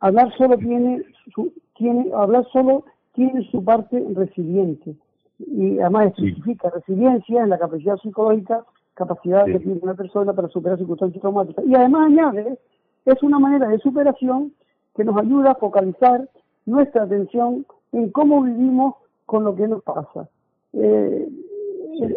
Hablar 0.00 0.32
solo 0.36 0.58
tiene 0.58 1.02
su, 1.32 1.52
tiene, 1.76 2.10
hablar 2.12 2.46
solo 2.52 2.84
tiene 3.14 3.48
su 3.50 3.64
parte 3.64 4.04
resiliente 4.14 4.96
y 5.38 5.78
además 5.78 6.08
especifica 6.08 6.70
resiliencia 6.70 7.42
en 7.42 7.50
la 7.50 7.58
capacidad 7.58 7.96
psicológica, 7.98 8.64
capacidad 8.94 9.46
que 9.46 9.60
tiene 9.60 9.80
una 9.82 9.94
persona 9.94 10.32
para 10.32 10.48
superar 10.48 10.78
circunstancias 10.78 11.20
traumáticas. 11.20 11.64
Y 11.66 11.74
además 11.74 12.06
añade, 12.06 12.58
es 13.04 13.22
una 13.22 13.38
manera 13.38 13.68
de 13.68 13.78
superación 13.78 14.52
que 14.94 15.04
nos 15.04 15.16
ayuda 15.16 15.52
a 15.52 15.56
focalizar 15.56 16.28
nuestra 16.66 17.04
atención 17.04 17.66
en 17.94 18.10
cómo 18.10 18.42
vivimos 18.42 18.96
con 19.26 19.44
lo 19.44 19.54
que 19.54 19.68
nos 19.68 19.82
pasa. 19.82 20.28
Eh, 20.72 21.28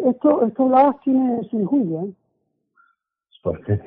esto, 0.04 0.44
esto 0.44 0.68
la 0.68 0.96
tiene 1.04 1.42
sin 1.50 1.64
Julia. 1.64 2.02
¿eh? 2.02 2.12
¿Por 3.42 3.64
qué? 3.64 3.80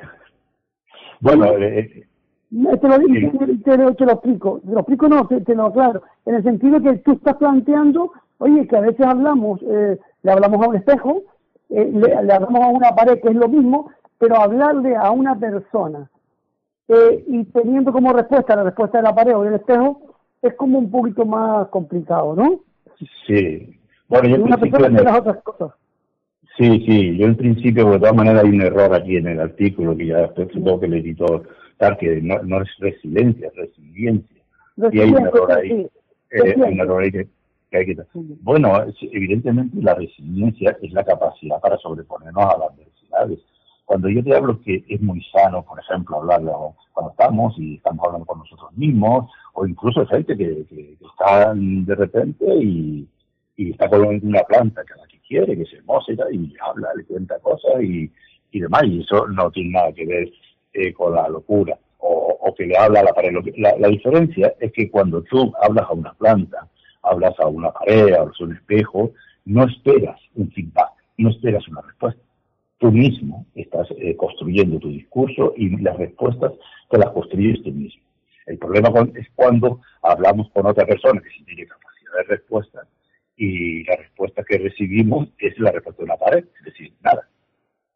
Bueno, 1.20 1.46
eh, 1.58 1.80
eh 1.80 2.08
te, 2.52 2.88
lo, 2.88 2.98
te, 2.98 3.78
lo, 3.78 3.94
te, 3.96 4.06
lo, 4.06 4.12
explico, 4.12 4.60
te 4.66 4.72
lo 4.72 4.80
explico 4.80 5.08
no, 5.08 5.28
te, 5.28 5.42
te, 5.42 5.56
lo 5.56 5.68
aclaro, 5.68 6.02
en 6.26 6.36
el 6.36 6.44
sentido 6.44 6.82
que 6.82 6.98
tú 6.98 7.14
estás 7.14 7.38
planteando, 7.38 8.12
oye, 8.40 8.68
que 8.68 8.76
a 8.76 8.82
veces 8.82 9.06
hablamos, 9.06 9.62
eh, 9.64 9.98
le 10.24 10.32
hablamos 10.32 10.66
a 10.66 10.70
un 10.70 10.76
espejo, 10.76 11.22
eh, 11.70 11.90
le, 11.94 12.24
le, 12.24 12.34
hablamos 12.34 12.62
a 12.62 12.68
una 12.68 12.96
pared, 12.96 13.22
que 13.22 13.30
es 13.30 13.36
lo 13.36 13.48
mismo, 13.48 13.92
pero 14.18 14.36
hablarle 14.38 14.96
a 14.96 15.12
una 15.12 15.40
persona 15.40 16.10
eh, 16.90 17.24
y 17.26 17.46
teniendo 17.46 17.94
como 17.94 18.12
respuesta 18.12 18.56
la 18.56 18.64
respuesta 18.64 18.98
de 18.98 19.04
la 19.04 19.16
pared 19.16 19.36
o 19.36 19.44
del 19.44 19.56
espejo, 19.56 20.11
es 20.42 20.54
como 20.56 20.80
un 20.80 20.90
poquito 20.90 21.26
más 21.26 21.68
complicado, 21.70 22.36
¿no? 22.36 22.62
Sí. 23.28 23.80
Bueno, 24.08 24.30
yo 24.30 24.36
en 24.36 24.44
principio... 24.44 24.90
las 24.90 25.20
otras 25.20 25.44
cosas. 25.44 25.72
Sí, 26.58 26.84
sí, 26.86 27.18
yo 27.18 27.28
en 27.28 27.38
principio, 27.38 27.90
de 27.92 28.00
todas 28.00 28.16
maneras, 28.16 28.44
hay 28.44 28.50
un 28.50 28.62
error 28.62 28.94
aquí 28.94 29.16
en 29.16 29.28
el 29.28 29.40
artículo 29.40 29.96
que 29.96 30.08
ya 30.08 30.28
supongo 30.36 30.82
que 30.82 30.86
el 30.88 30.96
editor, 30.96 31.48
tal, 31.78 31.98
que 31.98 32.22
no, 32.22 32.42
no 32.44 32.62
es 32.62 32.70
resiliencia, 32.80 33.48
es 33.48 33.56
resiliencia. 33.56 34.42
Y 34.92 35.00
hay 35.00 35.10
un 35.12 35.28
error 35.28 35.52
ahí. 35.52 35.88
Eh, 36.32 36.56
hay 36.64 36.74
un 36.74 36.80
error 36.80 37.04
ahí 37.04 37.12
que, 37.12 37.28
hay 37.72 37.86
que... 37.86 37.98
Bueno, 38.42 38.74
evidentemente 39.02 39.78
la 39.82 39.96
resiliencia 39.96 40.78
es 40.82 40.92
la 40.92 41.04
capacidad 41.04 41.60
para 41.62 41.78
sobreponernos 41.78 42.44
a 42.44 42.58
las 42.58 42.70
adversidades. 42.72 43.40
Cuando 43.92 44.08
yo 44.08 44.24
te 44.24 44.34
hablo 44.34 44.58
que 44.62 44.86
es 44.88 45.02
muy 45.02 45.22
sano, 45.34 45.66
por 45.66 45.78
ejemplo, 45.78 46.16
hablarlo 46.16 46.76
cuando 46.94 47.12
estamos 47.12 47.54
y 47.58 47.76
estamos 47.76 48.06
hablando 48.06 48.26
con 48.26 48.40
nosotros 48.40 48.72
mismos, 48.78 49.30
o 49.52 49.68
incluso 49.68 50.06
gente 50.06 50.38
que, 50.38 50.66
que, 50.70 50.98
está 51.12 51.54
de 51.54 51.96
repente 51.96 52.46
y, 52.56 53.06
y, 53.58 53.72
está 53.72 53.90
con 53.90 54.06
una 54.06 54.44
planta 54.44 54.86
que 54.86 54.98
la 54.98 55.06
que 55.08 55.20
quiere, 55.28 55.58
que 55.58 55.66
se 55.66 55.76
hermosa 55.76 56.14
y, 56.32 56.54
habla, 56.66 56.88
le 56.96 57.04
cuenta 57.04 57.38
cosas 57.40 57.84
y, 57.84 58.10
y 58.52 58.62
demás, 58.62 58.84
y 58.86 59.02
eso 59.02 59.28
no 59.28 59.52
tiene 59.52 59.72
nada 59.72 59.92
que 59.92 60.06
ver 60.06 60.30
eh, 60.72 60.94
con 60.94 61.14
la 61.14 61.28
locura 61.28 61.78
o, 61.98 62.38
o, 62.40 62.56
que 62.56 62.68
le 62.68 62.78
habla 62.78 63.02
a 63.02 63.04
la 63.04 63.14
pared. 63.14 63.34
La, 63.58 63.76
la 63.78 63.90
diferencia 63.90 64.54
es 64.62 64.72
que 64.72 64.90
cuando 64.90 65.22
tú 65.24 65.52
hablas 65.62 65.86
a 65.90 65.92
una 65.92 66.14
planta, 66.14 66.66
hablas 67.04 67.38
a 67.42 67.48
una 67.50 67.72
pared, 67.72 68.14
hablas 68.14 68.40
a 68.40 68.44
un 68.46 68.56
espejo, 68.56 69.12
no 69.44 69.66
esperas 69.66 70.18
un 70.36 70.50
feedback, 70.50 70.92
no 71.18 71.30
esperas 71.30 71.68
una 71.68 71.82
respuesta 71.82 72.22
tú 72.82 72.92
mismo 72.92 73.46
estás 73.54 73.88
eh, 74.00 74.16
construyendo 74.16 74.80
tu 74.80 74.90
discurso 74.90 75.54
y 75.56 75.70
las 75.82 75.96
respuestas 75.98 76.54
te 76.90 76.98
las 76.98 77.12
construyes 77.12 77.62
tú 77.62 77.72
mismo. 77.72 78.02
El 78.48 78.58
problema 78.58 78.90
es 79.14 79.28
cuando 79.36 79.82
hablamos 80.02 80.50
con 80.50 80.66
otra 80.66 80.88
persona 80.88 81.22
que 81.22 81.30
sí 81.30 81.44
tiene 81.44 81.68
capacidad 81.68 82.12
de 82.18 82.36
respuesta 82.36 82.88
y 83.38 83.84
la 83.84 83.98
respuesta 83.98 84.44
que 84.44 84.58
recibimos 84.58 85.30
es 85.38 85.58
la 85.60 85.72
respuesta 85.72 86.02
de 86.02 86.06
una 86.06 86.18
pared, 86.18 86.44
es 86.58 86.66
decir, 86.66 86.92
nada. 87.04 87.30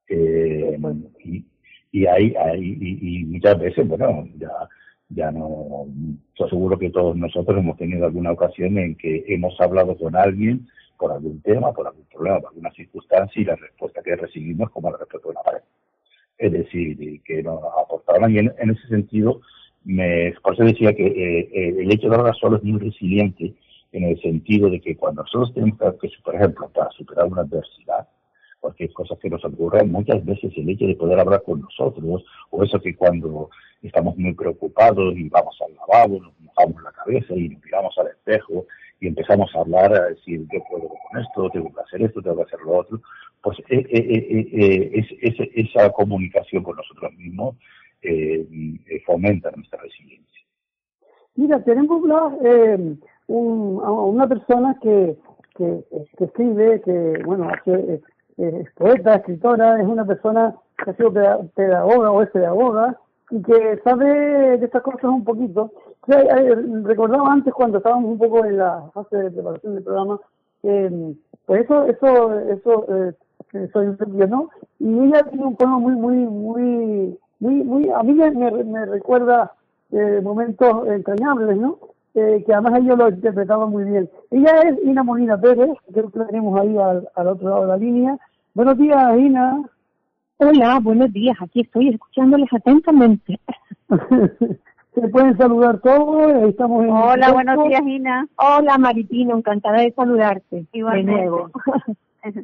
Eh, 0.07 0.77
y, 1.23 1.43
y, 1.91 2.05
hay, 2.05 2.35
hay 2.35 2.77
y, 2.79 3.25
muchas 3.25 3.59
veces, 3.59 3.87
bueno, 3.87 4.27
ya, 4.37 4.51
ya 5.09 5.31
no, 5.31 5.87
yo 6.37 6.47
seguro 6.47 6.77
que 6.77 6.91
todos 6.91 7.17
nosotros 7.17 7.57
hemos 7.57 7.77
tenido 7.77 8.05
alguna 8.05 8.33
ocasión 8.33 8.77
en 8.77 8.93
que 8.95 9.25
hemos 9.29 9.59
hablado 9.59 9.97
con 9.97 10.15
alguien 10.15 10.67
por 10.97 11.11
algún 11.11 11.41
tema, 11.41 11.71
por 11.73 11.87
algún 11.87 12.05
problema, 12.05 12.39
por 12.39 12.49
alguna 12.49 12.71
circunstancia 12.71 13.41
y 13.41 13.45
la 13.45 13.55
respuesta 13.55 14.01
que 14.01 14.15
recibimos 14.15 14.69
como 14.71 14.91
la 14.91 14.97
respuesta 14.97 15.27
de 15.27 15.31
una 15.31 15.41
pared. 15.41 15.61
Es 16.37 16.51
decir, 16.51 17.21
que 17.23 17.43
nos 17.43 17.61
aportaron 17.81 18.33
y 18.33 18.39
en, 18.39 18.51
ese 18.57 18.87
sentido, 18.87 19.41
me, 19.83 20.33
por 20.43 20.53
eso 20.53 20.63
decía 20.63 20.93
que 20.93 21.05
eh, 21.05 21.49
eh, 21.53 21.75
el 21.79 21.91
hecho 21.91 22.09
de 22.09 22.15
hablar 22.15 22.35
solo 22.35 22.57
es 22.57 22.63
muy 22.63 22.79
resiliente 22.79 23.53
en 23.91 24.03
el 24.03 24.19
sentido 24.21 24.69
de 24.69 24.81
que 24.81 24.97
cuando 24.97 25.21
nosotros 25.21 25.53
tenemos 25.53 25.79
que, 26.01 26.09
por 26.23 26.35
ejemplo, 26.35 26.69
para 26.69 26.89
superar 26.91 27.27
una 27.27 27.41
adversidad, 27.41 28.07
cualquier 28.59 28.91
cosa 28.93 29.15
que 29.21 29.29
nos 29.29 29.45
ocurra, 29.45 29.83
muchas 29.83 30.25
veces 30.25 30.51
el 30.57 30.69
hecho 30.69 30.85
de 30.85 30.95
poder 30.95 31.19
hablar 31.19 31.43
con 31.43 31.61
nosotros, 31.61 32.25
o 32.49 32.63
eso 32.63 32.79
que 32.81 32.95
cuando 32.95 33.49
estamos 33.81 34.17
muy 34.17 34.33
preocupados 34.33 35.15
y 35.15 35.29
vamos 35.29 35.57
al 35.61 35.75
lavabo, 35.75 36.19
nos 36.19 36.33
mojamos 36.41 36.83
la 36.83 36.91
cabeza 36.91 37.33
y 37.35 37.49
nos 37.49 37.63
miramos 37.63 37.97
al 37.97 38.07
espejo 38.07 38.65
y 38.99 39.07
empezamos 39.07 39.53
a 39.55 39.59
hablar, 39.59 39.93
a 39.93 40.05
decir, 40.05 40.45
yo 40.51 40.59
puedo 40.69 40.87
con 40.87 41.21
esto, 41.21 41.49
tengo 41.49 41.73
que 41.73 41.81
hacer 41.81 42.01
esto, 42.03 42.21
tengo 42.21 42.37
que 42.37 42.43
hacer 42.43 42.59
lo 42.61 42.77
otro, 42.77 43.01
pues 43.41 43.59
eh, 43.69 43.85
eh, 43.91 44.49
eh, 44.53 44.91
es, 44.93 45.05
es, 45.21 45.49
esa 45.53 45.91
comunicación 45.91 46.63
con 46.63 46.75
nosotros 46.75 47.11
mismos 47.13 47.55
fomenta 49.05 49.49
nuestra 49.55 49.81
resiliencia. 49.81 50.41
Mira, 51.35 51.63
tenemos 51.63 52.03
un, 53.27 53.81
una 53.83 54.27
persona 54.27 54.77
que, 54.79 55.17
que, 55.55 55.83
que, 56.15 56.25
escribe, 56.25 56.81
que, 56.81 57.23
bueno, 57.25 57.49
que, 57.63 58.01
es 58.37 58.71
poeta, 58.73 59.15
escritora, 59.15 59.81
es 59.81 59.87
una 59.87 60.05
persona 60.05 60.55
que 60.83 60.91
ha 60.91 60.95
sido 60.95 61.13
pedagoga 61.55 62.11
o 62.11 62.21
es 62.21 62.29
pedagoga, 62.29 62.99
y 63.31 63.41
que 63.41 63.79
sabe 63.83 64.57
de 64.57 64.65
estas 64.65 64.83
cosas 64.83 65.05
un 65.05 65.23
poquito. 65.23 65.71
Recordaba 66.07 67.31
antes 67.31 67.53
cuando 67.53 67.77
estábamos 67.77 68.11
un 68.11 68.17
poco 68.17 68.45
en 68.45 68.57
la 68.57 68.89
fase 68.93 69.17
de 69.17 69.31
preparación 69.31 69.75
del 69.75 69.83
programa, 69.83 70.19
eh, 70.63 71.13
pues 71.45 71.65
eso, 71.65 71.85
eso, 71.85 72.39
eso, 72.39 72.85
eh, 73.53 73.69
soy 73.71 73.87
un 73.87 74.29
¿no? 74.29 74.49
Y 74.79 74.99
ella 75.05 75.23
tiene 75.23 75.45
un 75.45 75.55
poema 75.55 75.79
muy, 75.79 75.93
muy, 75.93 76.15
muy, 76.17 77.17
muy, 77.39 77.63
muy, 77.63 77.89
a 77.89 78.03
mí 78.03 78.13
me, 78.13 78.31
me 78.31 78.85
recuerda 78.85 79.53
eh, 79.91 80.19
momentos 80.23 80.87
entrañables, 80.87 81.57
¿no? 81.57 81.79
Eh, 82.15 82.43
que 82.45 82.53
además 82.53 82.79
ella 82.79 82.95
lo 82.95 83.09
interpretaba 83.09 83.65
muy 83.65 83.83
bien. 83.83 84.09
Ella 84.31 84.61
es 84.61 84.83
Ina 84.83 85.03
Molina 85.03 85.37
Pérez, 85.37 85.71
creo 85.91 86.09
que 86.09 86.19
la 86.19 86.27
tenemos 86.27 86.59
ahí 86.59 86.77
al, 86.77 87.09
al 87.13 87.27
otro 87.27 87.49
lado 87.49 87.61
de 87.61 87.67
la 87.67 87.77
línea, 87.77 88.17
Buenos 88.55 88.77
días, 88.77 89.17
Ina. 89.17 89.69
Hola, 90.37 90.79
buenos 90.81 91.11
días. 91.11 91.35
Aquí 91.41 91.59
estoy 91.59 91.89
escuchándoles 91.89 92.47
atentamente. 92.53 93.37
Se 94.95 95.09
pueden 95.09 95.37
saludar 95.37 95.79
todos. 95.81 96.31
ahí 96.31 96.49
Estamos 96.49 96.83
en 96.85 96.89
Hola, 96.89 97.31
buenos 97.33 97.67
días, 97.67 97.81
Ina. 97.85 98.27
Hola, 98.37 98.77
Maripino, 98.77 99.37
encantada 99.37 99.81
de 99.81 99.91
saludarte. 99.91 100.65
Igualmente. 100.71 101.11
De 101.11 101.27
nuevo. 101.27 101.51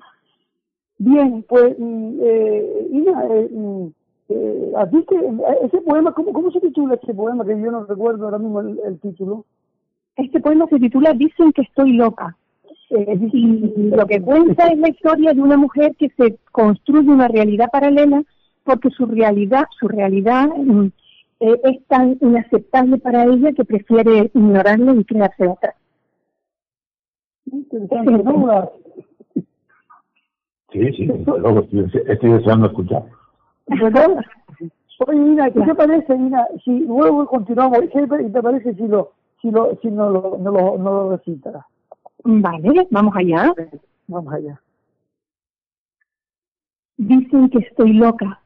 Bien, 0.97 1.43
pues, 1.47 1.75
mm, 1.79 2.19
eh, 2.21 2.87
Ina, 2.91 3.25
eh, 3.31 3.49
mm, 3.51 3.85
eh, 4.29 4.71
¿a 4.77 4.85
ti 4.87 5.03
que- 5.09 5.65
ese 5.65 5.81
poema, 5.81 6.13
¿cómo, 6.13 6.33
¿cómo 6.33 6.51
se 6.51 6.59
titula 6.59 6.95
ese 6.95 7.13
poema? 7.13 7.45
Que 7.45 7.59
yo 7.59 7.71
no 7.71 7.85
recuerdo 7.85 8.25
ahora 8.25 8.37
mismo 8.37 8.59
el, 8.61 8.79
el 8.85 8.99
título. 8.99 9.45
Este 10.17 10.39
poema 10.41 10.67
se 10.67 10.77
titula 10.77 11.13
Dicen 11.13 11.53
que 11.53 11.61
estoy 11.61 11.93
loca. 11.93 12.35
Eh, 12.89 13.29
y 13.31 13.89
lo 13.95 14.05
que 14.05 14.21
cuenta 14.21 14.67
es 14.67 14.77
la 14.77 14.89
historia 14.89 15.33
de 15.33 15.41
una 15.41 15.55
mujer 15.55 15.95
que 15.97 16.09
se 16.17 16.37
construye 16.51 17.09
una 17.09 17.29
realidad 17.29 17.69
paralela 17.71 18.21
porque 18.63 18.89
su 18.89 19.05
realidad, 19.05 19.63
su 19.79 19.87
realidad 19.87 20.49
mm, 20.49 20.87
eh, 21.41 21.59
es 21.63 21.87
tan 21.87 22.17
inaceptable 22.21 22.99
para 22.99 23.25
ella 23.25 23.51
que 23.51 23.65
prefiere 23.65 24.31
ignorarla 24.33 24.93
y 24.93 25.03
crearse 25.03 25.47
otra. 25.47 25.75
Sí, 30.71 30.93
sí, 30.93 31.05
desde 31.07 31.39
luego, 31.39 31.59
estoy, 31.61 32.03
estoy 32.07 32.31
deseando 32.31 32.67
escuchar. 32.67 33.05
¿Verdad? 33.67 34.23
Oye, 35.07 35.17
Ina, 35.17 35.49
¿qué 35.49 35.61
te 35.61 35.75
parece, 35.75 36.15
Ina? 36.15 36.47
Si 36.63 36.79
luego 36.81 37.25
continuamos, 37.25 37.79
¿qué 37.91 38.07
te 38.07 38.41
parece 38.41 38.75
si 38.75 38.87
lo, 38.87 39.13
si 39.41 39.49
lo, 39.49 39.75
si 39.81 39.89
no 39.89 40.11
lo, 40.11 40.37
no 40.37 40.51
lo, 40.51 40.77
no 40.77 40.91
lo 40.91 41.17
recitas? 41.17 41.65
Vale, 42.23 42.87
vamos 42.91 43.15
allá. 43.15 43.51
Vamos 44.07 44.31
allá. 44.31 44.61
Dicen 46.97 47.49
que 47.49 47.57
estoy 47.59 47.93
loca 47.93 48.39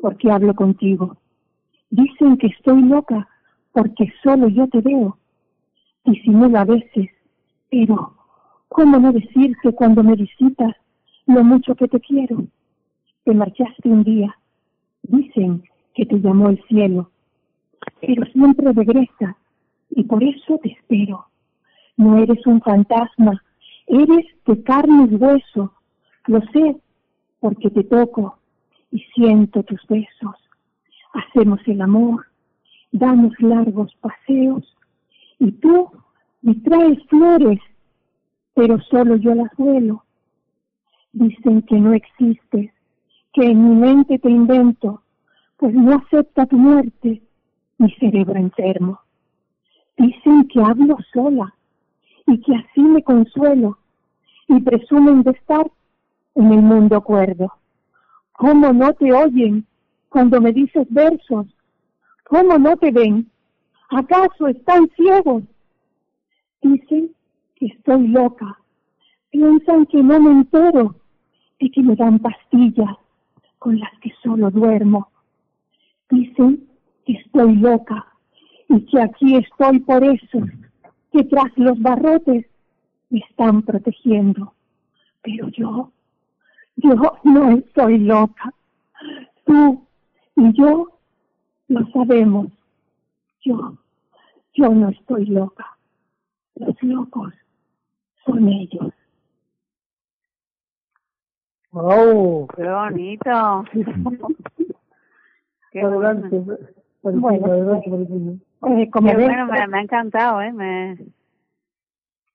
porque 0.00 0.30
hablo 0.30 0.54
contigo. 0.54 1.18
Dicen 1.90 2.36
que 2.36 2.46
estoy 2.46 2.82
loca 2.82 3.28
porque 3.72 4.12
solo 4.22 4.48
yo 4.48 4.68
te 4.68 4.80
veo. 4.80 5.18
Disimulo 6.04 6.58
a 6.58 6.64
veces, 6.64 7.10
pero 7.68 8.14
¿cómo 8.68 8.98
no 8.98 9.12
decirte 9.12 9.72
cuando 9.72 10.02
me 10.02 10.14
visitas 10.14 10.74
lo 11.26 11.42
mucho 11.42 11.74
que 11.74 11.88
te 11.88 12.00
quiero? 12.00 12.44
Te 13.24 13.34
marchaste 13.34 13.88
un 13.88 14.04
día. 14.04 14.36
Dicen 15.02 15.64
que 15.94 16.06
te 16.06 16.20
llamó 16.20 16.50
el 16.50 16.62
cielo, 16.68 17.10
pero 18.00 18.24
siempre 18.26 18.72
regresa 18.72 19.36
y 19.90 20.04
por 20.04 20.22
eso 20.22 20.58
te 20.62 20.70
espero. 20.70 21.26
No 21.96 22.18
eres 22.18 22.46
un 22.46 22.60
fantasma, 22.60 23.42
eres 23.86 24.26
de 24.46 24.62
carne 24.62 25.08
y 25.10 25.14
hueso. 25.16 25.72
Lo 26.26 26.40
sé 26.52 26.76
porque 27.40 27.68
te 27.70 27.82
toco 27.82 28.38
y 28.92 29.00
siento 29.14 29.62
tus 29.64 29.84
besos. 29.88 30.36
Hacemos 31.12 31.60
el 31.66 31.80
amor, 31.80 32.26
damos 32.92 33.32
largos 33.40 33.94
paseos 33.96 34.76
y 35.38 35.52
tú 35.52 35.90
me 36.42 36.54
traes 36.56 36.98
flores, 37.08 37.60
pero 38.54 38.80
solo 38.82 39.16
yo 39.16 39.34
las 39.34 39.50
vuelo. 39.56 40.04
Dicen 41.12 41.62
que 41.62 41.78
no 41.78 41.92
existes, 41.92 42.70
que 43.32 43.50
en 43.50 43.68
mi 43.68 43.74
mente 43.76 44.18
te 44.18 44.30
invento, 44.30 45.02
pues 45.56 45.74
no 45.74 45.96
acepta 45.96 46.46
tu 46.46 46.56
muerte, 46.56 47.22
mi 47.78 47.90
cerebro 47.92 48.38
enfermo. 48.38 49.00
Dicen 49.96 50.48
que 50.48 50.60
hablo 50.62 50.96
sola 51.12 51.54
y 52.26 52.40
que 52.40 52.54
así 52.54 52.80
me 52.80 53.02
consuelo 53.02 53.78
y 54.48 54.60
presumen 54.60 55.22
de 55.22 55.32
estar 55.32 55.70
en 56.34 56.52
el 56.52 56.62
mundo 56.62 57.00
cuerdo. 57.02 57.52
¿Cómo 58.32 58.72
no 58.72 58.92
te 58.94 59.12
oyen 59.12 59.66
cuando 60.10 60.40
me 60.40 60.52
dices 60.52 60.86
versos? 60.90 61.46
¿Cómo 62.24 62.58
no 62.58 62.76
te 62.76 62.90
ven? 62.90 63.30
¿Acaso 63.88 64.48
están 64.48 64.88
ciegos? 64.96 65.44
Dicen 66.60 67.12
que 67.56 67.66
estoy 67.66 68.08
loca. 68.08 68.58
Piensan 69.30 69.86
que 69.86 70.02
no 70.02 70.20
me 70.20 70.30
entero 70.32 70.96
y 71.58 71.70
que 71.70 71.82
me 71.82 71.96
dan 71.96 72.18
pastillas 72.18 72.96
con 73.58 73.78
las 73.78 73.90
que 74.00 74.12
solo 74.22 74.50
duermo. 74.50 75.08
Dicen 76.10 76.68
que 77.06 77.12
estoy 77.14 77.54
loca 77.56 78.06
y 78.68 78.84
que 78.86 79.00
aquí 79.00 79.36
estoy 79.36 79.78
por 79.80 80.02
eso, 80.04 80.40
que 81.12 81.24
tras 81.24 81.56
los 81.56 81.80
barrotes 81.80 82.46
me 83.10 83.20
están 83.20 83.62
protegiendo. 83.62 84.54
Pero 85.22 85.48
yo, 85.48 85.92
yo 86.76 86.94
no 87.24 87.50
estoy 87.52 87.98
loca. 87.98 88.52
Tú 89.44 89.86
y 90.40 90.52
yo 90.54 90.88
lo 91.68 91.86
sabemos. 91.92 92.48
Yo, 93.42 93.76
yo 94.54 94.68
no 94.70 94.88
estoy 94.88 95.26
loca. 95.26 95.76
Los 96.56 96.82
locos 96.82 97.32
son 98.24 98.48
ellos. 98.48 98.92
¡Wow! 101.72 102.48
Qué 102.56 102.68
bonito. 102.68 103.64
Qué 105.70 105.82
Adelante. 105.82 106.38
bueno. 107.02 107.20
Bueno. 107.20 107.46
adelante, 107.46 107.90
Maripina. 107.90 108.32
Eh, 108.66 108.90
como 108.90 109.10
Qué 109.10 109.16
ves, 109.16 109.26
bueno, 109.26 109.46
me, 109.46 109.66
me 109.68 109.78
ha 109.78 109.82
encantado, 109.82 110.42
¿eh? 110.42 110.52
Me... 110.52 110.98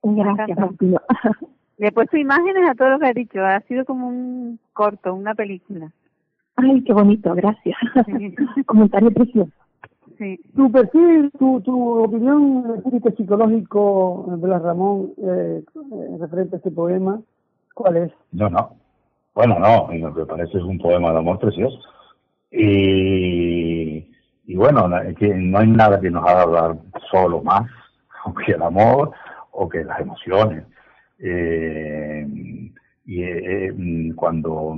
gracias. 0.01 0.57
Martino. 0.57 1.01
Le 1.77 1.87
he 1.87 1.91
puesto 1.91 2.15
imágenes 2.17 2.69
a 2.69 2.75
todo 2.75 2.91
lo 2.91 2.99
que 2.99 3.07
ha 3.07 3.13
dicho. 3.13 3.43
Ha 3.43 3.59
sido 3.61 3.83
como 3.83 4.07
un 4.07 4.59
corto, 4.73 5.13
una 5.13 5.35
película. 5.35 5.91
Ay, 6.55 6.83
qué 6.83 6.93
bonito, 6.93 7.33
gracias. 7.33 7.77
Sí. 8.05 8.35
Comentario 8.65 9.11
precioso. 9.11 9.51
Sí. 10.17 10.39
Tu 10.55 10.71
perfil, 10.71 11.31
tu, 11.37 11.59
tu 11.61 12.03
opinión 12.03 12.63
el 12.69 12.77
espíritu 12.77 13.11
psicológico 13.17 14.37
de 14.39 14.47
la 14.47 14.59
Ramón 14.59 15.11
eh, 15.17 15.61
eh, 15.75 16.17
referente 16.19 16.55
a 16.55 16.57
este 16.57 16.71
poema, 16.71 17.19
¿cuál 17.73 17.97
es? 17.97 18.11
No, 18.31 18.49
no. 18.49 18.75
Bueno, 19.33 19.59
no, 19.59 20.13
que 20.13 20.25
parece 20.25 20.57
es 20.57 20.63
un 20.63 20.77
poema 20.77 21.11
de 21.11 21.17
amor 21.17 21.39
precioso. 21.39 21.77
Y, 22.49 24.09
y 24.45 24.55
bueno, 24.55 24.89
que 25.19 25.27
no 25.35 25.59
hay 25.59 25.67
nada 25.67 25.99
que 25.99 26.09
nos 26.09 26.25
haga 26.25 26.43
hablar 26.43 26.77
solo 27.11 27.43
más 27.43 27.69
que 28.45 28.53
el 28.53 28.61
amor 28.61 29.11
o 29.51 29.67
que 29.67 29.83
las 29.83 29.99
emociones. 29.99 30.65
Eh, 31.19 32.25
y 33.05 33.23
eh, 33.23 33.67
eh, 33.67 34.11
cuando, 34.15 34.77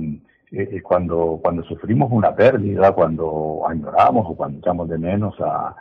eh, 0.52 0.68
eh, 0.72 0.82
cuando, 0.82 1.40
cuando 1.42 1.62
sufrimos 1.64 2.10
una 2.12 2.34
pérdida, 2.34 2.92
cuando 2.92 3.62
añoramos 3.68 4.26
o 4.28 4.36
cuando 4.36 4.58
echamos 4.58 4.88
de 4.88 4.98
menos 4.98 5.34
a, 5.40 5.74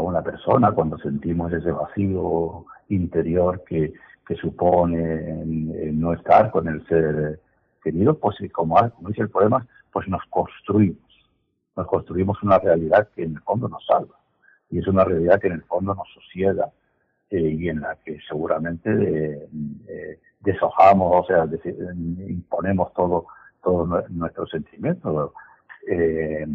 una 0.00 0.22
persona, 0.22 0.72
cuando 0.72 0.96
sentimos 0.98 1.52
ese 1.52 1.70
vacío 1.70 2.64
interior 2.88 3.62
que, 3.64 3.92
supone 4.40 5.42
el 5.42 6.00
no 6.00 6.14
estar 6.14 6.50
con 6.50 6.66
el 6.66 6.82
ser 6.86 7.38
querido, 7.84 8.18
pues 8.18 8.36
como, 8.50 8.76
como 8.92 9.08
dice 9.10 9.20
el 9.20 9.28
poema, 9.28 9.66
pues 9.92 10.08
nos 10.08 10.22
construimos, 10.30 11.12
nos 11.76 11.86
construimos 11.86 12.42
una 12.42 12.58
realidad 12.58 13.10
que 13.14 13.24
en 13.24 13.34
el 13.34 13.42
fondo 13.42 13.68
nos 13.68 13.84
salva. 13.84 14.16
Y 14.70 14.78
es 14.78 14.86
una 14.86 15.04
realidad 15.04 15.38
que 15.38 15.48
en 15.48 15.54
el 15.54 15.64
fondo 15.64 15.94
nos 15.94 16.08
sosiega 16.14 16.72
eh, 17.30 17.56
y 17.58 17.68
en 17.68 17.80
la 17.80 17.96
que 17.96 18.18
seguramente 18.28 18.90
eh, 18.90 19.48
eh, 19.88 20.20
deshojamos, 20.40 21.24
o 21.24 21.26
sea, 21.26 21.44
eh, 21.44 21.74
imponemos 22.28 22.92
todo, 22.94 23.26
todo 23.62 23.86
nue- 23.86 24.08
nuestro 24.08 24.46
sentimiento. 24.46 25.32
Eh, 25.90 26.46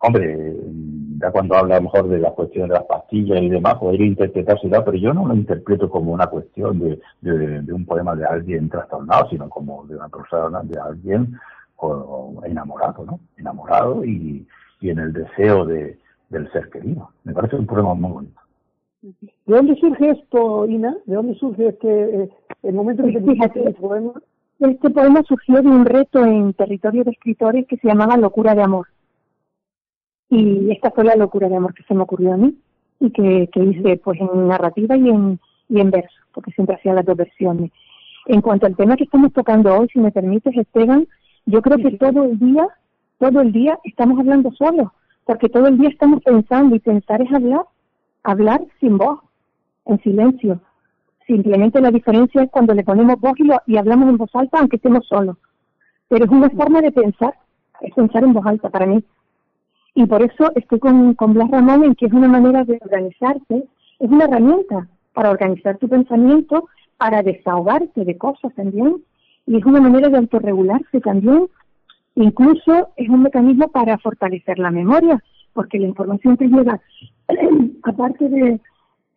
hombre, 0.00 0.56
ya 1.20 1.30
cuando 1.30 1.56
habla 1.56 1.76
a 1.76 1.78
lo 1.78 1.84
mejor 1.84 2.08
de 2.08 2.18
la 2.18 2.30
cuestión 2.32 2.68
de 2.68 2.74
las 2.74 2.84
pastillas 2.84 3.40
y 3.42 3.48
demás, 3.48 3.74
podría 3.76 4.06
interpretarse, 4.06 4.68
pero 4.68 4.94
yo 4.94 5.12
no 5.14 5.26
lo 5.26 5.34
interpreto 5.34 5.88
como 5.90 6.12
una 6.12 6.26
cuestión 6.26 6.78
de, 6.78 7.00
de, 7.20 7.62
de 7.62 7.72
un 7.72 7.84
poema 7.84 8.14
de 8.14 8.24
alguien 8.24 8.68
trastornado, 8.68 9.28
sino 9.28 9.48
como 9.48 9.84
de 9.86 9.96
una 9.96 10.08
persona, 10.08 10.60
de 10.62 10.78
alguien 10.78 11.34
o- 11.76 12.40
enamorado, 12.44 13.04
¿no? 13.04 13.20
Enamorado 13.36 14.04
y, 14.04 14.46
y 14.80 14.90
en 14.90 14.98
el 14.98 15.12
deseo 15.12 15.64
de, 15.64 15.98
del 16.28 16.50
ser 16.52 16.68
querido. 16.70 17.10
Me 17.24 17.32
parece 17.32 17.56
un 17.56 17.66
poema 17.66 17.94
muy 17.94 18.12
bonito. 18.12 18.40
¿De 19.00 19.54
dónde 19.54 19.76
surge 19.76 20.10
esto, 20.10 20.66
Ina? 20.66 20.96
¿De 21.06 21.14
dónde 21.14 21.34
surge 21.36 21.68
este, 21.68 22.22
eh, 22.24 22.30
el 22.64 22.74
momento 22.74 23.04
en 23.04 23.12
que 23.12 23.20
te 23.20 23.24
Pues 23.24 23.36
Fíjate. 23.36 23.64
el 23.68 23.74
poema? 23.74 24.12
Este 24.60 24.90
poema 24.90 25.22
surgió 25.22 25.62
de 25.62 25.68
un 25.68 25.84
reto 25.84 26.24
en 26.24 26.52
territorio 26.52 27.04
de 27.04 27.12
escritores 27.12 27.66
que 27.66 27.76
se 27.76 27.86
llamaba 27.86 28.16
Locura 28.16 28.54
de 28.54 28.62
Amor. 28.62 28.88
Y 30.30 30.70
esta 30.72 30.90
fue 30.90 31.04
la 31.04 31.14
locura 31.14 31.48
de 31.48 31.56
amor 31.56 31.74
que 31.74 31.84
se 31.84 31.94
me 31.94 32.02
ocurrió 32.02 32.34
a 32.34 32.36
mí 32.36 32.58
y 33.00 33.10
que, 33.10 33.48
que 33.52 33.64
hice 33.64 33.96
pues 33.98 34.20
en 34.20 34.48
narrativa 34.48 34.96
y 34.96 35.08
en, 35.08 35.40
y 35.68 35.80
en 35.80 35.90
verso, 35.90 36.16
porque 36.32 36.50
siempre 36.52 36.76
hacía 36.76 36.92
las 36.92 37.06
dos 37.06 37.16
versiones. 37.16 37.70
En 38.26 38.42
cuanto 38.42 38.66
al 38.66 38.76
tema 38.76 38.96
que 38.96 39.04
estamos 39.04 39.32
tocando 39.32 39.74
hoy, 39.74 39.88
si 39.92 40.00
me 40.00 40.10
permites, 40.10 40.54
Esteban, 40.56 41.06
yo 41.46 41.62
creo 41.62 41.78
que 41.78 41.96
todo 41.96 42.24
el 42.24 42.38
día, 42.38 42.66
todo 43.18 43.40
el 43.40 43.52
día 43.52 43.78
estamos 43.84 44.18
hablando 44.18 44.52
solos, 44.52 44.88
porque 45.24 45.48
todo 45.48 45.68
el 45.68 45.78
día 45.78 45.88
estamos 45.88 46.22
pensando 46.22 46.74
y 46.74 46.80
pensar 46.80 47.22
es 47.22 47.32
hablar, 47.32 47.64
hablar 48.22 48.60
sin 48.80 48.98
voz, 48.98 49.20
en 49.86 49.98
silencio. 50.02 50.60
Simplemente 51.28 51.80
la 51.80 51.92
diferencia 51.92 52.42
es 52.42 52.50
cuando 52.50 52.74
le 52.74 52.82
ponemos 52.82 53.20
voz 53.20 53.34
y, 53.38 53.44
lo- 53.44 53.62
y 53.66 53.76
hablamos 53.76 54.08
en 54.08 54.16
voz 54.16 54.30
alta, 54.34 54.58
aunque 54.58 54.76
estemos 54.76 55.06
solos. 55.06 55.36
pero 56.08 56.24
es 56.24 56.30
una 56.30 56.48
forma 56.50 56.80
de 56.80 56.90
pensar, 56.90 57.34
es 57.82 57.94
pensar 57.94 58.24
en 58.24 58.32
voz 58.32 58.44
alta 58.46 58.70
para 58.70 58.86
mí. 58.86 59.04
Y 59.94 60.06
por 60.06 60.22
eso 60.22 60.50
estoy 60.56 60.78
con, 60.80 61.14
con 61.14 61.34
Blas 61.34 61.50
Ramón 61.50 61.84
en 61.84 61.94
que 61.94 62.06
es 62.06 62.12
una 62.14 62.28
manera 62.28 62.64
de 62.64 62.78
organizarse, 62.82 63.64
es 63.98 64.10
una 64.10 64.24
herramienta 64.24 64.88
para 65.12 65.30
organizar 65.30 65.76
tu 65.78 65.86
pensamiento, 65.88 66.66
para 66.96 67.22
desahogarte 67.22 68.04
de 68.06 68.16
cosas 68.16 68.54
también, 68.54 68.96
y 69.46 69.58
es 69.58 69.64
una 69.66 69.80
manera 69.82 70.08
de 70.08 70.16
autorregularse 70.18 71.00
también. 71.00 71.46
Incluso 72.14 72.88
es 72.96 73.08
un 73.08 73.22
mecanismo 73.22 73.68
para 73.68 73.98
fortalecer 73.98 74.58
la 74.58 74.70
memoria, 74.70 75.22
porque 75.52 75.78
la 75.78 75.88
información 75.88 76.36
te 76.38 76.48
llega, 76.48 76.80
aparte 77.82 78.28
de 78.30 78.60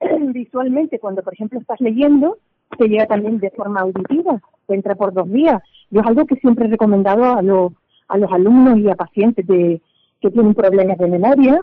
visualmente, 0.34 1.00
cuando 1.00 1.24
por 1.24 1.34
ejemplo 1.34 1.60
estás 1.60 1.80
leyendo, 1.80 2.38
te 2.78 2.88
llega 2.88 3.06
también 3.06 3.40
de 3.40 3.52
forma 3.52 3.82
auditiva, 3.82 4.42
te 4.68 4.76
entra 4.76 4.96
por 4.96 5.14
dos 5.14 5.30
vías. 5.30 5.62
Yo 5.90 6.02
es 6.02 6.08
algo 6.08 6.26
que 6.26 6.36
siempre 6.38 6.66
he 6.66 6.70
recomendado 6.70 7.24
a, 7.26 7.42
los 7.42 7.74
a 8.08 8.18
los 8.18 8.32
alumnos 8.32 8.78
y 8.80 8.90
a 8.90 8.96
pacientes 8.96 9.46
de, 9.48 9.82
que 10.20 10.32
tienen 10.32 10.54
problemas 10.54 10.98
de 10.98 11.08
memoria. 11.08 11.62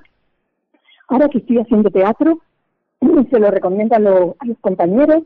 Ahora 1.08 1.28
que 1.28 1.38
estoy 1.38 1.58
haciendo 1.58 1.90
teatro, 1.90 2.40
se 3.30 3.38
lo 3.38 3.50
recomiendo 3.50 3.96
a, 3.96 3.98
los, 3.98 4.34
a 4.38 4.46
los 4.46 4.58
compañeros, 4.60 5.22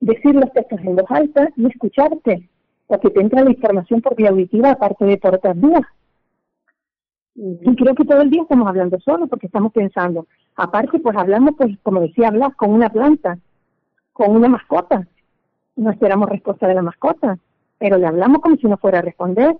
decir 0.00 0.34
los 0.34 0.52
textos 0.52 0.80
en 0.80 0.96
voz 0.96 1.10
alta 1.10 1.48
y 1.56 1.66
escucharte, 1.66 2.48
porque 2.86 3.10
te 3.10 3.20
entra 3.20 3.44
la 3.44 3.50
información 3.50 4.00
por 4.00 4.16
vía 4.16 4.30
auditiva 4.30 4.72
aparte 4.72 5.04
de 5.04 5.18
por 5.18 5.34
otras 5.34 5.58
vías. 5.60 5.82
Y 7.34 7.76
creo 7.76 7.94
que 7.94 8.04
todo 8.04 8.20
el 8.20 8.30
día 8.30 8.42
estamos 8.42 8.68
hablando 8.68 9.00
solo 9.00 9.26
porque 9.26 9.46
estamos 9.46 9.72
pensando. 9.72 10.26
Aparte, 10.56 10.98
pues 10.98 11.16
hablamos, 11.16 11.54
pues 11.56 11.76
como 11.82 12.00
decía 12.00 12.28
hablas 12.28 12.54
con 12.54 12.70
una 12.70 12.90
planta, 12.90 13.38
con 14.12 14.34
una 14.34 14.48
mascota. 14.48 15.06
No 15.76 15.90
esperamos 15.90 16.28
respuesta 16.28 16.66
de 16.66 16.74
la 16.74 16.82
mascota, 16.82 17.38
pero 17.78 17.96
le 17.96 18.06
hablamos 18.06 18.40
como 18.40 18.56
si 18.56 18.66
no 18.66 18.76
fuera 18.76 18.98
a 18.98 19.02
responder. 19.02 19.56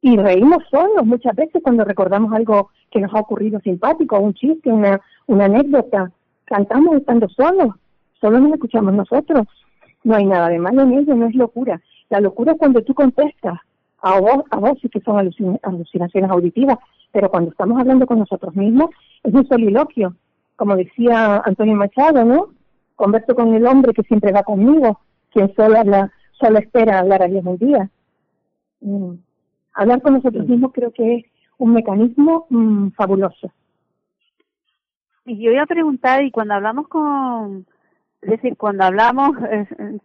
Y 0.00 0.16
reímos 0.16 0.62
solos 0.70 1.04
muchas 1.04 1.34
veces 1.34 1.60
cuando 1.62 1.84
recordamos 1.84 2.32
algo 2.32 2.70
que 2.90 3.00
nos 3.00 3.12
ha 3.12 3.20
ocurrido 3.20 3.60
simpático, 3.60 4.18
un 4.18 4.34
chiste, 4.34 4.70
una, 4.70 5.00
anécdota. 5.28 6.12
Cantamos 6.44 6.96
estando 6.96 7.28
solos, 7.28 7.74
solo 8.20 8.38
nos 8.38 8.52
escuchamos 8.52 8.94
nosotros. 8.94 9.46
No 10.04 10.14
hay 10.14 10.24
nada 10.24 10.48
de 10.48 10.60
malo 10.60 10.82
en 10.82 10.92
ello, 10.92 11.14
no 11.16 11.26
es 11.26 11.34
locura. 11.34 11.80
La 12.10 12.20
locura 12.20 12.52
es 12.52 12.58
cuando 12.58 12.82
tú 12.82 12.94
contestas 12.94 13.58
a 14.00 14.20
vos, 14.20 14.44
a 14.50 14.74
sí 14.80 14.88
que 14.88 15.00
son 15.00 15.18
alucinaciones 15.18 16.30
auditivas, 16.30 16.78
pero 17.12 17.30
cuando 17.30 17.50
estamos 17.50 17.80
hablando 17.80 18.06
con 18.06 18.18
nosotros 18.18 18.54
mismos 18.54 18.90
es 19.22 19.34
un 19.34 19.46
soliloquio. 19.46 20.14
Como 20.56 20.76
decía 20.76 21.42
Antonio 21.44 21.76
Machado, 21.76 22.24
¿no? 22.24 22.48
Converso 22.96 23.34
con 23.34 23.54
el 23.54 23.66
hombre 23.66 23.92
que 23.92 24.02
siempre 24.02 24.32
va 24.32 24.42
conmigo, 24.42 25.00
quien 25.30 25.54
solo 25.54 25.78
habla, 25.78 26.12
solo 26.32 26.58
espera 26.58 26.98
hablar 26.98 27.22
a 27.22 27.28
Dios 27.28 27.44
un 27.44 27.58
día. 27.58 27.90
Mm. 28.80 29.12
Hablar 29.74 30.02
con 30.02 30.14
nosotros 30.14 30.46
mismos 30.48 30.72
creo 30.72 30.92
que 30.92 31.16
es 31.16 31.24
un 31.58 31.72
mecanismo 31.72 32.46
mm, 32.50 32.88
fabuloso. 32.90 33.52
Y 35.24 35.38
yo 35.38 35.52
iba 35.52 35.62
a 35.62 35.66
preguntar, 35.66 36.24
y 36.24 36.30
cuando 36.30 36.54
hablamos 36.54 36.88
con, 36.88 37.66
es 38.22 38.30
decir, 38.30 38.56
cuando 38.56 38.84
hablamos, 38.84 39.36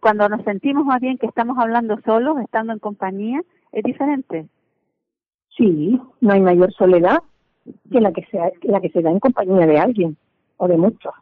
cuando 0.00 0.28
nos 0.28 0.44
sentimos 0.44 0.84
más 0.84 1.00
bien 1.00 1.18
que 1.18 1.26
estamos 1.26 1.58
hablando 1.58 1.98
solos, 2.04 2.38
estando 2.40 2.72
en 2.72 2.78
compañía, 2.78 3.40
es 3.72 3.82
diferente. 3.82 4.46
Sí, 5.56 6.00
no 6.20 6.32
hay 6.32 6.40
mayor 6.40 6.72
soledad 6.72 7.18
que 7.90 8.00
la 8.00 8.12
que, 8.12 8.24
sea, 8.26 8.50
la 8.62 8.80
que 8.80 8.90
se 8.90 9.02
da 9.02 9.10
en 9.10 9.20
compañía 9.20 9.66
de 9.66 9.78
alguien 9.78 10.16
o 10.56 10.68
de 10.68 10.76
muchos. 10.76 11.12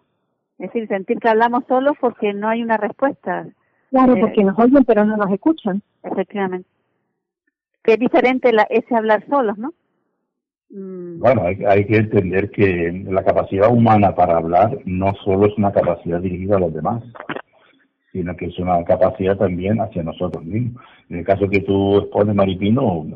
Es 0.58 0.72
decir, 0.72 0.88
sentir 0.88 1.18
que 1.18 1.28
hablamos 1.28 1.64
solos 1.66 1.96
porque 2.00 2.32
no 2.32 2.48
hay 2.48 2.62
una 2.62 2.76
respuesta. 2.76 3.46
Claro, 3.90 4.14
porque 4.20 4.40
eh, 4.40 4.44
nos 4.44 4.58
oyen 4.58 4.84
pero 4.84 5.04
no 5.04 5.16
nos 5.16 5.30
escuchan. 5.30 5.82
Efectivamente. 6.02 6.68
Que 7.82 7.94
es 7.94 7.98
diferente 7.98 8.52
la, 8.52 8.62
ese 8.64 8.94
hablar 8.94 9.24
solos, 9.28 9.58
¿no? 9.58 9.72
Mm. 10.70 11.18
Bueno, 11.18 11.42
hay, 11.42 11.64
hay, 11.64 11.84
que 11.84 11.96
entender 11.96 12.50
que 12.50 13.04
la 13.08 13.24
capacidad 13.24 13.70
humana 13.70 14.14
para 14.14 14.38
hablar 14.38 14.78
no 14.84 15.12
solo 15.24 15.46
es 15.46 15.58
una 15.58 15.72
capacidad 15.72 16.20
dirigida 16.20 16.56
a 16.56 16.60
los 16.60 16.72
demás, 16.72 17.02
sino 18.12 18.37
que 18.37 18.46
es 18.46 18.59
una 18.59 18.85
capacidad 18.85 19.37
también 19.37 19.81
hacia 19.81 20.03
nosotros 20.03 20.44
mismos. 20.44 20.83
En 21.09 21.18
el 21.18 21.25
caso 21.25 21.48
que 21.48 21.61
tú 21.61 21.98
expones, 21.98 22.35
Maripino, 22.35 23.07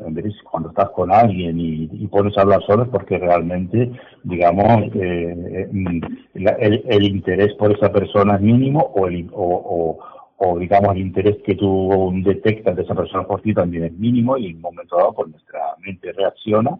cuando 0.49 0.69
estás 0.69 0.89
con 0.89 1.11
alguien 1.11 1.59
y, 1.59 2.07
pones 2.07 2.35
a 2.37 2.41
hablar 2.41 2.63
solo 2.65 2.83
es 2.83 2.89
porque 2.89 3.19
realmente, 3.19 3.91
digamos, 4.23 4.91
eh, 4.95 5.69
mm, 5.71 6.01
el, 6.33 7.03
interés 7.03 7.53
por 7.55 7.71
esa 7.71 7.91
persona 7.91 8.35
es 8.35 8.41
mínimo 8.41 8.79
o, 8.79 9.07
el, 9.07 9.29
o, 9.33 10.59
digamos, 10.59 10.95
el 10.95 11.01
interés 11.01 11.37
que 11.45 11.55
tú 11.55 12.11
detectas 12.23 12.75
de 12.75 12.81
esa 12.81 12.95
persona 12.95 13.23
por 13.23 13.41
ti 13.41 13.53
también 13.53 13.83
es 13.83 13.93
mínimo 13.93 14.37
y 14.37 14.47
en 14.47 14.55
un 14.55 14.61
momento 14.61 14.97
dado, 14.97 15.13
pues 15.13 15.29
nuestra 15.29 15.59
mente 15.85 16.11
reacciona 16.11 16.71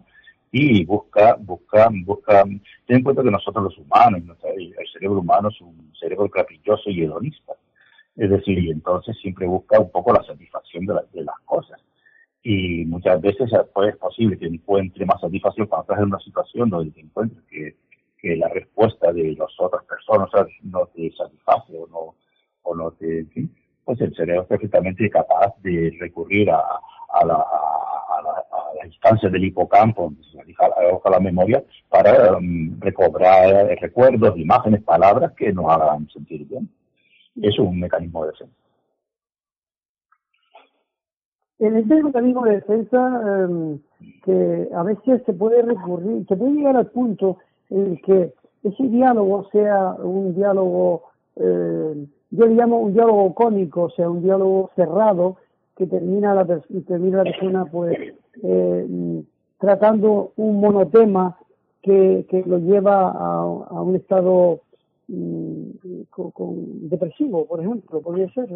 y 0.50 0.84
busca, 0.84 1.36
busca, 1.38 1.88
busca, 2.04 2.42
ten 2.86 2.96
en 2.96 3.02
cuenta 3.04 3.22
que 3.22 3.30
nosotros 3.30 3.64
los 3.64 3.78
humanos, 3.78 4.22
el 4.56 4.74
cerebro 4.92 5.20
humano 5.20 5.50
es 5.50 5.60
un 5.60 5.92
cerebro 6.00 6.28
caprichoso 6.28 6.90
y 6.90 7.02
hedonista 7.02 7.54
es 8.18 8.30
decir, 8.30 8.58
y 8.58 8.70
entonces 8.70 9.16
siempre 9.22 9.46
busca 9.46 9.78
un 9.78 9.90
poco 9.90 10.12
la 10.12 10.22
satisfacción 10.24 10.84
de, 10.86 10.94
de 11.12 11.24
las 11.24 11.38
cosas. 11.44 11.80
Y 12.42 12.84
muchas 12.84 13.20
veces 13.20 13.50
pues, 13.72 13.90
es 13.90 13.96
posible 13.96 14.36
que 14.36 14.46
encuentre 14.46 15.06
más 15.06 15.20
satisfacción 15.20 15.68
cuando 15.68 15.84
estás 15.84 15.98
en 15.98 16.08
una 16.08 16.18
situación 16.18 16.68
donde 16.68 16.90
te 16.90 17.00
encuentres 17.00 17.44
que, 17.48 17.74
la 18.20 18.48
respuesta 18.48 19.12
de 19.12 19.36
las 19.38 19.48
otras 19.58 19.84
personas 19.84 20.28
no 20.62 20.86
te 20.88 21.10
satisface 21.12 21.78
o 21.78 21.86
no, 21.86 22.14
o 22.62 22.74
no 22.74 22.90
te, 22.90 23.24
pues 23.84 24.00
el 24.00 24.14
cerebro 24.14 24.42
es 24.42 24.48
perfectamente 24.48 25.08
capaz 25.08 25.54
de 25.62 25.96
recurrir 26.00 26.50
a, 26.50 26.58
a 26.58 27.24
la, 27.24 27.34
la, 27.34 28.44
la 28.76 28.86
instancia 28.86 29.30
del 29.30 29.44
hipocampo, 29.44 30.02
donde 30.02 30.54
la, 30.58 31.10
la 31.10 31.20
memoria, 31.20 31.62
para 31.88 32.36
um, 32.36 32.78
recobrar 32.80 33.78
recuerdos, 33.80 34.36
imágenes, 34.36 34.82
palabras 34.82 35.32
que 35.34 35.52
nos 35.52 35.70
hagan 35.70 36.08
sentir 36.10 36.44
bien 36.46 36.68
es 37.42 37.58
un 37.58 37.80
mecanismo 37.80 38.24
de 38.24 38.30
defensa. 38.30 38.54
En 41.60 41.76
ese 41.76 42.02
mecanismo 42.02 42.44
de 42.44 42.54
defensa, 42.56 43.22
eh, 43.26 43.78
que 44.24 44.68
a 44.72 44.82
veces 44.84 45.22
se 45.26 45.32
puede 45.32 45.62
recurrir, 45.62 46.24
se 46.28 46.36
puede 46.36 46.52
llegar 46.52 46.76
al 46.76 46.86
punto 46.86 47.38
en 47.70 47.96
que 47.98 48.32
ese 48.62 48.82
diálogo 48.84 49.48
sea 49.50 49.94
un 49.94 50.34
diálogo, 50.34 51.02
eh, 51.36 52.06
yo 52.30 52.46
llamo 52.46 52.78
un 52.78 52.92
diálogo 52.92 53.34
cómico, 53.34 53.82
o 53.84 53.90
sea, 53.90 54.08
un 54.08 54.22
diálogo 54.22 54.70
cerrado, 54.76 55.36
que 55.76 55.86
termina 55.86 56.34
la, 56.34 56.44
termina 56.86 57.18
la 57.18 57.24
persona 57.24 57.64
pues 57.64 57.96
eh, 58.42 59.22
tratando 59.58 60.32
un 60.36 60.60
monotema 60.60 61.38
que, 61.82 62.26
que 62.28 62.42
lo 62.44 62.58
lleva 62.58 63.10
a, 63.10 63.42
a 63.42 63.82
un 63.82 63.94
estado 63.96 64.60
Mm, 65.08 65.70
con, 66.10 66.88
depresivo, 66.90 67.46
por 67.46 67.60
ejemplo, 67.60 68.02
podría 68.02 68.30
ser. 68.32 68.46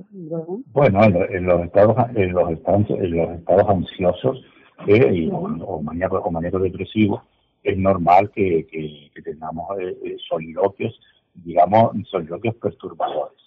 Bueno, 0.72 1.02
en 1.02 1.46
los 1.46 1.64
estados, 1.64 1.96
en 2.14 2.32
los 2.32 2.50
estados, 2.50 2.90
en 2.90 3.16
los 3.16 3.30
estados 3.38 3.68
ansiosos 3.70 4.44
eh, 4.86 5.30
o, 5.32 5.82
maníacos 5.82 6.20
o 6.22 6.30
maníacos 6.30 6.62
depresivos, 6.62 7.22
es 7.62 7.78
normal 7.78 8.30
que, 8.32 8.66
que, 8.66 9.22
tengamos 9.22 9.66
eh, 9.80 9.96
eh, 10.04 10.16
soliloquios, 10.28 11.00
digamos, 11.34 11.92
soliloquios 12.10 12.54
perturbadores. 12.56 13.38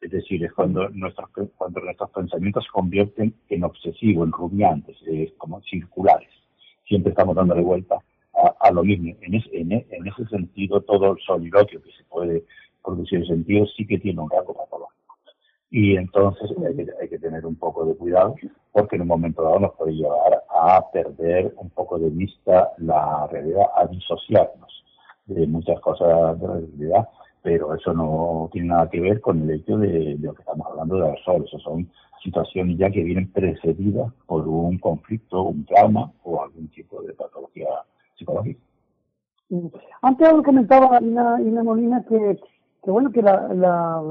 Es 0.00 0.10
decir, 0.10 0.44
es 0.44 0.52
cuando 0.52 0.88
nuestros, 0.88 1.30
cuando 1.56 1.80
nuestros 1.80 2.10
pensamientos 2.10 2.64
se 2.64 2.70
convierten 2.70 3.34
en 3.50 3.62
obsesivos, 3.62 4.26
en 4.26 4.32
rumiantes, 4.32 4.96
como 5.36 5.60
circulares. 5.62 6.30
Siempre 6.88 7.10
estamos 7.10 7.36
dándole 7.36 7.62
vuelta 7.62 8.02
a, 8.60 8.70
lo 8.70 8.84
mismo. 8.84 9.14
En, 9.20 9.72
en, 9.72 10.06
ese 10.06 10.26
sentido, 10.28 10.80
todo 10.80 11.12
el 11.12 11.18
soliloquio 11.26 11.82
que 11.82 11.92
se 11.92 12.04
puede 12.04 12.44
producir 12.84 13.20
en 13.20 13.26
sentido 13.26 13.66
sí 13.76 13.86
que 13.86 13.98
tiene 13.98 14.20
un 14.20 14.30
rasgo 14.30 14.54
patológico. 14.54 15.16
Y 15.70 15.96
entonces 15.96 16.50
hay 17.00 17.08
que, 17.08 17.18
tener 17.18 17.44
un 17.44 17.56
poco 17.56 17.84
de 17.84 17.94
cuidado 17.94 18.34
porque 18.72 18.96
en 18.96 19.02
un 19.02 19.08
momento 19.08 19.42
dado 19.42 19.60
nos 19.60 19.74
puede 19.74 19.92
llevar 19.92 20.42
a 20.48 20.90
perder 20.90 21.52
un 21.56 21.68
poco 21.70 21.98
de 21.98 22.08
vista 22.10 22.70
la 22.78 23.26
realidad, 23.26 23.66
a 23.76 23.86
disociarnos 23.86 24.84
de 25.26 25.46
muchas 25.46 25.78
cosas 25.80 26.40
de 26.40 26.46
la 26.46 26.54
realidad, 26.54 27.08
pero 27.42 27.74
eso 27.74 27.92
no 27.92 28.48
tiene 28.50 28.68
nada 28.68 28.88
que 28.88 29.00
ver 29.00 29.20
con 29.20 29.42
el 29.42 29.50
hecho 29.50 29.76
de, 29.76 30.16
lo 30.20 30.32
que 30.32 30.40
estamos 30.40 30.66
hablando 30.68 30.96
de 30.96 31.10
los 31.10 31.22
solos. 31.24 31.50
son 31.62 31.90
situaciones 32.22 32.78
ya 32.78 32.90
que 32.90 33.02
vienen 33.02 33.30
precedidas 33.30 34.12
por 34.26 34.48
un 34.48 34.78
conflicto, 34.78 35.42
un 35.42 35.64
trauma 35.64 36.10
o 36.24 36.42
algún 36.42 36.68
tipo 36.68 36.77
de 36.77 36.77
psicológica. 38.28 38.60
Antes 40.02 40.32
comentaba 40.44 41.00
Ina, 41.00 41.40
Ina 41.40 41.62
Molina 41.62 42.04
que, 42.08 42.38
que 42.84 42.90
bueno 42.90 43.10
que 43.10 43.22
la, 43.22 43.48
la, 43.54 44.02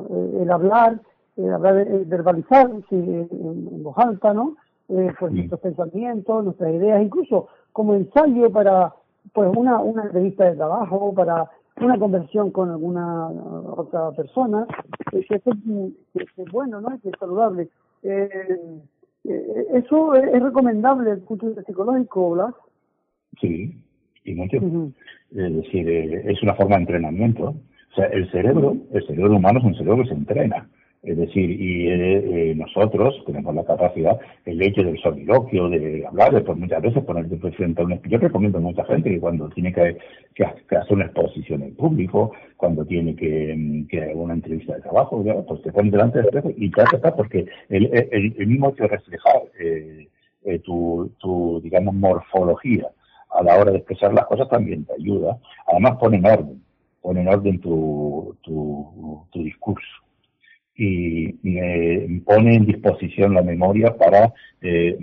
el 0.42 0.50
hablar, 0.52 1.00
el 1.36 1.54
hablar, 1.54 1.78
el 1.78 2.06
verbalizar 2.06 2.72
sí, 2.90 2.96
en, 2.96 3.84
voz 3.84 3.98
alta, 3.98 4.34
¿no? 4.34 4.56
Eh, 4.90 5.14
pues 5.20 5.34
nuestros 5.34 5.60
pensamientos, 5.62 6.44
nuestras 6.44 6.74
ideas, 6.74 7.02
incluso 7.02 7.50
como 7.72 7.94
ensayo 7.94 8.50
para 8.52 8.94
pues 9.34 9.52
una, 9.56 9.80
una 9.80 10.04
entrevista 10.04 10.46
de 10.46 10.56
trabajo, 10.56 11.14
para 11.14 11.50
una 11.82 12.00
conversación 12.00 12.50
con 12.52 12.72
alguna 12.72 13.28
otra 13.28 14.12
persona, 14.12 14.66
eh, 15.12 15.24
que, 15.28 15.36
es, 15.36 16.52
bueno, 16.52 16.82
¿no? 16.82 16.90
Que 17.02 17.10
es 17.10 17.16
saludable. 17.20 17.70
Eh, 18.02 18.82
Eh, 19.28 19.68
¿Eso 19.74 20.16
es, 20.16 20.34
es 20.34 20.42
recomendable 20.42 21.12
el 21.12 21.20
vista 21.20 21.64
psicológico, 21.64 22.32
Blas? 22.32 22.56
Sí, 23.42 23.78
y 24.28 24.36
mucho. 24.36 24.58
Ujú. 24.58 24.92
Es 25.36 25.56
decir, 25.56 25.90
eh, 25.90 26.24
es 26.32 26.42
una 26.44 26.56
forma 26.56 26.76
de 26.76 26.82
entrenamiento. 26.84 27.56
O 27.92 27.96
sea, 27.96 28.06
el 28.08 28.30
cerebro, 28.32 28.76
el 28.94 29.06
cerebro 29.08 29.36
humano 29.36 29.60
es 29.60 29.66
un 29.66 29.76
cerebro 29.76 30.04
que 30.04 30.10
se 30.10 30.16
entrena. 30.16 30.68
Es 31.04 31.16
decir, 31.16 31.50
y 31.50 31.88
eh, 31.88 31.92
eh, 32.52 32.56
nosotros 32.56 33.24
tenemos 33.26 33.54
la 33.56 33.64
capacidad, 33.64 34.20
el 34.46 34.62
hecho 34.62 34.84
del 34.84 34.98
soliloquio, 35.00 35.70
de 35.70 36.06
hablar, 36.06 36.34
de 36.34 36.42
por 36.42 36.58
muchas 36.58 36.82
veces 36.82 37.04
ponerte 37.04 37.38
frente 37.52 37.82
a 37.82 37.86
un. 37.86 38.02
Yo 38.10 38.18
recomiendo 38.18 38.58
a 38.58 38.62
mucha 38.62 38.84
gente 38.86 39.12
que 39.12 39.20
cuando 39.20 39.48
tiene 39.50 39.72
que, 39.72 39.98
que 40.34 40.44
ha- 40.44 40.56
que 40.68 40.76
hacer 40.76 40.94
una 40.94 41.06
exposición 41.06 41.62
en 41.64 41.76
público, 41.76 42.32
cuando 42.58 42.84
tiene 42.84 43.16
que, 43.16 43.54
mm, 43.56 43.88
que 43.88 44.02
hacer 44.02 44.16
una 44.16 44.34
entrevista 44.34 44.76
de 44.76 44.82
trabajo, 44.82 45.24
pues 45.48 45.62
te 45.62 45.72
pones 45.72 45.92
delante 45.92 46.18
del 46.18 46.28
espejo 46.28 46.52
y 46.58 46.72
ya 46.76 46.84
está, 46.84 47.16
porque 47.16 47.46
el, 47.70 47.86
el, 48.12 48.36
el 48.38 48.48
mismo 48.48 48.70
hecho 48.70 48.84
de 48.84 48.90
reflejar 48.90 49.42
eh, 49.60 50.08
eh, 50.46 50.60
tu, 50.60 51.12
tu, 51.20 51.62
digamos, 51.64 51.94
morfología 51.94 52.88
a 53.30 53.44
la 53.44 53.58
hora 53.58 53.72
de 53.72 53.78
expresar 53.78 54.14
las 54.14 54.26
cosas 54.26 54.50
también 54.50 54.86
te 54.86 54.94
ayuda. 54.94 55.38
Además 55.68 55.98
pone 56.00 56.18
en 56.18 56.26
orden, 56.26 56.64
pone 57.02 57.22
en 57.22 57.28
orden 57.28 57.60
tu, 57.60 58.36
tu, 58.42 59.28
discurso 59.34 60.04
y 60.76 61.36
eh, 61.44 62.22
pone 62.26 62.56
en 62.56 62.66
disposición 62.66 63.34
la 63.34 63.42
memoria 63.42 63.96
para 63.96 64.34
eh, 64.62 64.98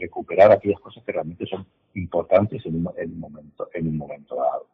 recuperar 0.00 0.52
aquellas 0.52 0.80
cosas 0.80 1.02
que 1.04 1.12
realmente 1.12 1.46
son 1.46 1.66
importantes 1.94 2.64
en 2.66 2.76
un, 2.76 2.90
en 2.96 3.12
un 3.12 3.20
momento 3.20 3.68
en 3.74 3.88
un 3.88 3.96
momento 3.96 4.36
dado. 4.36 4.66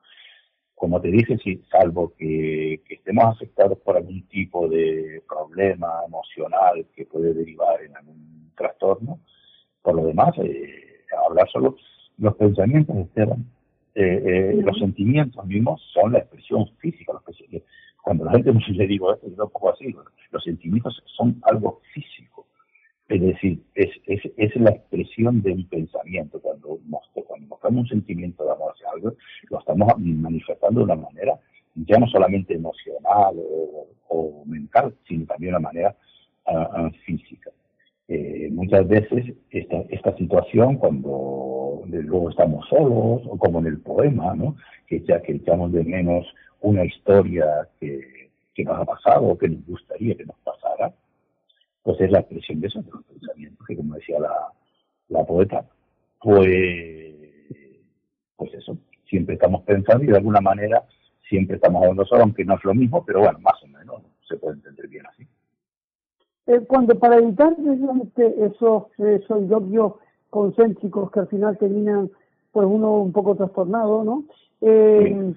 Como 0.75 1.01
te 1.01 1.13
dije, 1.13 1.39
sí, 1.39 1.63
salvo 1.71 2.13
que, 2.19 2.83
que 2.87 2.95
estemos 2.95 3.25
afectados 3.27 3.79
por 3.79 3.97
algún 3.97 4.27
tipo 4.27 4.69
de 4.69 5.23
problema 5.29 6.01
emocional 6.07 6.87
que 6.95 7.07
puede 7.07 7.35
derivar 7.35 7.81
en 7.83 7.97
algún 7.97 8.51
trastorno, 8.57 9.21
por 9.81 9.95
lo 9.95 10.05
demás, 10.07 10.35
eh, 10.39 11.05
hablar 11.27 11.49
solo, 11.51 11.77
los 12.19 12.35
pensamientos, 12.37 12.97
Esteban, 12.97 13.45
eh, 13.95 14.23
eh, 14.55 14.63
los 14.63 14.79
sentimientos 14.79 15.45
mismos 15.47 15.83
son 15.93 16.13
la 16.13 16.19
expresión 16.21 16.67
física. 16.79 17.13
Los 17.13 17.37
que- 17.37 17.63
cuando 18.03 18.25
la 18.25 18.33
gente 18.33 18.53
le 18.73 18.87
digo 18.87 19.13
esto, 19.13 19.29
yo 19.29 19.45
un 19.45 19.51
poco 19.51 19.71
así, 19.71 19.95
los 20.31 20.45
sentimientos 20.45 21.03
son 21.17 21.41
algo 21.43 21.81
físico. 21.93 22.47
Es 23.09 23.21
decir, 23.21 23.61
es, 23.75 23.91
es, 24.07 24.21
es 24.37 24.57
la 24.57 24.71
expresión 24.71 25.43
de 25.43 25.53
un 25.53 25.69
pensamiento. 25.69 26.41
Cuando, 26.41 26.79
cuando 27.27 27.47
mostramos 27.47 27.83
un 27.83 27.89
sentimiento 27.89 28.45
de 28.45 28.53
amor 28.53 28.73
hacia 28.73 28.89
algo, 28.91 29.15
lo 29.51 29.59
estamos 29.59 29.89
manifestando 29.99 30.81
de 30.81 30.85
una 30.85 30.97
manera 30.97 31.39
ya 31.75 31.99
no 31.99 32.07
solamente 32.07 32.55
emocional 32.55 33.35
o, 33.37 33.89
o 34.09 34.45
mental, 34.47 34.95
sino 35.07 35.27
también 35.27 35.53
de 35.53 35.59
una 35.59 35.69
manera 35.69 35.97
ah, 36.47 36.69
ah, 36.75 36.91
física. 37.05 37.51
Eh, 38.15 38.51
muchas 38.53 38.87
veces 38.89 39.35
esta, 39.51 39.79
esta 39.89 40.15
situación, 40.19 40.77
cuando 40.77 41.83
luego 41.87 42.29
estamos 42.29 42.69
solos, 42.69 43.23
o 43.25 43.39
como 43.39 43.61
en 43.61 43.69
el 43.69 43.81
poema, 43.81 44.35
¿no? 44.35 44.55
que 44.87 45.01
ya 45.01 45.23
que 45.23 45.33
echamos 45.33 45.73
de 45.73 45.83
menos 45.83 46.27
una 46.61 46.85
historia 46.85 47.67
que, 47.81 48.29
que 48.55 48.65
nos 48.65 48.79
ha 48.79 48.85
pasado 48.85 49.39
que 49.39 49.49
nos 49.49 49.65
gustaría 49.65 50.15
que 50.15 50.27
nos 50.27 50.37
pasara, 50.45 50.93
pues 51.83 52.03
es 52.03 52.11
la 52.11 52.19
expresión 52.19 52.61
de 52.61 52.67
esos 52.67 52.85
pensamientos, 52.85 53.67
que 53.67 53.77
como 53.77 53.95
decía 53.95 54.21
la, 54.21 54.35
la 55.09 55.25
poeta, 55.25 55.65
pues, 56.21 57.15
pues 58.37 58.53
eso, 58.53 58.77
siempre 59.09 59.37
estamos 59.37 59.63
pensando 59.63 60.05
y 60.05 60.09
de 60.09 60.19
alguna 60.19 60.43
manera 60.43 60.85
siempre 61.27 61.57
estamos 61.57 61.81
hablando 61.81 62.05
solo, 62.05 62.25
aunque 62.25 62.45
no 62.45 62.57
es 62.57 62.65
lo 62.65 62.75
mismo, 62.75 63.03
pero 63.07 63.21
bueno, 63.21 63.39
más 63.39 63.63
o 63.63 63.69
menos 63.69 64.03
se 64.29 64.37
puede 64.37 64.57
entender 64.57 64.87
bien 64.89 65.07
así. 65.07 65.27
Eh, 66.47 66.61
cuando 66.67 66.99
para 66.99 67.17
evitar 67.19 67.55
precisamente 67.55 68.35
esos 68.45 68.85
soliloquios 69.29 69.95
concéntricos 70.31 71.11
que 71.11 71.21
al 71.21 71.29
final 71.29 71.57
terminan 71.59 72.11
pues 72.53 72.67
uno 72.69 72.99
un 73.01 73.13
poco 73.13 73.35
trastornado, 73.37 74.03
¿no? 74.05 74.25
Eh, 74.61 75.35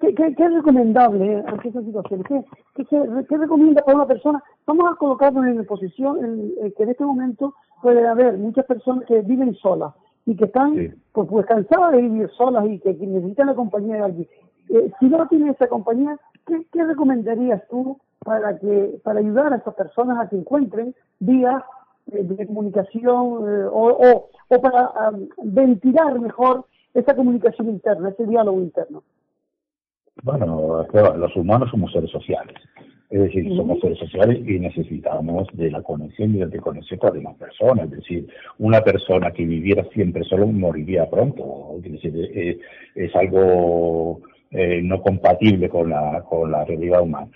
¿qué, 0.00 0.14
qué, 0.14 0.34
qué 0.34 0.44
es 0.44 0.52
recomendable 0.54 1.42
ante 1.46 1.68
esa 1.68 1.82
situación? 1.82 2.22
¿Qué, 2.24 2.44
qué, 2.74 2.84
se- 2.84 3.26
qué 3.28 3.36
recomienda 3.38 3.82
para 3.84 3.96
una 3.98 4.06
persona? 4.06 4.42
Vamos 4.66 4.90
a 4.90 4.96
colocarnos 4.96 5.46
en 5.46 5.58
la 5.58 5.62
posición 5.64 6.24
en, 6.24 6.52
en 6.60 6.72
que 6.72 6.82
en 6.82 6.88
este 6.90 7.04
momento 7.04 7.54
puede 7.82 8.06
haber 8.06 8.36
muchas 8.36 8.66
personas 8.66 9.04
que 9.06 9.20
viven 9.22 9.54
solas 9.54 9.94
y 10.26 10.36
que 10.36 10.44
están 10.46 10.74
Sí. 10.74 10.90
pues, 11.12 11.28
pues 11.28 11.46
cansadas 11.46 11.92
de 11.92 12.02
vivir 12.02 12.28
solas 12.36 12.66
y 12.68 12.78
que, 12.80 12.96
que 12.98 13.06
necesitan 13.06 13.46
la 13.46 13.54
compañía 13.54 13.96
de 13.96 14.02
alguien. 14.02 14.28
Eh, 14.70 14.90
si 15.00 15.06
no 15.08 15.26
tienes 15.28 15.54
esa 15.54 15.68
compañía, 15.68 16.18
¿qué, 16.46 16.66
qué 16.72 16.84
recomendarías 16.84 17.62
tú 17.68 17.96
para 18.24 18.58
que 18.58 18.98
para 19.02 19.20
ayudar 19.20 19.52
a 19.52 19.56
estas 19.56 19.74
personas 19.74 20.18
a 20.18 20.28
que 20.28 20.36
encuentren 20.36 20.94
vías 21.20 21.62
eh, 22.12 22.22
de 22.22 22.46
comunicación 22.46 23.44
eh, 23.48 23.64
o, 23.70 23.88
o, 23.90 24.28
o 24.48 24.60
para 24.60 24.92
ventilar 25.42 26.18
mejor 26.18 26.64
esa 26.94 27.14
comunicación 27.14 27.68
interna, 27.68 28.10
ese 28.10 28.26
diálogo 28.26 28.60
interno? 28.60 29.02
Bueno, 30.22 30.82
Esteban, 30.82 31.20
los 31.20 31.34
humanos 31.36 31.70
somos 31.70 31.92
seres 31.92 32.10
sociales. 32.10 32.56
Es 33.10 33.20
decir, 33.20 33.56
somos 33.56 33.80
seres 33.80 33.98
sociales 33.98 34.38
y 34.46 34.58
necesitamos 34.58 35.48
de 35.54 35.70
la 35.70 35.80
conexión 35.82 36.34
y 36.34 36.40
de 36.40 36.46
la 36.46 36.60
conexión 36.62 36.98
con 36.98 37.08
las 37.08 37.14
demás 37.14 37.36
personas. 37.36 37.86
Es 37.86 37.92
decir, 37.92 38.28
una 38.58 38.82
persona 38.82 39.30
que 39.30 39.46
viviera 39.46 39.84
siempre 39.94 40.24
solo 40.24 40.46
moriría 40.46 41.08
pronto. 41.08 41.76
Es 41.82 41.92
decir, 41.92 42.12
eh, 42.34 42.58
es 42.94 43.16
algo 43.16 44.20
eh, 44.50 44.82
no 44.82 45.00
compatible 45.00 45.70
con 45.70 45.88
la, 45.88 46.22
con 46.28 46.50
la 46.50 46.64
realidad 46.64 47.00
humana. 47.00 47.28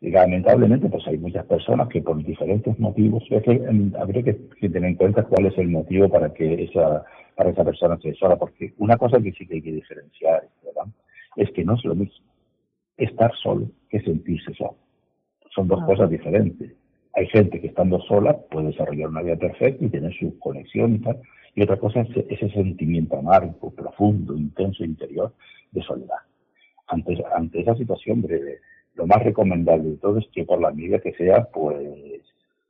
Y 0.00 0.10
lamentablemente, 0.10 0.88
pues 0.88 1.06
hay 1.08 1.18
muchas 1.18 1.44
personas 1.46 1.88
que 1.88 2.00
por 2.00 2.22
diferentes 2.22 2.78
motivos, 2.78 3.24
es 3.30 3.42
que 3.42 3.58
mm, 3.58 3.96
habría 3.98 4.22
que, 4.22 4.36
que 4.60 4.68
tener 4.68 4.90
en 4.90 4.96
cuenta 4.96 5.24
cuál 5.24 5.46
es 5.46 5.58
el 5.58 5.68
motivo 5.68 6.08
para 6.08 6.32
que 6.32 6.64
esa, 6.64 7.04
para 7.34 7.50
esa 7.50 7.64
persona 7.64 7.94
esté 7.96 8.14
sola, 8.14 8.36
porque 8.36 8.74
una 8.78 8.96
cosa 8.96 9.20
que 9.20 9.32
sí 9.32 9.46
que 9.46 9.54
hay 9.56 9.62
que 9.62 9.72
diferenciar, 9.72 10.48
¿verdad? 10.64 10.92
es 11.36 11.50
que 11.52 11.64
no 11.64 11.74
es 11.74 11.84
lo 11.84 11.94
mismo 11.94 12.26
estar 12.96 13.32
solo 13.42 13.70
que 13.90 14.00
sentirse 14.00 14.52
solo. 14.54 14.76
Son 15.54 15.66
dos 15.68 15.80
Ah. 15.82 15.86
cosas 15.86 16.10
diferentes. 16.10 16.72
Hay 17.14 17.26
gente 17.28 17.60
que 17.60 17.68
estando 17.68 18.00
sola 18.02 18.36
puede 18.50 18.68
desarrollar 18.68 19.08
una 19.08 19.22
vida 19.22 19.36
perfecta 19.36 19.84
y 19.84 19.88
tener 19.88 20.12
su 20.14 20.38
conexión 20.38 20.94
y 20.96 20.98
tal, 21.00 21.20
y 21.54 21.62
otra 21.62 21.76
cosa 21.76 22.00
es 22.02 22.08
ese 22.28 22.50
sentimiento 22.50 23.16
amargo, 23.16 23.70
profundo, 23.70 24.36
intenso 24.36 24.84
interior 24.84 25.32
de 25.72 25.82
soledad. 25.82 26.18
Ante, 26.86 27.22
ante 27.34 27.60
esa 27.60 27.74
situación, 27.74 28.22
breve, 28.22 28.58
lo 28.98 29.06
más 29.06 29.22
recomendable 29.22 29.90
de 29.90 29.96
todo 29.98 30.18
es 30.18 30.26
que 30.34 30.44
por 30.44 30.60
la 30.60 30.72
medida 30.72 30.98
que 30.98 31.14
sea, 31.14 31.44
pues 31.44 31.78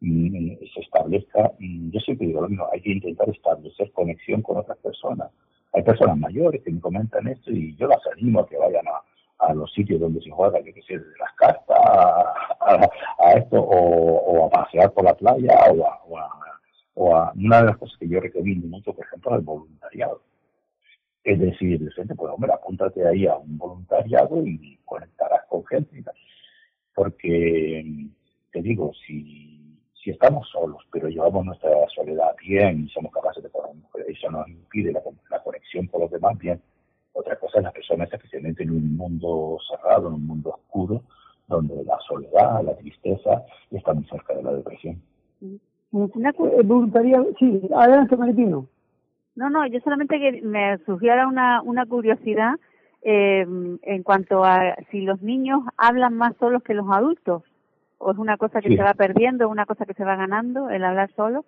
mm, 0.01 0.57
se 0.75 0.81
establezca, 0.81 1.53
mm, 1.59 1.91
yo 1.91 2.01
siempre 2.01 2.27
digo 2.27 2.43
lo 2.43 2.49
mismo, 2.51 2.69
hay 2.71 2.83
que 2.83 2.93
intentar 2.93 3.29
establecer 3.31 3.91
conexión 3.93 4.43
con 4.43 4.59
otras 4.59 4.77
personas. 4.79 5.31
Hay 5.73 5.83
personas 5.83 6.19
mayores 6.19 6.63
que 6.63 6.71
me 6.71 6.81
comentan 6.81 7.29
esto 7.29 7.51
y 7.51 7.75
yo 7.77 7.89
las 7.89 8.01
animo 8.15 8.41
a 8.41 8.47
que 8.47 8.59
vayan 8.59 8.85
a, 8.87 9.55
los 9.55 9.73
sitios 9.73 10.01
donde 10.01 10.21
se 10.21 10.31
juega, 10.31 10.63
que 10.63 10.83
sé, 10.83 10.99
de 10.99 11.19
las 11.19 11.33
cartas, 11.37 11.79
a, 11.81 13.33
esto, 13.37 13.61
o, 13.61 14.47
a 14.47 14.51
pasear 14.51 14.93
por 14.93 15.05
la 15.05 15.15
playa, 15.15 15.55
o 15.71 15.87
a, 15.87 16.01
o 16.09 16.19
o 17.01 17.15
a- 17.17 17.33
una 17.37 17.61
de 17.61 17.67
las 17.67 17.77
cosas 17.79 17.97
que 17.99 18.09
yo 18.09 18.21
recomiendo 18.21 18.67
mucho, 18.67 18.93
por 18.93 19.05
ejemplo, 19.05 19.31
es 19.31 19.39
el 19.39 19.45
voluntariado. 19.45 20.21
Es 21.29 21.39
decir, 21.39 21.79
pues 22.17 22.33
hombre, 22.33 22.51
apúntate 22.55 23.07
ahí 23.07 23.27
a 23.27 23.37
un 23.37 23.59
voluntariado 23.59 24.43
y 24.47 24.79
conectarás 24.87 25.45
con 25.47 25.63
gente. 25.67 26.03
Porque, 26.95 28.07
te 28.51 28.63
digo, 28.63 28.93
si, 29.07 29.77
si 29.93 30.09
estamos 30.09 30.49
solos, 30.49 30.83
pero 30.91 31.09
llevamos 31.09 31.45
nuestra 31.45 31.71
soledad 31.95 32.35
bien 32.41 32.87
y 32.87 32.89
somos 32.89 33.13
capaces 33.13 33.43
de 33.43 33.51
poner, 33.51 33.77
eso 34.07 34.31
nos 34.31 34.49
impide 34.49 34.91
la, 34.91 35.03
conexión 35.45 35.87
con 35.89 36.01
los 36.01 36.11
demás 36.11 36.39
bien. 36.39 36.63
Otra 37.13 37.37
cosa 37.37 37.59
es 37.59 37.65
las 37.65 37.75
personas 37.75 38.11
especialmente 38.11 38.63
en 38.63 38.71
un 38.71 38.97
mundo 38.97 39.59
cerrado, 39.69 40.09
en 40.09 40.15
un 40.15 40.27
mundo 40.27 40.49
oscuro, 40.51 41.03
donde 41.47 41.85
la 41.85 41.99
soledad, 42.09 42.65
la 42.65 42.75
tristeza 42.79 43.45
está 43.71 43.93
muy 43.93 44.05
cerca 44.07 44.35
de 44.35 44.43
la 44.45 44.55
depresión. 44.55 45.03
Cu- 45.91 46.11
Eh, 46.59 46.63
voluntariado, 46.65 47.27
sí, 47.39 47.61
adelante, 47.75 48.17
Maripino. 48.17 48.67
No, 49.39 49.51
no, 49.51 49.65
yo 49.69 49.79
solamente 49.81 50.19
que 50.19 50.43
me 50.43 50.79
surgiera 50.79 51.29
una, 51.29 51.63
una 51.63 51.87
curiosidad 51.87 52.55
eh, 53.03 53.47
en 53.83 54.03
cuanto 54.03 54.43
a 54.45 54.75
si 54.91 55.03
los 55.03 55.23
niños 55.23 55.61
hablan 55.77 56.15
más 56.15 56.35
solos 56.41 56.65
que 56.65 56.75
los 56.75 56.87
adultos, 56.91 57.45
o 57.99 58.11
es 58.11 58.19
una 58.19 58.37
cosa 58.37 58.61
que 58.61 58.71
Sí. 58.71 58.77
se 58.77 58.83
va 58.83 58.95
perdiendo, 58.95 59.49
una 59.49 59.65
cosa 59.65 59.87
que 59.87 59.95
se 59.95 60.03
va 60.05 60.17
ganando, 60.17 60.71
el 60.71 60.83
hablar 60.83 61.11
solo. 61.15 61.45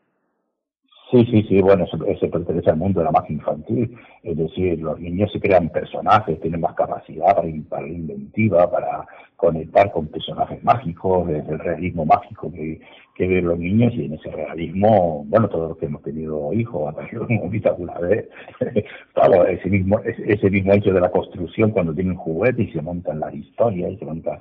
Sí, 1.10 1.26
sí, 1.28 1.42
sí, 1.48 1.60
bueno, 1.60 1.84
eso, 1.84 1.98
eso 2.06 2.30
pertenece 2.30 2.70
al 2.70 2.76
mundo 2.76 3.00
de 3.00 3.06
la 3.06 3.10
magia 3.10 3.34
infantil, 3.34 3.98
es 4.22 4.36
decir, 4.36 4.78
los 4.78 5.00
niños 5.00 5.32
se 5.32 5.40
crean 5.40 5.68
personajes, 5.68 6.40
tienen 6.40 6.60
más 6.60 6.74
capacidad 6.74 7.34
para, 7.34 7.48
para 7.68 7.88
inventiva, 7.88 8.70
para 8.70 9.06
conectar 9.34 9.90
con 9.90 10.06
personajes 10.06 10.62
mágicos, 10.62 11.26
desde 11.26 11.52
el 11.52 11.58
realismo 11.58 12.04
mágico 12.04 12.52
que, 12.52 12.80
que 13.16 13.26
ven 13.26 13.44
los 13.44 13.58
niños 13.58 13.92
y 13.94 14.04
en 14.04 14.14
ese 14.14 14.30
realismo, 14.30 15.24
bueno, 15.26 15.48
todos 15.48 15.70
los 15.70 15.78
que 15.78 15.86
hemos 15.86 16.02
tenido 16.02 16.52
hijos, 16.52 16.88
hasta 16.88 17.16
lo 17.16 17.28
hemos 17.28 17.50
visto 17.50 17.70
alguna 17.70 17.98
vez, 17.98 18.28
claro, 19.14 19.46
ese 19.46 19.68
mismo, 19.68 19.98
ese 20.04 20.48
mismo 20.48 20.72
hecho 20.74 20.92
de 20.92 21.00
la 21.00 21.10
construcción 21.10 21.72
cuando 21.72 21.92
tienen 21.92 22.14
juguetes 22.14 22.68
y 22.68 22.72
se 22.72 22.82
montan 22.82 23.18
las 23.18 23.34
historias 23.34 23.92
y 23.92 23.96
se 23.96 24.04
montan, 24.04 24.38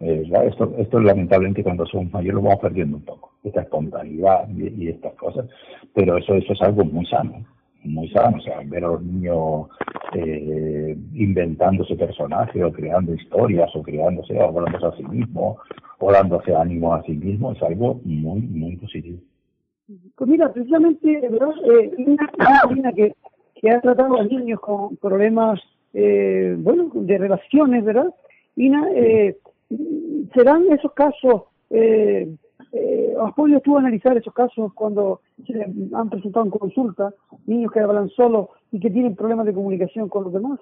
eh, 0.00 0.30
esto, 0.46 0.74
esto 0.78 1.00
lamentablemente 1.00 1.62
cuando 1.62 1.86
somos 1.86 2.12
mayores 2.12 2.34
lo 2.34 2.42
vamos 2.42 2.60
perdiendo 2.60 2.96
un 2.96 3.04
poco. 3.04 3.32
esta 3.44 3.62
espontaneidad 3.62 4.48
y, 4.48 4.84
y 4.84 4.88
estas 4.88 5.14
cosas, 5.14 5.46
pero 5.94 6.16
eso, 6.16 6.34
eso 6.34 6.52
es 6.52 6.62
algo 6.62 6.84
muy 6.84 7.06
sano 7.06 7.44
muy 7.84 8.08
sano, 8.10 8.38
o 8.38 8.40
sea, 8.40 8.60
ver 8.66 8.84
a 8.84 8.88
los 8.88 9.02
niños 9.02 9.68
eh, 10.14 10.96
inventándose 11.14 11.96
personajes 11.96 12.62
o 12.62 12.72
creando 12.72 13.14
historias 13.14 13.74
o 13.74 13.82
creándose 13.82 14.34
o 14.38 14.44
hablándose 14.44 14.86
a 14.86 14.96
sí 14.96 15.04
mismo 15.04 15.58
o 15.98 16.12
dándose 16.12 16.54
ánimo 16.54 16.94
a 16.94 17.02
sí 17.04 17.12
mismo 17.12 17.52
es 17.52 17.62
algo 17.62 18.00
muy, 18.04 18.40
muy 18.40 18.76
positivo. 18.76 19.18
Pues 20.16 20.30
mira, 20.30 20.52
precisamente, 20.52 21.20
¿verdad? 21.20 21.50
Eh, 21.64 21.92
una 22.68 22.92
que, 22.92 23.14
que 23.54 23.70
ha 23.70 23.80
tratado 23.80 24.18
a 24.18 24.24
niños 24.24 24.60
con 24.60 24.96
problemas, 24.96 25.60
eh, 25.94 26.54
bueno, 26.58 26.90
de 26.94 27.18
relaciones, 27.18 27.84
¿verdad? 27.84 28.14
Ina, 28.56 28.88
eh, 28.94 29.36
¿serán 30.34 30.70
esos 30.72 30.92
casos 30.92 31.42
eh, 31.70 32.34
eh, 32.72 33.14
¿Has 33.20 33.32
podido 33.34 33.60
tú 33.60 33.76
analizar 33.78 34.16
esos 34.16 34.32
casos 34.32 34.72
cuando 34.74 35.20
se 35.46 35.62
han 35.62 36.10
presentado 36.10 36.44
en 36.44 36.50
consulta 36.50 37.12
niños 37.46 37.72
que 37.72 37.80
hablan 37.80 38.08
solo 38.10 38.50
y 38.70 38.78
que 38.78 38.90
tienen 38.90 39.16
problemas 39.16 39.46
de 39.46 39.54
comunicación 39.54 40.08
con 40.08 40.24
los 40.24 40.32
demás? 40.32 40.60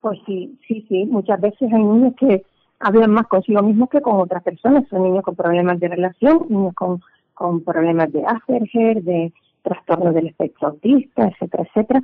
Pues 0.00 0.18
sí, 0.26 0.58
sí, 0.66 0.84
sí. 0.88 1.06
Muchas 1.06 1.40
veces 1.40 1.72
hay 1.72 1.82
niños 1.82 2.14
que 2.18 2.44
hablan 2.80 3.12
más 3.12 3.26
consigo 3.26 3.62
mismos 3.62 3.90
que 3.90 4.00
con 4.00 4.16
otras 4.16 4.42
personas. 4.42 4.88
Son 4.88 5.02
niños 5.02 5.22
con 5.22 5.36
problemas 5.36 5.78
de 5.78 5.88
relación, 5.88 6.46
niños 6.48 6.74
con, 6.74 7.00
problemas 7.64 8.12
de 8.12 8.24
Asperger, 8.24 9.02
de 9.02 9.32
trastorno 9.62 10.12
del 10.12 10.28
espectro 10.28 10.68
autista, 10.68 11.28
etcétera, 11.28 11.64
etcétera. 11.64 12.02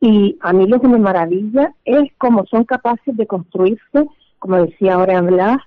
Y 0.00 0.36
a 0.40 0.52
mí 0.52 0.66
lo 0.66 0.80
que 0.80 0.88
me 0.88 0.98
maravilla 0.98 1.74
es 1.84 2.12
cómo 2.18 2.44
son 2.46 2.64
capaces 2.64 3.16
de 3.16 3.26
construirse, 3.26 4.06
como 4.38 4.56
decía 4.56 4.94
ahora 4.94 5.20
Blas, 5.20 5.58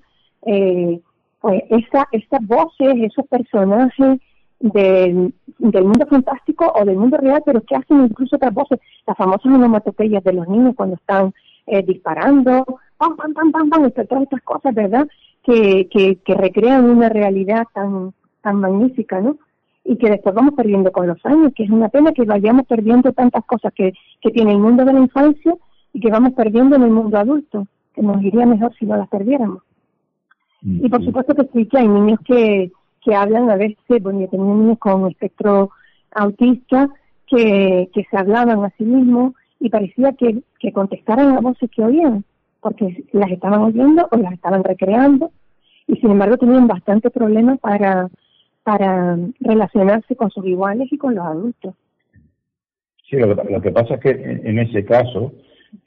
eh, 0.46 1.00
pues 1.40 1.64
esa, 1.70 2.08
estas 2.12 2.46
voces, 2.46 2.96
esos 2.98 3.26
personajes 3.28 4.20
del, 4.60 5.34
mundo 5.58 6.06
fantástico 6.08 6.72
o 6.76 6.86
del 6.86 6.98
mundo 6.98 7.18
real, 7.18 7.42
pero 7.46 7.62
que 7.62 7.76
hacen 7.76 8.06
incluso 8.06 8.36
otras 8.36 8.54
voces, 8.54 8.80
las 9.08 9.18
famosas 9.18 9.52
onomatopeyas 9.52 10.24
de 10.24 10.34
los 10.34 10.48
niños 10.48 10.76
cuando 10.76 10.96
están 10.96 11.34
eh, 11.66 11.84
disparando, 11.84 12.66
pam, 12.98 13.16
pam, 13.16 13.34
pam, 13.34 13.52
pam, 13.52 13.70
pam, 13.70 13.92
todas 13.92 14.24
estas 14.24 14.42
cosas, 14.44 14.74
¿verdad? 14.74 15.08
Que, 15.44 15.88
que, 15.90 16.18
que 16.18 16.36
recrean 16.36 16.90
una 16.90 17.10
realidad 17.10 17.66
tan, 17.74 18.14
magnífica, 18.44 19.20
¿no? 19.20 19.38
Y 19.84 19.98
que 19.98 20.10
después 20.12 20.36
vamos 20.36 20.54
perdiendo 20.54 20.92
con 20.92 21.08
los 21.08 21.24
años, 21.26 21.54
que 21.56 21.64
es 21.64 21.70
una 21.72 21.90
pena 21.90 22.12
que 22.12 22.24
vayamos 22.24 22.68
perdiendo 22.68 23.12
tantas 23.14 23.44
cosas 23.46 23.74
que 23.74 23.94
tiene 24.32 24.52
el 24.52 24.60
mundo 24.60 24.86
de 24.86 24.94
la 24.94 25.00
infancia 25.00 25.56
y 25.94 26.00
que 26.00 26.12
vamos 26.12 26.34
perdiendo 26.34 26.76
en 26.76 26.84
el 26.84 26.92
mundo 26.92 27.18
adulto, 27.18 27.68
que 27.94 28.02
nos 28.02 28.22
iría 28.22 28.46
mejor 28.46 28.74
si 28.76 28.86
no 28.86 28.98
las 28.98 29.10
perdiéramos. 29.10 29.64
Y 30.64 30.88
por 30.90 31.04
supuesto 31.04 31.34
que 31.36 31.48
sí, 31.54 31.66
que 31.66 31.80
hay 31.80 31.88
niños 31.88 32.20
que, 32.24 32.72
que 33.04 33.16
hablan 33.16 33.50
a 33.50 33.56
veces, 33.56 34.02
bueno, 34.02 34.22
yo 34.22 34.28
tenía 34.30 34.54
niños 34.54 34.78
con 34.78 35.10
espectro 35.10 35.72
autista 36.14 36.90
que, 37.26 37.90
que 37.94 38.06
se 38.10 38.18
hablaban 38.18 38.64
a 38.64 38.70
sí 38.78 38.84
mismos 38.84 39.34
y 39.60 39.70
parecía 39.70 40.14
que, 40.14 40.44
que 40.60 40.72
contestaran 40.72 41.34
las 41.34 41.42
voces 41.42 41.70
que 41.72 41.84
oían, 41.84 42.24
porque 42.60 43.06
las 43.12 43.32
estaban 43.32 43.62
oyendo 43.62 44.08
o 44.12 44.18
las 44.18 44.34
estaban 44.34 44.64
recreando 44.64 45.32
y 45.88 45.96
sin 45.96 46.12
embargo 46.12 46.38
tenían 46.38 46.68
bastante 46.68 47.10
problemas 47.10 47.60
para, 47.60 48.10
para 48.64 49.18
relacionarse 49.40 50.16
con 50.16 50.30
sus 50.30 50.46
iguales 50.46 50.88
y 50.92 50.98
con 50.98 51.16
los 51.16 51.26
adultos. 51.26 51.74
Sí, 53.10 53.18
lo 53.18 53.36
que, 53.36 53.52
lo 53.52 53.62
que 53.62 53.72
pasa 53.72 53.96
es 53.96 54.00
que 54.00 54.10
en, 54.12 54.46
en 54.46 54.60
ese 54.60 54.86
caso, 54.86 55.34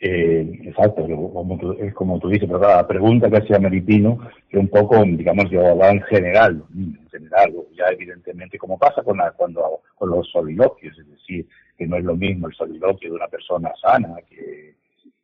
eh, 0.01 0.61
exacto, 0.65 1.07
como 1.07 1.59
tú, 1.59 1.73
es 1.73 1.93
como 1.95 2.19
tú 2.19 2.29
dices, 2.29 2.49
pero 2.49 2.61
la 2.61 2.87
pregunta 2.87 3.29
que 3.29 3.39
hacía 3.39 3.59
Melipino, 3.59 4.19
que 4.49 4.59
un 4.59 4.69
poco, 4.69 5.03
digamos, 5.05 5.51
yo 5.51 5.61
hablaba 5.61 5.93
en 5.93 6.03
general, 6.03 6.65
en 6.75 7.09
general, 7.11 7.55
ya 7.77 7.87
evidentemente, 7.93 8.59
como 8.59 8.79
pasa 8.79 9.03
con, 9.03 9.19
cuando, 9.37 9.81
con 9.95 10.11
los 10.11 10.29
soliloquios, 10.31 10.99
es 10.99 11.09
decir, 11.09 11.47
que 11.77 11.87
no 11.87 11.97
es 11.97 12.05
lo 12.05 12.17
mismo 12.17 12.49
el 12.49 12.55
soliloquio 12.55 13.11
de 13.11 13.17
una 13.17 13.29
persona 13.29 13.73
sana 13.81 14.17
que, 14.29 14.75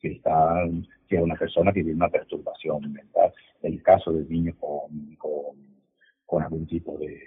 que 0.00 0.08
está 0.12 0.66
que 1.08 1.16
una 1.16 1.34
persona 1.34 1.72
que 1.72 1.82
tiene 1.82 1.96
una 1.96 2.08
perturbación 2.08 2.92
mental. 2.92 3.32
El 3.62 3.82
caso 3.82 4.12
del 4.12 4.28
niño 4.28 4.54
con, 4.60 5.16
con, 5.16 5.56
con 6.24 6.42
algún 6.42 6.66
tipo 6.66 6.96
de, 6.98 7.20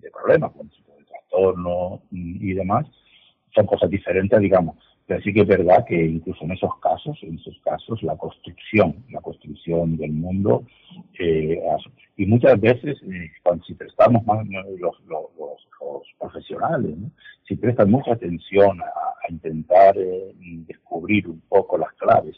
de 0.00 0.10
problema, 0.10 0.48
con 0.48 0.62
algún 0.62 0.70
tipo 0.70 0.92
de 0.98 1.04
trastorno 1.04 2.02
y 2.10 2.52
demás, 2.54 2.86
son 3.54 3.66
cosas 3.66 3.88
diferentes, 3.88 4.40
digamos 4.40 4.93
pero 5.06 5.20
sí 5.22 5.32
que 5.34 5.42
es 5.42 5.46
verdad 5.46 5.84
que 5.86 6.02
incluso 6.02 6.44
en 6.44 6.52
esos 6.52 6.78
casos, 6.80 7.18
en 7.22 7.34
esos 7.34 7.58
casos, 7.60 8.02
la 8.02 8.16
construcción, 8.16 9.04
la 9.10 9.20
construcción 9.20 9.96
del 9.96 10.12
mundo, 10.12 10.64
eh, 11.18 11.60
y 12.16 12.26
muchas 12.26 12.60
veces, 12.60 12.96
eh, 13.02 13.30
cuando 13.42 13.64
si 13.64 13.74
prestamos 13.74 14.24
más 14.24 14.46
los, 14.48 15.00
los, 15.06 15.24
los, 15.36 15.62
profesionales, 16.18 16.96
si 17.46 17.56
prestan 17.56 17.90
mucha 17.90 18.12
atención 18.12 18.80
a, 18.80 18.84
a 18.84 19.30
intentar 19.30 19.96
eh, 19.98 20.32
descubrir 20.66 21.28
un 21.28 21.40
poco 21.48 21.76
las 21.76 21.92
claves 21.94 22.36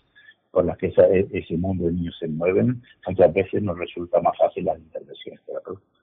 por 0.50 0.64
las 0.64 0.76
que 0.78 0.86
esa, 0.86 1.06
e, 1.08 1.26
ese 1.32 1.56
mundo 1.56 1.84
de 1.84 1.92
niños 1.92 2.16
se 2.18 2.26
mueven, 2.28 2.82
muchas 3.06 3.32
veces 3.32 3.62
nos 3.62 3.78
resulta 3.78 4.20
más 4.20 4.36
fácil 4.38 4.64
las 4.64 4.78
intervenciones 4.78 5.40
terapéuticas. 5.44 6.02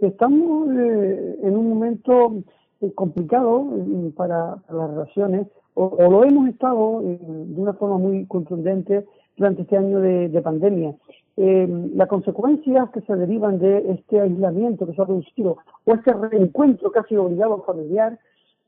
Estamos 0.00 0.68
eh, 0.70 1.38
en 1.42 1.56
un 1.56 1.68
momento 1.70 2.42
complicado 2.94 3.66
eh, 3.76 4.12
para, 4.16 4.56
las 4.70 4.90
relaciones, 4.90 5.46
o, 5.74 5.84
o, 5.84 6.10
lo 6.10 6.24
hemos 6.24 6.48
estado 6.48 7.02
eh, 7.02 7.18
de 7.20 7.60
una 7.60 7.72
forma 7.74 7.98
muy 7.98 8.26
contundente 8.26 9.06
durante 9.36 9.62
este 9.62 9.76
año 9.76 10.00
de, 10.00 10.28
de 10.28 10.42
pandemia. 10.42 10.94
Eh, 11.40 11.68
las 11.94 12.08
consecuencias 12.08 12.90
que 12.90 13.00
se 13.02 13.14
derivan 13.14 13.60
de 13.60 13.92
este 13.92 14.20
aislamiento 14.20 14.86
que 14.86 14.94
se 14.94 15.02
ha 15.02 15.06
producido, 15.06 15.58
o 15.84 15.94
este 15.94 16.12
reencuentro 16.12 16.90
casi 16.90 17.16
obligado 17.16 17.62
familiar, 17.62 18.18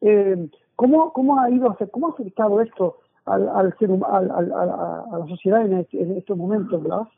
eh, 0.00 0.48
¿cómo, 0.76 1.12
¿cómo 1.12 1.40
ha 1.40 1.50
ido 1.50 1.68
a 1.68 1.76
cómo 1.90 2.06
ha 2.06 2.10
afectado 2.10 2.60
esto 2.60 2.98
al, 3.24 3.76
ser 3.78 3.90
al, 4.08 4.30
a, 4.30 5.04
a, 5.12 5.18
la 5.18 5.26
sociedad 5.26 5.66
en, 5.66 5.78
este, 5.78 6.00
en 6.00 6.16
estos 6.16 6.36
momentos, 6.36 6.80
Blas? 6.80 7.08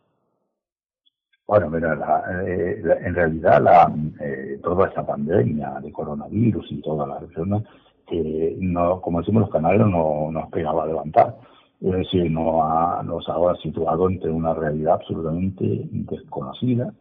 Bueno, 1.52 1.68
mira, 1.68 1.94
la, 1.94 2.24
eh, 2.46 2.80
la, 2.82 2.94
en 2.94 3.14
realidad 3.14 3.62
la, 3.62 3.94
eh, 4.20 4.58
toda 4.62 4.88
esta 4.88 5.04
pandemia 5.04 5.80
de 5.82 5.92
coronavirus 5.92 6.64
y 6.72 6.80
toda 6.80 7.06
la 7.06 7.18
región, 7.18 7.62
eh, 8.10 8.56
no, 8.58 9.02
como 9.02 9.20
decimos 9.20 9.42
los 9.42 9.50
canales, 9.50 9.86
no 9.86 10.30
nos 10.32 10.48
pegaba 10.48 10.84
a 10.84 10.86
levantar. 10.86 11.36
Es 11.82 11.92
decir, 11.92 12.30
no 12.30 12.64
ha, 12.64 13.02
nos 13.02 13.28
ha 13.28 13.54
situado 13.56 14.06
ante 14.06 14.30
una 14.30 14.54
realidad 14.54 14.94
absolutamente 14.94 15.90
desconocida 15.92 16.94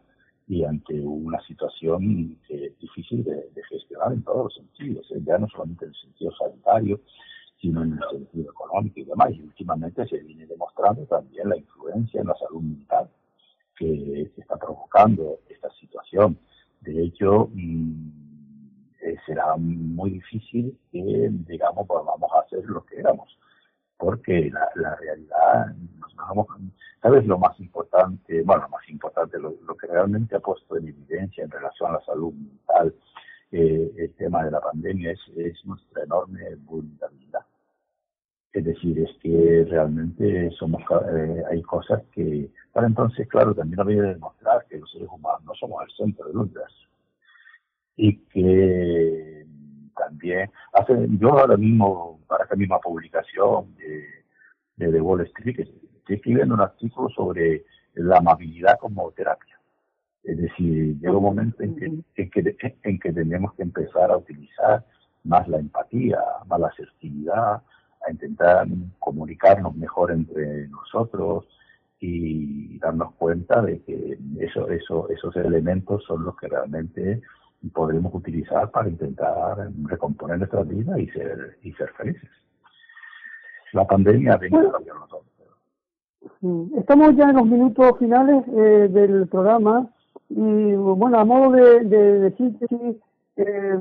y 0.46 0.64
ante 0.64 1.00
una 1.00 1.40
situación 1.46 2.36
difícil 2.78 3.24
de, 3.24 3.48
de 3.54 3.64
gestionar 3.70 4.12
en 4.12 4.22
todos 4.22 4.44
los 4.44 4.54
sentidos, 4.54 5.10
¿eh? 5.12 5.22
ya 5.24 5.38
no 5.38 5.48
solamente 5.48 5.86
en 5.86 5.92
el 5.92 5.96
sentido 5.96 6.30
sanitario, 6.32 7.00
sino 7.58 7.84
en 7.84 7.92
el 7.94 8.00
sentido 8.10 8.50
económico 8.50 9.00
y 9.00 9.04
demás. 9.04 9.30
Y 9.32 9.40
últimamente 9.40 10.06
se 10.08 10.18
viene 10.18 10.46
demostrando 10.46 11.06
también 11.06 11.48
la 11.48 11.56
influencia 11.56 12.20
en 12.20 12.26
la 12.26 12.34
salud 12.34 12.60
mental 12.60 13.08
que, 13.76 14.30
que 14.34 14.40
está 14.40 14.56
provocando 14.56 15.40
esta 15.48 15.70
situación. 15.72 16.38
De 16.80 17.04
hecho, 17.04 17.50
mmm, 17.52 18.22
eh, 19.02 19.16
será 19.26 19.56
muy 19.56 20.10
difícil 20.10 20.78
que, 20.92 21.28
digamos, 21.48 21.86
a 21.90 22.40
hacer 22.40 22.64
lo 22.66 22.84
que 22.84 23.00
éramos, 23.00 23.36
porque 23.96 24.48
la, 24.50 24.94
realidad, 24.96 25.74
nos 25.98 26.14
vamos, 26.14 26.46
¿sabes 27.00 27.26
lo 27.26 27.36
más 27.36 27.58
importante? 27.58 28.42
Bueno, 28.42 28.62
lo 28.62 28.68
más 28.68 28.88
importante, 28.88 29.38
lo, 29.40 29.76
que 29.76 29.88
realmente 29.88 30.36
ha 30.36 30.40
puesto 30.40 30.76
en 30.76 30.88
evidencia 30.88 31.42
en 31.42 31.50
relación 31.50 31.90
a 31.90 31.94
la 31.94 32.04
salud 32.04 32.32
mental 32.32 32.94
eh, 33.50 33.92
el 33.96 34.14
tema 34.14 34.44
de 34.44 34.52
la 34.52 34.60
pandemia 34.60 35.10
es 35.10 35.64
nuestra 35.64 36.04
enorme 36.04 36.54
vulnerabilidad. 36.64 37.44
Es 38.52 38.64
decir, 38.64 38.98
es 38.98 39.10
que 39.22 39.66
realmente 39.68 40.50
somos 40.58 40.82
eh, 41.10 41.42
hay 41.50 41.62
cosas 41.62 42.02
que 42.12 42.50
para 42.72 42.86
entonces, 42.86 43.26
claro, 43.28 43.54
también 43.54 43.80
había 43.80 44.02
de 44.02 44.14
demostrar 44.14 44.66
que 44.68 44.78
los 44.78 44.90
seres 44.92 45.08
humanos 45.08 45.42
no 45.44 45.54
somos 45.54 45.82
el 45.84 45.94
centro 45.94 46.26
del 46.26 46.36
universo 46.36 46.88
y 47.96 48.16
que 48.16 49.46
también 49.96 50.50
hace 50.72 51.06
yo 51.18 51.38
ahora 51.38 51.56
mismo 51.56 52.20
para 52.26 52.44
esta 52.44 52.56
misma 52.56 52.78
publicación 52.78 53.74
de, 53.76 54.06
de 54.76 54.92
The 54.92 55.00
Wall 55.00 55.20
Street 55.22 55.60
estoy 55.60 56.16
escribiendo 56.16 56.54
un 56.54 56.60
artículo 56.60 57.08
sobre 57.10 57.64
la 57.94 58.18
amabilidad 58.18 58.78
como 58.78 59.10
terapia. 59.12 59.58
Es 60.22 60.38
decir, 60.38 60.98
llega 60.98 61.16
un 61.16 61.22
momento 61.22 61.62
en 61.62 61.76
que, 61.76 61.86
en 61.86 62.30
que, 62.30 62.76
en 62.82 62.98
que 62.98 63.12
tenemos 63.12 63.54
que 63.54 63.62
empezar 63.62 64.10
a 64.10 64.16
utilizar 64.16 64.84
más 65.24 65.46
la 65.48 65.58
empatía, 65.58 66.18
más 66.46 66.60
la 66.60 66.68
asertividad, 66.68 67.62
a 68.06 68.10
intentar 68.10 68.66
comunicarnos 68.98 69.74
mejor 69.76 70.10
entre 70.12 70.68
nosotros 70.68 71.46
y 72.00 72.78
darnos 72.78 73.14
cuenta 73.14 73.62
de 73.62 73.80
que 73.82 74.18
eso, 74.40 74.68
eso, 74.68 75.08
esos 75.08 75.36
elementos 75.36 76.02
son 76.04 76.24
los 76.24 76.36
que 76.36 76.48
realmente 76.48 77.22
podremos 77.72 78.12
utilizar 78.12 78.70
para 78.70 78.88
intentar 78.88 79.70
recomponer 79.84 80.38
nuestra 80.38 80.62
vida 80.62 80.98
y 80.98 81.08
ser, 81.10 81.58
y 81.62 81.72
ser 81.74 81.90
felices. 81.90 82.30
La 83.72 83.86
pandemia 83.86 84.34
ha 84.34 84.36
venido 84.38 84.76
a 84.76 84.80
nosotros. 84.98 85.32
Estamos 86.76 87.16
ya 87.16 87.30
en 87.30 87.36
los 87.36 87.46
minutos 87.46 87.98
finales 87.98 88.44
eh, 88.48 88.88
del 88.90 89.26
programa 89.28 89.88
Y 90.28 90.74
bueno, 90.74 91.18
a 91.18 91.24
modo 91.24 91.52
de, 91.52 91.80
de, 91.84 92.18
de 92.20 92.36
síntesis, 92.36 92.96
eh, 93.36 93.78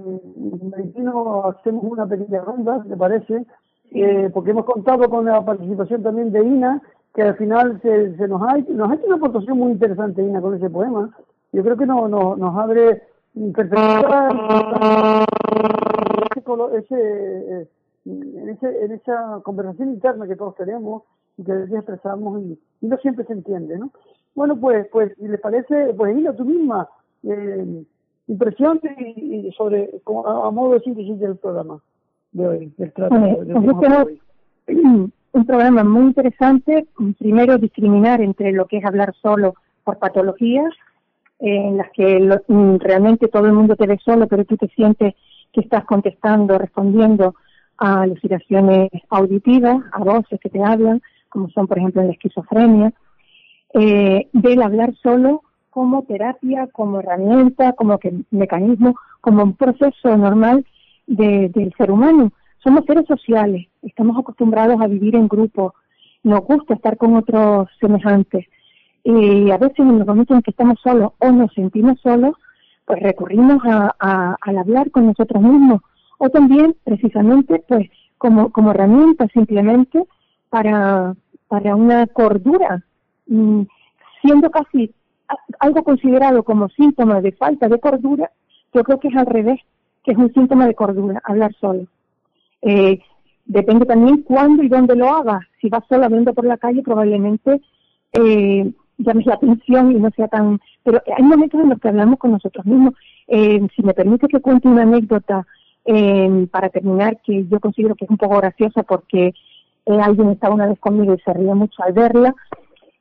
hacemos 1.45 1.83
una 1.83 2.07
pequeña 2.07 2.41
ronda, 2.41 2.83
¿te 2.87 2.95
parece? 2.95 3.45
Eh, 3.93 4.29
porque 4.33 4.51
hemos 4.51 4.65
contado 4.65 5.09
con 5.09 5.25
la 5.25 5.43
participación 5.43 6.01
también 6.01 6.31
de 6.31 6.43
Ina, 6.45 6.81
que 7.13 7.23
al 7.23 7.35
final 7.35 7.79
se, 7.81 8.15
se 8.15 8.27
nos, 8.27 8.41
ha, 8.41 8.57
hecho 8.57 8.71
una 8.71 9.15
aportación 9.15 9.57
muy 9.57 9.71
interesante, 9.71 10.23
Ina, 10.23 10.39
con 10.39 10.55
ese 10.55 10.69
poema. 10.69 11.09
Yo 11.51 11.61
creo 11.61 11.75
que 11.75 11.85
no, 11.85 12.07
no, 12.07 12.37
nos 12.37 12.57
abre 12.57 13.03
perspectiva 13.53 14.29
ese, 16.77 16.95
eh, 16.95 17.67
en, 18.05 18.49
ese, 18.49 18.85
en 18.85 18.91
esa 18.93 19.41
conversación 19.43 19.89
interna 19.89 20.27
que 20.27 20.35
todos 20.35 20.55
tenemos 20.55 21.03
y 21.37 21.43
que 21.43 21.51
expresamos 21.51 22.41
y, 22.41 22.59
y, 22.81 22.87
no 22.87 22.97
siempre 22.97 23.25
se 23.25 23.33
entiende, 23.33 23.77
¿no? 23.77 23.91
Bueno, 24.35 24.55
pues, 24.55 24.87
pues, 24.91 25.13
si 25.17 25.27
les 25.27 25.39
parece, 25.41 25.93
pues 25.95 26.17
Ina, 26.17 26.33
tú 26.33 26.45
misma, 26.45 26.87
eh, 27.23 27.83
impresión 28.27 28.79
y, 28.97 29.47
y 29.47 29.51
sobre, 29.51 30.01
a, 30.25 30.47
a, 30.47 30.51
modo 30.51 30.73
de 30.73 30.79
síntesis 30.79 31.19
del 31.19 31.35
programa 31.35 31.81
de 32.31 32.47
hoy, 32.47 32.73
del 32.77 32.91
trato. 32.93 33.17
Bueno, 33.17 33.37
del 33.43 34.07
hoy. 34.67 35.11
un 35.33 35.45
programa 35.45 35.83
muy 35.83 36.03
interesante, 36.03 36.85
primero 37.19 37.57
discriminar 37.57 38.21
entre 38.21 38.51
lo 38.51 38.67
que 38.67 38.77
es 38.77 38.85
hablar 38.85 39.13
solo 39.21 39.55
por 39.83 39.97
patologías, 39.97 40.73
eh, 41.39 41.55
en 41.55 41.77
las 41.77 41.89
que 41.91 42.19
lo, 42.19 42.41
realmente 42.79 43.27
todo 43.27 43.45
el 43.47 43.53
mundo 43.53 43.75
te 43.75 43.87
ve 43.87 43.99
solo, 44.03 44.27
pero 44.27 44.45
tú 44.45 44.57
te 44.57 44.67
sientes 44.69 45.15
que 45.51 45.61
estás 45.61 45.85
contestando, 45.85 46.57
respondiendo 46.57 47.35
a 47.77 48.01
alucinaciones 48.01 48.89
auditivas, 49.09 49.83
a 49.91 50.03
voces 50.03 50.39
que 50.39 50.49
te 50.49 50.63
hablan, 50.63 51.01
como 51.29 51.49
son 51.49 51.67
por 51.67 51.79
ejemplo 51.79 52.01
en 52.01 52.07
la 52.07 52.13
esquizofrenia, 52.13 52.93
eh, 53.73 54.27
del 54.33 54.61
hablar 54.61 54.93
solo 55.01 55.41
como 55.69 56.03
terapia, 56.03 56.67
como 56.67 56.99
herramienta, 56.99 57.73
como 57.73 57.97
que 57.97 58.13
mecanismo, 58.29 58.95
como 59.21 59.43
un 59.43 59.55
proceso 59.55 60.15
normal 60.17 60.65
de, 61.11 61.49
del 61.49 61.73
ser 61.77 61.91
humano. 61.91 62.31
Somos 62.63 62.85
seres 62.85 63.05
sociales, 63.07 63.67
estamos 63.81 64.17
acostumbrados 64.17 64.79
a 64.81 64.87
vivir 64.87 65.15
en 65.15 65.27
grupo, 65.27 65.73
nos 66.23 66.41
gusta 66.41 66.75
estar 66.75 66.97
con 66.97 67.15
otros 67.15 67.69
semejantes. 67.79 68.45
Y 69.03 69.49
a 69.49 69.57
veces 69.57 69.79
en 69.79 69.97
los 69.97 70.07
momentos 70.07 70.35
en 70.35 70.43
que 70.43 70.51
estamos 70.51 70.79
solos 70.81 71.13
o 71.17 71.31
nos 71.31 71.51
sentimos 71.53 71.99
solos, 72.01 72.35
pues 72.85 73.01
recurrimos 73.01 73.59
a, 73.65 74.35
al 74.39 74.57
hablar 74.57 74.91
con 74.91 75.07
nosotros 75.07 75.41
mismos. 75.41 75.81
O 76.19 76.29
también, 76.29 76.75
precisamente, 76.83 77.63
pues 77.67 77.89
como, 78.17 78.51
como 78.51 78.71
herramienta 78.71 79.27
simplemente 79.33 80.03
para, 80.49 81.15
para 81.47 81.75
una 81.75 82.05
cordura, 82.05 82.83
mm, 83.25 83.63
siendo 84.21 84.51
casi 84.51 84.93
algo 85.59 85.83
considerado 85.83 86.43
como 86.43 86.69
síntoma 86.69 87.21
de 87.21 87.31
falta 87.31 87.67
de 87.67 87.79
cordura, 87.79 88.29
yo 88.73 88.83
creo 88.83 88.99
que 88.99 89.07
es 89.07 89.15
al 89.15 89.25
revés, 89.25 89.59
que 90.03 90.11
es 90.11 90.17
un 90.17 90.33
síntoma 90.33 90.67
de 90.67 90.75
cordura, 90.75 91.21
hablar 91.23 91.53
solo. 91.59 91.85
Eh, 92.61 92.99
depende 93.45 93.85
también 93.85 94.23
cuándo 94.23 94.63
y 94.63 94.69
dónde 94.69 94.95
lo 94.95 95.09
haga. 95.09 95.47
Si 95.59 95.69
vas 95.69 95.83
solo 95.87 96.05
hablando 96.05 96.33
por 96.33 96.45
la 96.45 96.57
calle, 96.57 96.81
probablemente 96.81 97.61
eh, 98.13 98.71
llames 98.97 99.25
la 99.25 99.35
atención 99.35 99.91
y 99.91 99.95
no 99.95 100.09
sea 100.11 100.27
tan... 100.27 100.59
Pero 100.83 101.01
hay 101.15 101.23
momentos 101.23 101.59
en 101.61 101.69
los 101.69 101.79
que 101.79 101.89
hablamos 101.89 102.19
con 102.19 102.31
nosotros 102.31 102.65
mismos. 102.65 102.93
Eh, 103.27 103.61
si 103.75 103.83
me 103.83 103.93
permite 103.93 104.27
que 104.27 104.39
cuente 104.39 104.67
una 104.67 104.83
anécdota 104.83 105.45
eh, 105.85 106.47
para 106.51 106.69
terminar, 106.69 107.19
que 107.23 107.45
yo 107.47 107.59
considero 107.59 107.95
que 107.95 108.05
es 108.05 108.11
un 108.11 108.17
poco 108.17 108.37
graciosa 108.37 108.83
porque 108.83 109.33
eh, 109.85 109.99
alguien 110.01 110.29
estaba 110.29 110.55
una 110.55 110.67
vez 110.67 110.79
conmigo 110.79 111.13
y 111.13 111.19
se 111.19 111.33
ría 111.33 111.55
mucho 111.55 111.83
al 111.83 111.93
verla. 111.93 112.33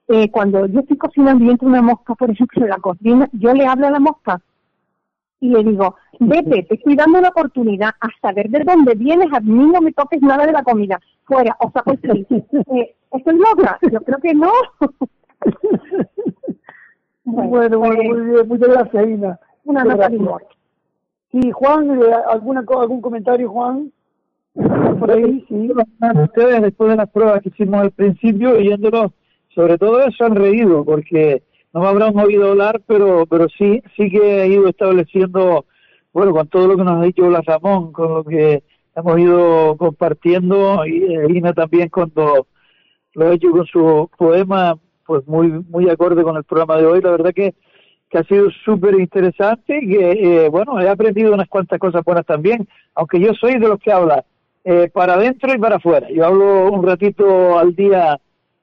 Eh, 0.08 0.30
cuando 0.30 0.66
yo 0.66 0.80
estoy 0.80 0.96
cocinando 0.96 1.44
y 1.44 1.50
entra 1.50 1.68
una 1.68 1.82
mosca, 1.82 2.14
por 2.14 2.30
ejemplo, 2.30 2.64
en 2.64 2.70
la 2.70 2.78
cocina, 2.78 3.28
yo 3.32 3.54
le 3.54 3.66
hablo 3.66 3.86
a 3.86 3.90
la 3.90 4.00
mosca 4.00 4.40
y 5.40 5.48
le 5.48 5.64
digo, 5.64 5.96
vete, 6.18 6.62
te 6.64 6.74
estoy 6.74 6.94
dando 6.96 7.18
una 7.18 7.30
oportunidad 7.30 7.90
a 8.00 8.08
saber 8.20 8.50
de 8.50 8.62
dónde 8.64 8.94
vienes, 8.94 9.28
a 9.32 9.40
mí 9.40 9.70
no 9.72 9.80
me 9.80 9.92
toques 9.92 10.20
nada 10.22 10.46
de 10.46 10.52
la 10.52 10.62
comida, 10.62 11.00
fuera, 11.24 11.56
o 11.60 11.70
saco 11.70 11.92
el 12.02 12.26
eh, 12.76 12.94
¿Estoy 13.12 13.36
loca? 13.38 13.78
Yo 13.90 14.00
creo 14.02 14.18
que 14.18 14.34
no. 14.34 14.52
bueno, 17.24 17.78
bueno, 17.78 17.96
pues, 17.96 18.08
muy 18.08 18.30
bien, 18.30 18.48
muchas 18.48 18.68
gracias, 18.68 19.06
Ina. 19.08 19.40
Una 19.64 19.82
nota 19.84 19.94
de 19.94 19.98
gracias. 19.98 20.20
humor. 20.20 20.46
Sí, 21.32 21.50
Juan, 21.52 22.02
eh, 22.02 22.12
¿alguna, 22.28 22.64
co- 22.64 22.80
¿algún 22.80 23.00
comentario, 23.00 23.48
Juan? 23.50 23.92
Por 24.54 25.10
ahí, 25.10 25.44
sí. 25.48 25.70
ustedes 26.24 26.62
después 26.62 26.90
de 26.90 26.96
las 26.96 27.08
pruebas 27.10 27.40
que 27.42 27.50
hicimos 27.50 27.80
al 27.80 27.90
principio, 27.92 28.52
oyéndolos, 28.52 29.12
sobre 29.54 29.78
todo 29.78 30.00
eso 30.02 30.24
han 30.24 30.34
reído, 30.34 30.84
porque 30.84 31.42
no 31.72 31.80
me 31.80 31.86
habrán 31.86 32.18
oído 32.18 32.50
hablar, 32.50 32.80
pero 32.86 33.26
pero 33.26 33.48
sí 33.48 33.82
sí 33.96 34.10
que 34.10 34.42
he 34.42 34.48
ido 34.48 34.68
estableciendo, 34.68 35.66
bueno, 36.12 36.32
con 36.32 36.48
todo 36.48 36.66
lo 36.68 36.76
que 36.76 36.84
nos 36.84 37.00
ha 37.00 37.04
dicho 37.04 37.26
Blas 37.26 37.44
Ramón, 37.44 37.92
con 37.92 38.14
lo 38.14 38.24
que 38.24 38.62
hemos 38.96 39.18
ido 39.18 39.76
compartiendo, 39.76 40.84
y 40.86 41.14
eh, 41.14 41.26
Ina 41.30 41.52
también 41.52 41.88
cuando 41.88 42.46
lo 43.14 43.28
ha 43.28 43.34
hecho 43.34 43.50
con 43.50 43.66
su 43.66 44.10
poema, 44.16 44.76
pues 45.06 45.26
muy 45.26 45.48
muy 45.68 45.88
acorde 45.88 46.22
con 46.22 46.36
el 46.36 46.44
programa 46.44 46.76
de 46.78 46.86
hoy, 46.86 47.00
la 47.00 47.10
verdad 47.10 47.32
que 47.34 47.54
que 48.10 48.18
ha 48.18 48.24
sido 48.24 48.50
súper 48.64 48.98
interesante 48.98 49.78
y 49.80 49.88
que, 49.88 50.10
eh, 50.10 50.48
bueno, 50.48 50.80
he 50.80 50.88
aprendido 50.88 51.32
unas 51.32 51.48
cuantas 51.48 51.78
cosas 51.78 52.04
buenas 52.04 52.26
también, 52.26 52.66
aunque 52.96 53.20
yo 53.20 53.32
soy 53.34 53.52
de 53.52 53.68
los 53.68 53.78
que 53.78 53.92
habla 53.92 54.24
eh, 54.64 54.90
para 54.92 55.14
adentro 55.14 55.54
y 55.54 55.58
para 55.58 55.76
afuera. 55.76 56.08
Yo 56.10 56.26
hablo 56.26 56.72
un 56.72 56.84
ratito 56.84 57.56
al 57.56 57.74
día 57.76 58.20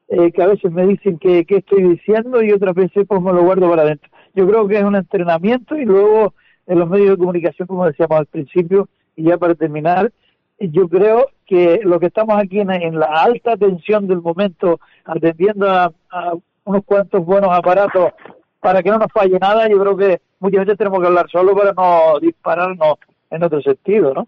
eh, 0.10 0.32
que 0.32 0.42
a 0.42 0.48
veces 0.48 0.72
me 0.72 0.86
dicen 0.88 1.18
que, 1.20 1.46
que 1.46 1.58
estoy 1.58 1.84
diciendo 1.84 2.42
y 2.42 2.52
otras 2.52 2.76
veces 2.76 3.06
pues 3.08 3.22
me 3.22 3.34
lo 3.34 3.44
guardo 3.44 3.70
para 3.70 3.84
adentro. 3.84 4.10
Yo 4.34 4.48
creo 4.48 4.68
que 4.68 4.78
es 4.78 4.84
un 4.84 4.96
entrenamiento 4.96 5.76
y 5.76 5.86
luego 5.86 6.34
en 6.66 6.80
los 6.80 6.90
medios 6.90 7.12
de 7.12 7.18
comunicación, 7.18 7.68
como 7.68 7.86
decíamos 7.86 8.20
al 8.20 8.26
principio, 8.26 8.88
y 9.16 9.24
ya 9.24 9.38
para 9.38 9.56
terminar, 9.56 10.12
yo 10.60 10.88
creo 10.88 11.28
que 11.46 11.82
lo 11.84 12.00
que 12.00 12.08
estamos 12.08 12.38
aquí 12.38 12.60
en, 12.60 12.72
en 12.72 13.00
la 13.00 13.08
alta 13.08 13.58
tensión 13.58 14.08
del 14.08 14.22
momento, 14.22 14.80
atendiendo 15.06 15.70
a, 15.70 15.92
a 16.12 16.34
unos 16.66 16.84
cuantos 16.86 17.26
buenos 17.26 17.50
aparatos 17.52 18.12
para 18.60 18.84
que 18.84 18.90
no 18.90 18.98
nos 18.98 19.12
falle 19.12 19.38
nada, 19.40 19.68
yo 19.70 19.80
creo 19.80 19.98
que 19.98 20.22
muchas 20.40 20.66
veces 20.66 20.78
tenemos 20.78 21.00
que 21.00 21.08
hablar 21.08 21.30
solo 21.30 21.56
para 21.56 21.74
no 21.74 22.20
dispararnos 22.20 22.96
en 23.30 23.44
otro 23.44 23.62
sentido, 23.62 24.14
¿no? 24.14 24.28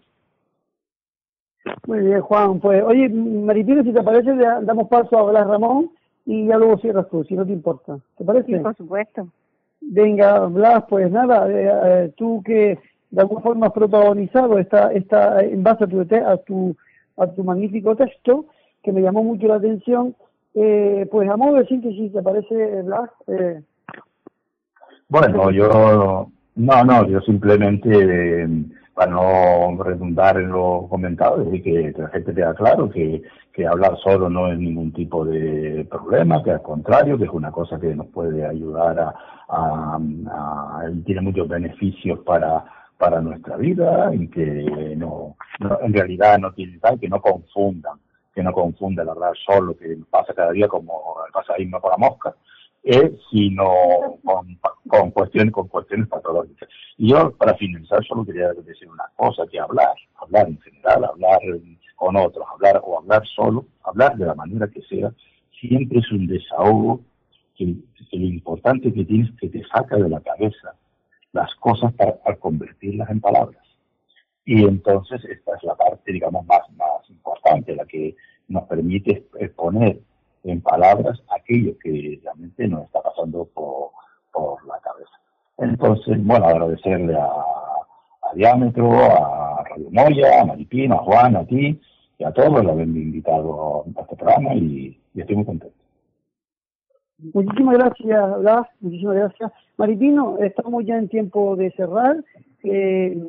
Muy 1.86 2.00
bien, 2.00 2.20
Juan. 2.20 2.60
Pues, 2.60 2.82
oye, 2.82 3.08
Maripino, 3.08 3.82
si 3.82 3.92
te 3.92 4.02
parece, 4.02 4.34
le 4.34 4.44
damos 4.62 4.88
paso 4.88 5.18
a 5.18 5.30
Blas 5.30 5.46
Ramón 5.46 5.90
y 6.26 6.46
ya 6.46 6.56
luego 6.56 6.78
cierras 6.78 7.08
tú, 7.10 7.24
si 7.24 7.34
no 7.34 7.44
te 7.44 7.52
importa. 7.52 7.98
¿Te 8.16 8.24
parece? 8.24 8.46
Sí, 8.46 8.58
por 8.58 8.76
supuesto. 8.76 9.28
Venga, 9.80 10.46
Blas, 10.46 10.84
pues 10.88 11.10
nada, 11.10 11.48
eh, 11.50 11.70
eh, 11.84 12.12
tú 12.16 12.42
que 12.44 12.78
de 13.10 13.20
alguna 13.20 13.40
forma 13.40 13.66
has 13.66 13.72
protagonizado 13.72 14.58
esta, 14.58 14.92
esta, 14.92 15.40
en 15.42 15.62
base 15.62 15.84
a 15.84 15.86
tu, 15.86 16.04
te- 16.04 16.20
a 16.20 16.36
tu, 16.38 16.76
a 17.16 17.26
tu 17.26 17.42
magnífico 17.44 17.96
texto, 17.96 18.46
que 18.82 18.92
me 18.92 19.00
llamó 19.02 19.22
mucho 19.24 19.46
la 19.46 19.56
atención, 19.56 20.14
eh, 20.54 21.06
pues 21.10 21.28
a 21.28 21.36
modo 21.36 21.56
de 21.56 21.66
síntesis, 21.66 22.12
¿te 22.12 22.22
parece, 22.22 22.82
Blas? 22.82 23.10
Eh, 23.26 23.62
Bueno, 25.08 25.50
yo 25.50 26.30
no, 26.56 26.84
no, 26.84 27.06
yo 27.08 27.20
simplemente 27.22 27.88
eh, 27.90 28.48
para 29.00 29.12
no 29.12 29.82
redundar 29.82 30.36
en 30.36 30.50
lo 30.50 30.86
comentado, 30.90 31.38
decir 31.38 31.62
que, 31.62 31.94
la 31.96 32.08
gente 32.08 32.34
tenga 32.34 32.52
claro 32.52 32.90
que, 32.90 33.22
hablar 33.66 33.96
solo 34.02 34.28
no 34.30 34.50
es 34.50 34.58
ningún 34.58 34.92
tipo 34.92 35.24
de 35.24 35.86
problema, 35.90 36.42
que 36.42 36.50
al 36.50 36.62
contrario, 36.62 37.18
que 37.18 37.24
es 37.24 37.30
una 37.30 37.50
cosa 37.50 37.78
que 37.78 37.94
nos 37.94 38.06
puede 38.08 38.46
ayudar 38.46 39.14
a, 39.48 39.98
tiene 41.06 41.20
muchos 41.22 41.48
beneficios 41.48 42.18
para 42.20 43.20
nuestra 43.22 43.56
vida 43.56 44.14
y 44.14 44.28
que 44.28 44.94
no, 44.98 45.34
en 45.82 45.92
realidad 45.94 46.38
no 46.38 46.52
tiene 46.52 46.78
tal 46.78 47.00
que 47.00 47.08
no 47.08 47.22
confundan 47.22 47.98
que 48.34 48.42
no 48.44 48.52
confunda 48.52 49.02
el 49.02 49.08
hablar 49.08 49.32
solo 49.44 49.76
que 49.76 49.98
pasa 50.08 50.32
cada 50.32 50.52
día 50.52 50.68
como 50.68 51.16
pasa 51.32 51.54
ahí 51.58 51.68
con 51.68 51.90
la 51.90 51.96
mosca 51.96 52.34
eh, 52.82 53.14
sino 53.30 53.70
con, 54.24 54.58
con 54.88 55.10
cuestiones 55.10 55.52
con 55.52 55.68
cuestiones 55.68 56.08
patológicas. 56.08 56.68
Y 56.96 57.10
yo, 57.10 57.32
para 57.32 57.54
finalizar, 57.54 58.04
solo 58.06 58.24
quería 58.24 58.52
decir 58.52 58.88
una 58.88 59.04
cosa, 59.16 59.46
que 59.50 59.58
hablar, 59.58 59.94
hablar 60.16 60.48
en 60.48 60.58
general, 60.60 61.04
hablar 61.04 61.38
con 61.96 62.16
otros, 62.16 62.44
hablar 62.54 62.80
o 62.84 62.98
hablar 62.98 63.22
solo, 63.34 63.66
hablar 63.82 64.16
de 64.16 64.26
la 64.26 64.34
manera 64.34 64.68
que 64.68 64.80
sea, 64.82 65.12
siempre 65.60 65.98
es 65.98 66.10
un 66.10 66.26
desahogo 66.26 67.02
que, 67.54 67.74
lo 68.12 68.24
importante 68.26 68.92
que 68.92 69.04
tienes 69.04 69.30
que 69.38 69.48
te 69.48 69.62
saca 69.68 69.96
de 69.96 70.08
la 70.08 70.20
cabeza 70.20 70.74
las 71.32 71.54
cosas 71.56 71.92
para, 71.94 72.16
para 72.16 72.36
convertirlas 72.36 73.10
en 73.10 73.20
palabras. 73.20 73.62
Y 74.44 74.64
entonces 74.64 75.22
esta 75.26 75.56
es 75.56 75.62
la 75.62 75.76
parte, 75.76 76.12
digamos, 76.12 76.44
más, 76.46 76.62
más 76.76 77.08
importante, 77.08 77.76
la 77.76 77.84
que 77.84 78.16
nos 78.48 78.64
permite 78.64 79.26
exponer 79.38 80.00
en 80.44 80.60
palabras 80.60 81.22
aquello 81.28 81.76
que 81.82 82.20
realmente 82.22 82.68
nos 82.68 82.84
está 82.84 83.02
pasando 83.02 83.46
por, 83.54 83.90
por 84.32 84.64
la 84.66 84.78
cabeza. 84.80 85.10
Entonces, 85.58 86.24
bueno, 86.24 86.46
agradecerle 86.46 87.16
a, 87.16 87.26
a 87.26 88.34
Diámetro, 88.34 88.90
a 88.92 89.64
Radio 89.64 89.90
Moya, 89.90 90.40
a 90.40 90.44
Maripino, 90.44 90.94
a 90.94 91.04
Juan, 91.04 91.36
a 91.36 91.44
ti 91.44 91.80
y 92.18 92.24
a 92.24 92.32
todos 92.32 92.50
por 92.50 92.70
haberme 92.70 93.00
invitado 93.00 93.84
a 93.96 94.00
este 94.00 94.16
programa 94.16 94.54
y, 94.54 94.98
y 95.14 95.20
estoy 95.20 95.36
muy 95.36 95.44
contento. 95.44 95.76
Muchísimas 97.34 97.76
gracias, 97.76 98.40
Blas. 98.40 98.66
Muchísimas 98.80 99.16
gracias. 99.16 99.52
Maripino, 99.76 100.38
estamos 100.38 100.84
ya 100.86 100.96
en 100.96 101.08
tiempo 101.08 101.54
de 101.56 101.70
cerrar. 101.72 102.24
Eh, 102.62 103.22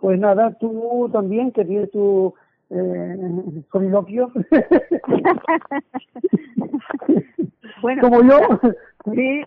pues 0.00 0.18
nada, 0.18 0.52
tú 0.58 1.08
también, 1.12 1.52
que 1.52 1.64
tienes 1.64 1.90
tu 1.90 2.34
eh, 2.72 3.62
soliloquio. 3.70 4.32
Bueno, 7.80 8.02
Como 8.02 8.22
yo. 8.22 8.38
Sí, 9.12 9.42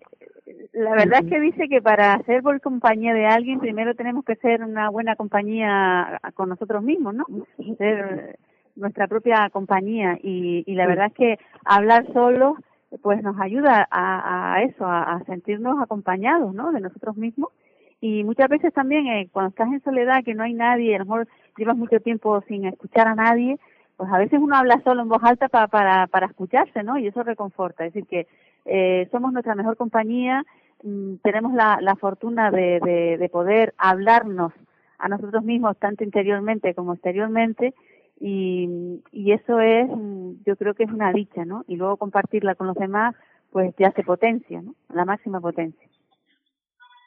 la 0.74 0.92
verdad 0.92 1.22
es 1.24 1.30
que 1.30 1.40
dice 1.40 1.70
que 1.70 1.82
para 1.82 2.22
ser 2.24 2.44
por 2.44 2.60
compañía 2.60 3.14
de 3.14 3.26
alguien 3.26 3.62
primero 3.62 3.96
tenemos 3.96 4.26
que 4.26 4.36
ser 4.36 4.62
una 4.62 4.90
buena 4.90 5.16
compañía 5.16 6.20
con 6.34 6.50
nosotros 6.50 6.84
mismos, 6.84 7.16
¿no? 7.16 7.26
Ser 7.78 8.38
nuestra 8.76 9.08
propia 9.08 9.50
compañía 9.52 10.20
y, 10.22 10.66
y 10.68 10.76
la 10.76 10.86
verdad 10.86 11.08
es 11.08 11.14
que 11.14 11.40
hablar 11.64 12.06
solo 12.12 12.58
pues 13.02 13.24
nos 13.24 13.40
ayuda 13.40 13.88
a, 13.90 14.56
a 14.56 14.64
eso, 14.64 14.86
a, 14.86 15.16
a 15.16 15.24
sentirnos 15.24 15.82
acompañados, 15.82 16.54
¿no? 16.54 16.74
De 16.74 16.82
nosotros 16.82 17.16
mismos 17.16 17.52
y 18.08 18.24
muchas 18.24 18.50
veces 18.50 18.72
también 18.72 19.08
eh, 19.08 19.30
cuando 19.32 19.50
estás 19.50 19.68
en 19.68 19.82
soledad 19.82 20.24
que 20.24 20.36
no 20.36 20.44
hay 20.44 20.54
nadie, 20.54 20.96
a 20.96 21.00
lo 21.00 21.06
mejor 21.06 21.28
llevas 21.58 21.76
mucho 21.76 22.00
tiempo 22.00 22.40
sin 22.48 22.66
escuchar 22.66 23.08
a 23.08 23.16
nadie, 23.16 23.58
pues 23.98 24.12
a 24.14 24.20
veces 24.20 24.40
uno 24.40 24.56
habla 24.56 24.80
solo 24.84 25.02
en 25.02 25.10
voz 25.10 25.24
alta 25.24 25.50
para 25.50 25.68
para 25.68 26.06
para 26.06 26.28
escucharse, 26.28 26.84
¿no? 26.84 27.00
Y 27.00 27.08
eso 27.08 27.24
reconforta, 27.24 27.84
es 27.84 27.94
decir 27.94 28.08
que 28.08 28.28
eh, 28.66 29.08
somos 29.12 29.34
nuestra 29.34 29.56
mejor 29.56 29.76
compañía, 29.76 30.46
mm, 30.84 31.16
tenemos 31.24 31.54
la, 31.56 31.80
la 31.82 31.96
fortuna 31.96 32.52
de, 32.52 32.80
de, 32.80 33.18
de 33.18 33.30
poder 33.30 33.74
hablarnos 33.80 34.54
a 35.00 35.10
nosotros 35.10 35.44
mismos 35.44 35.76
tanto 35.78 36.04
interiormente 36.04 36.76
como 36.76 36.94
exteriormente 36.94 37.74
y, 38.20 39.02
y 39.12 39.32
eso 39.32 39.60
es, 39.60 39.88
mm, 39.90 40.44
yo 40.46 40.56
creo 40.58 40.76
que 40.76 40.84
es 40.84 40.92
una 40.92 41.12
dicha, 41.12 41.44
¿no? 41.44 41.64
Y 41.68 41.76
luego 41.76 41.98
compartirla 41.98 42.54
con 42.54 42.68
los 42.68 42.78
demás, 42.78 43.16
pues 43.52 43.74
ya 43.80 43.90
se 43.94 44.04
potencia, 44.04 44.62
¿no? 44.62 44.76
La 44.94 45.06
máxima 45.06 45.42
potencia. 45.42 45.90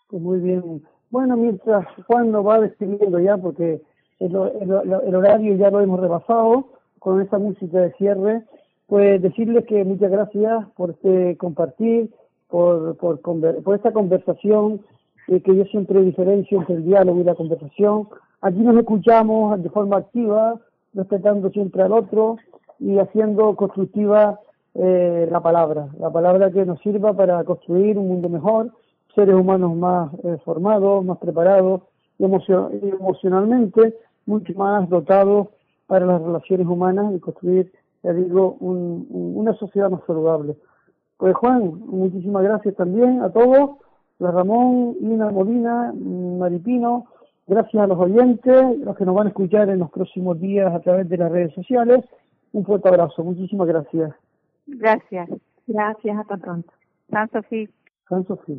Pues 0.09 0.23
muy 0.23 0.39
bien. 0.39 0.83
Bueno, 1.11 1.37
mientras 1.37 1.87
Juan 2.07 2.31
nos 2.31 2.47
va 2.47 2.61
despidiendo 2.61 3.19
ya, 3.21 3.37
porque 3.37 3.81
el, 4.19 4.37
horario 4.37 5.57
ya 5.57 5.71
lo 5.71 5.81
hemos 5.81 6.01
rebasado 6.01 6.69
con 6.99 7.21
esta 7.21 7.39
música 7.39 7.81
de 7.81 7.93
cierre, 7.93 8.43
pues 8.87 9.23
decirles 9.23 9.65
que 9.67 9.85
muchas 9.85 10.11
gracias 10.11 10.67
por 10.77 10.91
este 10.91 11.37
compartir, 11.37 12.11
por, 12.49 12.97
por, 12.97 13.21
por 13.21 13.75
esta 13.75 13.93
conversación, 13.93 14.81
eh, 15.29 15.43
que 15.43 15.55
yo 15.55 15.65
siempre 15.67 16.03
diferencio 16.03 16.61
entre 16.61 16.77
el 16.77 16.85
diálogo 16.85 17.21
y 17.21 17.25
la 17.25 17.35
conversación. 17.35 18.09
Aquí 18.41 18.61
nos 18.61 18.77
escuchamos 18.77 19.63
de 19.63 19.69
forma 19.69 19.99
activa, 19.99 20.59
respetando 20.95 21.51
siempre 21.51 21.83
al 21.83 21.93
otro 21.93 22.37
y 22.79 22.99
haciendo 22.99 23.55
constructiva 23.57 24.41
eh, 24.75 25.29
la 25.31 25.41
palabra, 25.41 25.89
la 25.99 26.11
palabra 26.11 26.51
que 26.51 26.65
nos 26.65 26.81
sirva 26.81 27.13
para 27.13 27.45
construir 27.45 27.99
un 27.99 28.09
mundo 28.09 28.29
mejor, 28.29 28.73
seres 29.19 29.35
humanos 29.35 29.75
más 29.77 30.14
eh, 30.23 30.37
formados, 30.45 31.05
más 31.05 31.19
preparados 31.19 31.83
y 32.19 32.25
emocio- 32.25 32.71
y 32.81 32.89
emocionalmente 32.89 33.97
mucho 34.27 34.53
más 34.55 34.89
dotados 34.89 35.49
para 35.89 36.07
las 36.07 36.21
relaciones 36.23 36.66
humanas 36.66 37.12
y 37.16 37.19
construir, 37.19 37.73
ya 38.05 38.12
digo, 38.12 38.57
un- 38.61 39.07
un- 39.11 39.33
una 39.37 39.55
sociedad 39.55 39.91
más 39.91 40.03
saludable. 40.07 40.55
Pues 41.16 41.35
Juan, 41.35 41.62
muchísimas 41.87 42.43
gracias 42.45 42.77
también 42.77 43.23
a 43.23 43.31
todos, 43.31 43.71
a 44.21 44.31
Ramón, 44.31 44.97
Ina 45.01 45.31
Molina, 45.31 45.93
Maripino, 45.95 47.07
gracias 47.47 47.83
a 47.83 47.87
los 47.89 47.99
oyentes, 47.99 48.79
los 48.87 48.97
que 48.97 49.05
nos 49.05 49.14
van 49.16 49.27
a 49.27 49.31
escuchar 49.31 49.69
en 49.71 49.79
los 49.81 49.91
próximos 49.91 50.39
días 50.39 50.73
a 50.73 50.81
través 50.81 51.09
de 51.09 51.16
las 51.16 51.33
redes 51.33 51.53
sociales. 51.55 52.05
Un 52.53 52.64
fuerte 52.64 52.89
abrazo, 52.89 53.25
muchísimas 53.25 53.66
gracias. 53.66 54.12
Gracias. 54.66 55.29
Gracias, 55.66 56.19
hasta 56.19 56.37
pronto. 56.37 56.71
San 57.11 57.29
Sofía. 57.31 57.69
San 58.09 58.27
Sofía. 58.27 58.59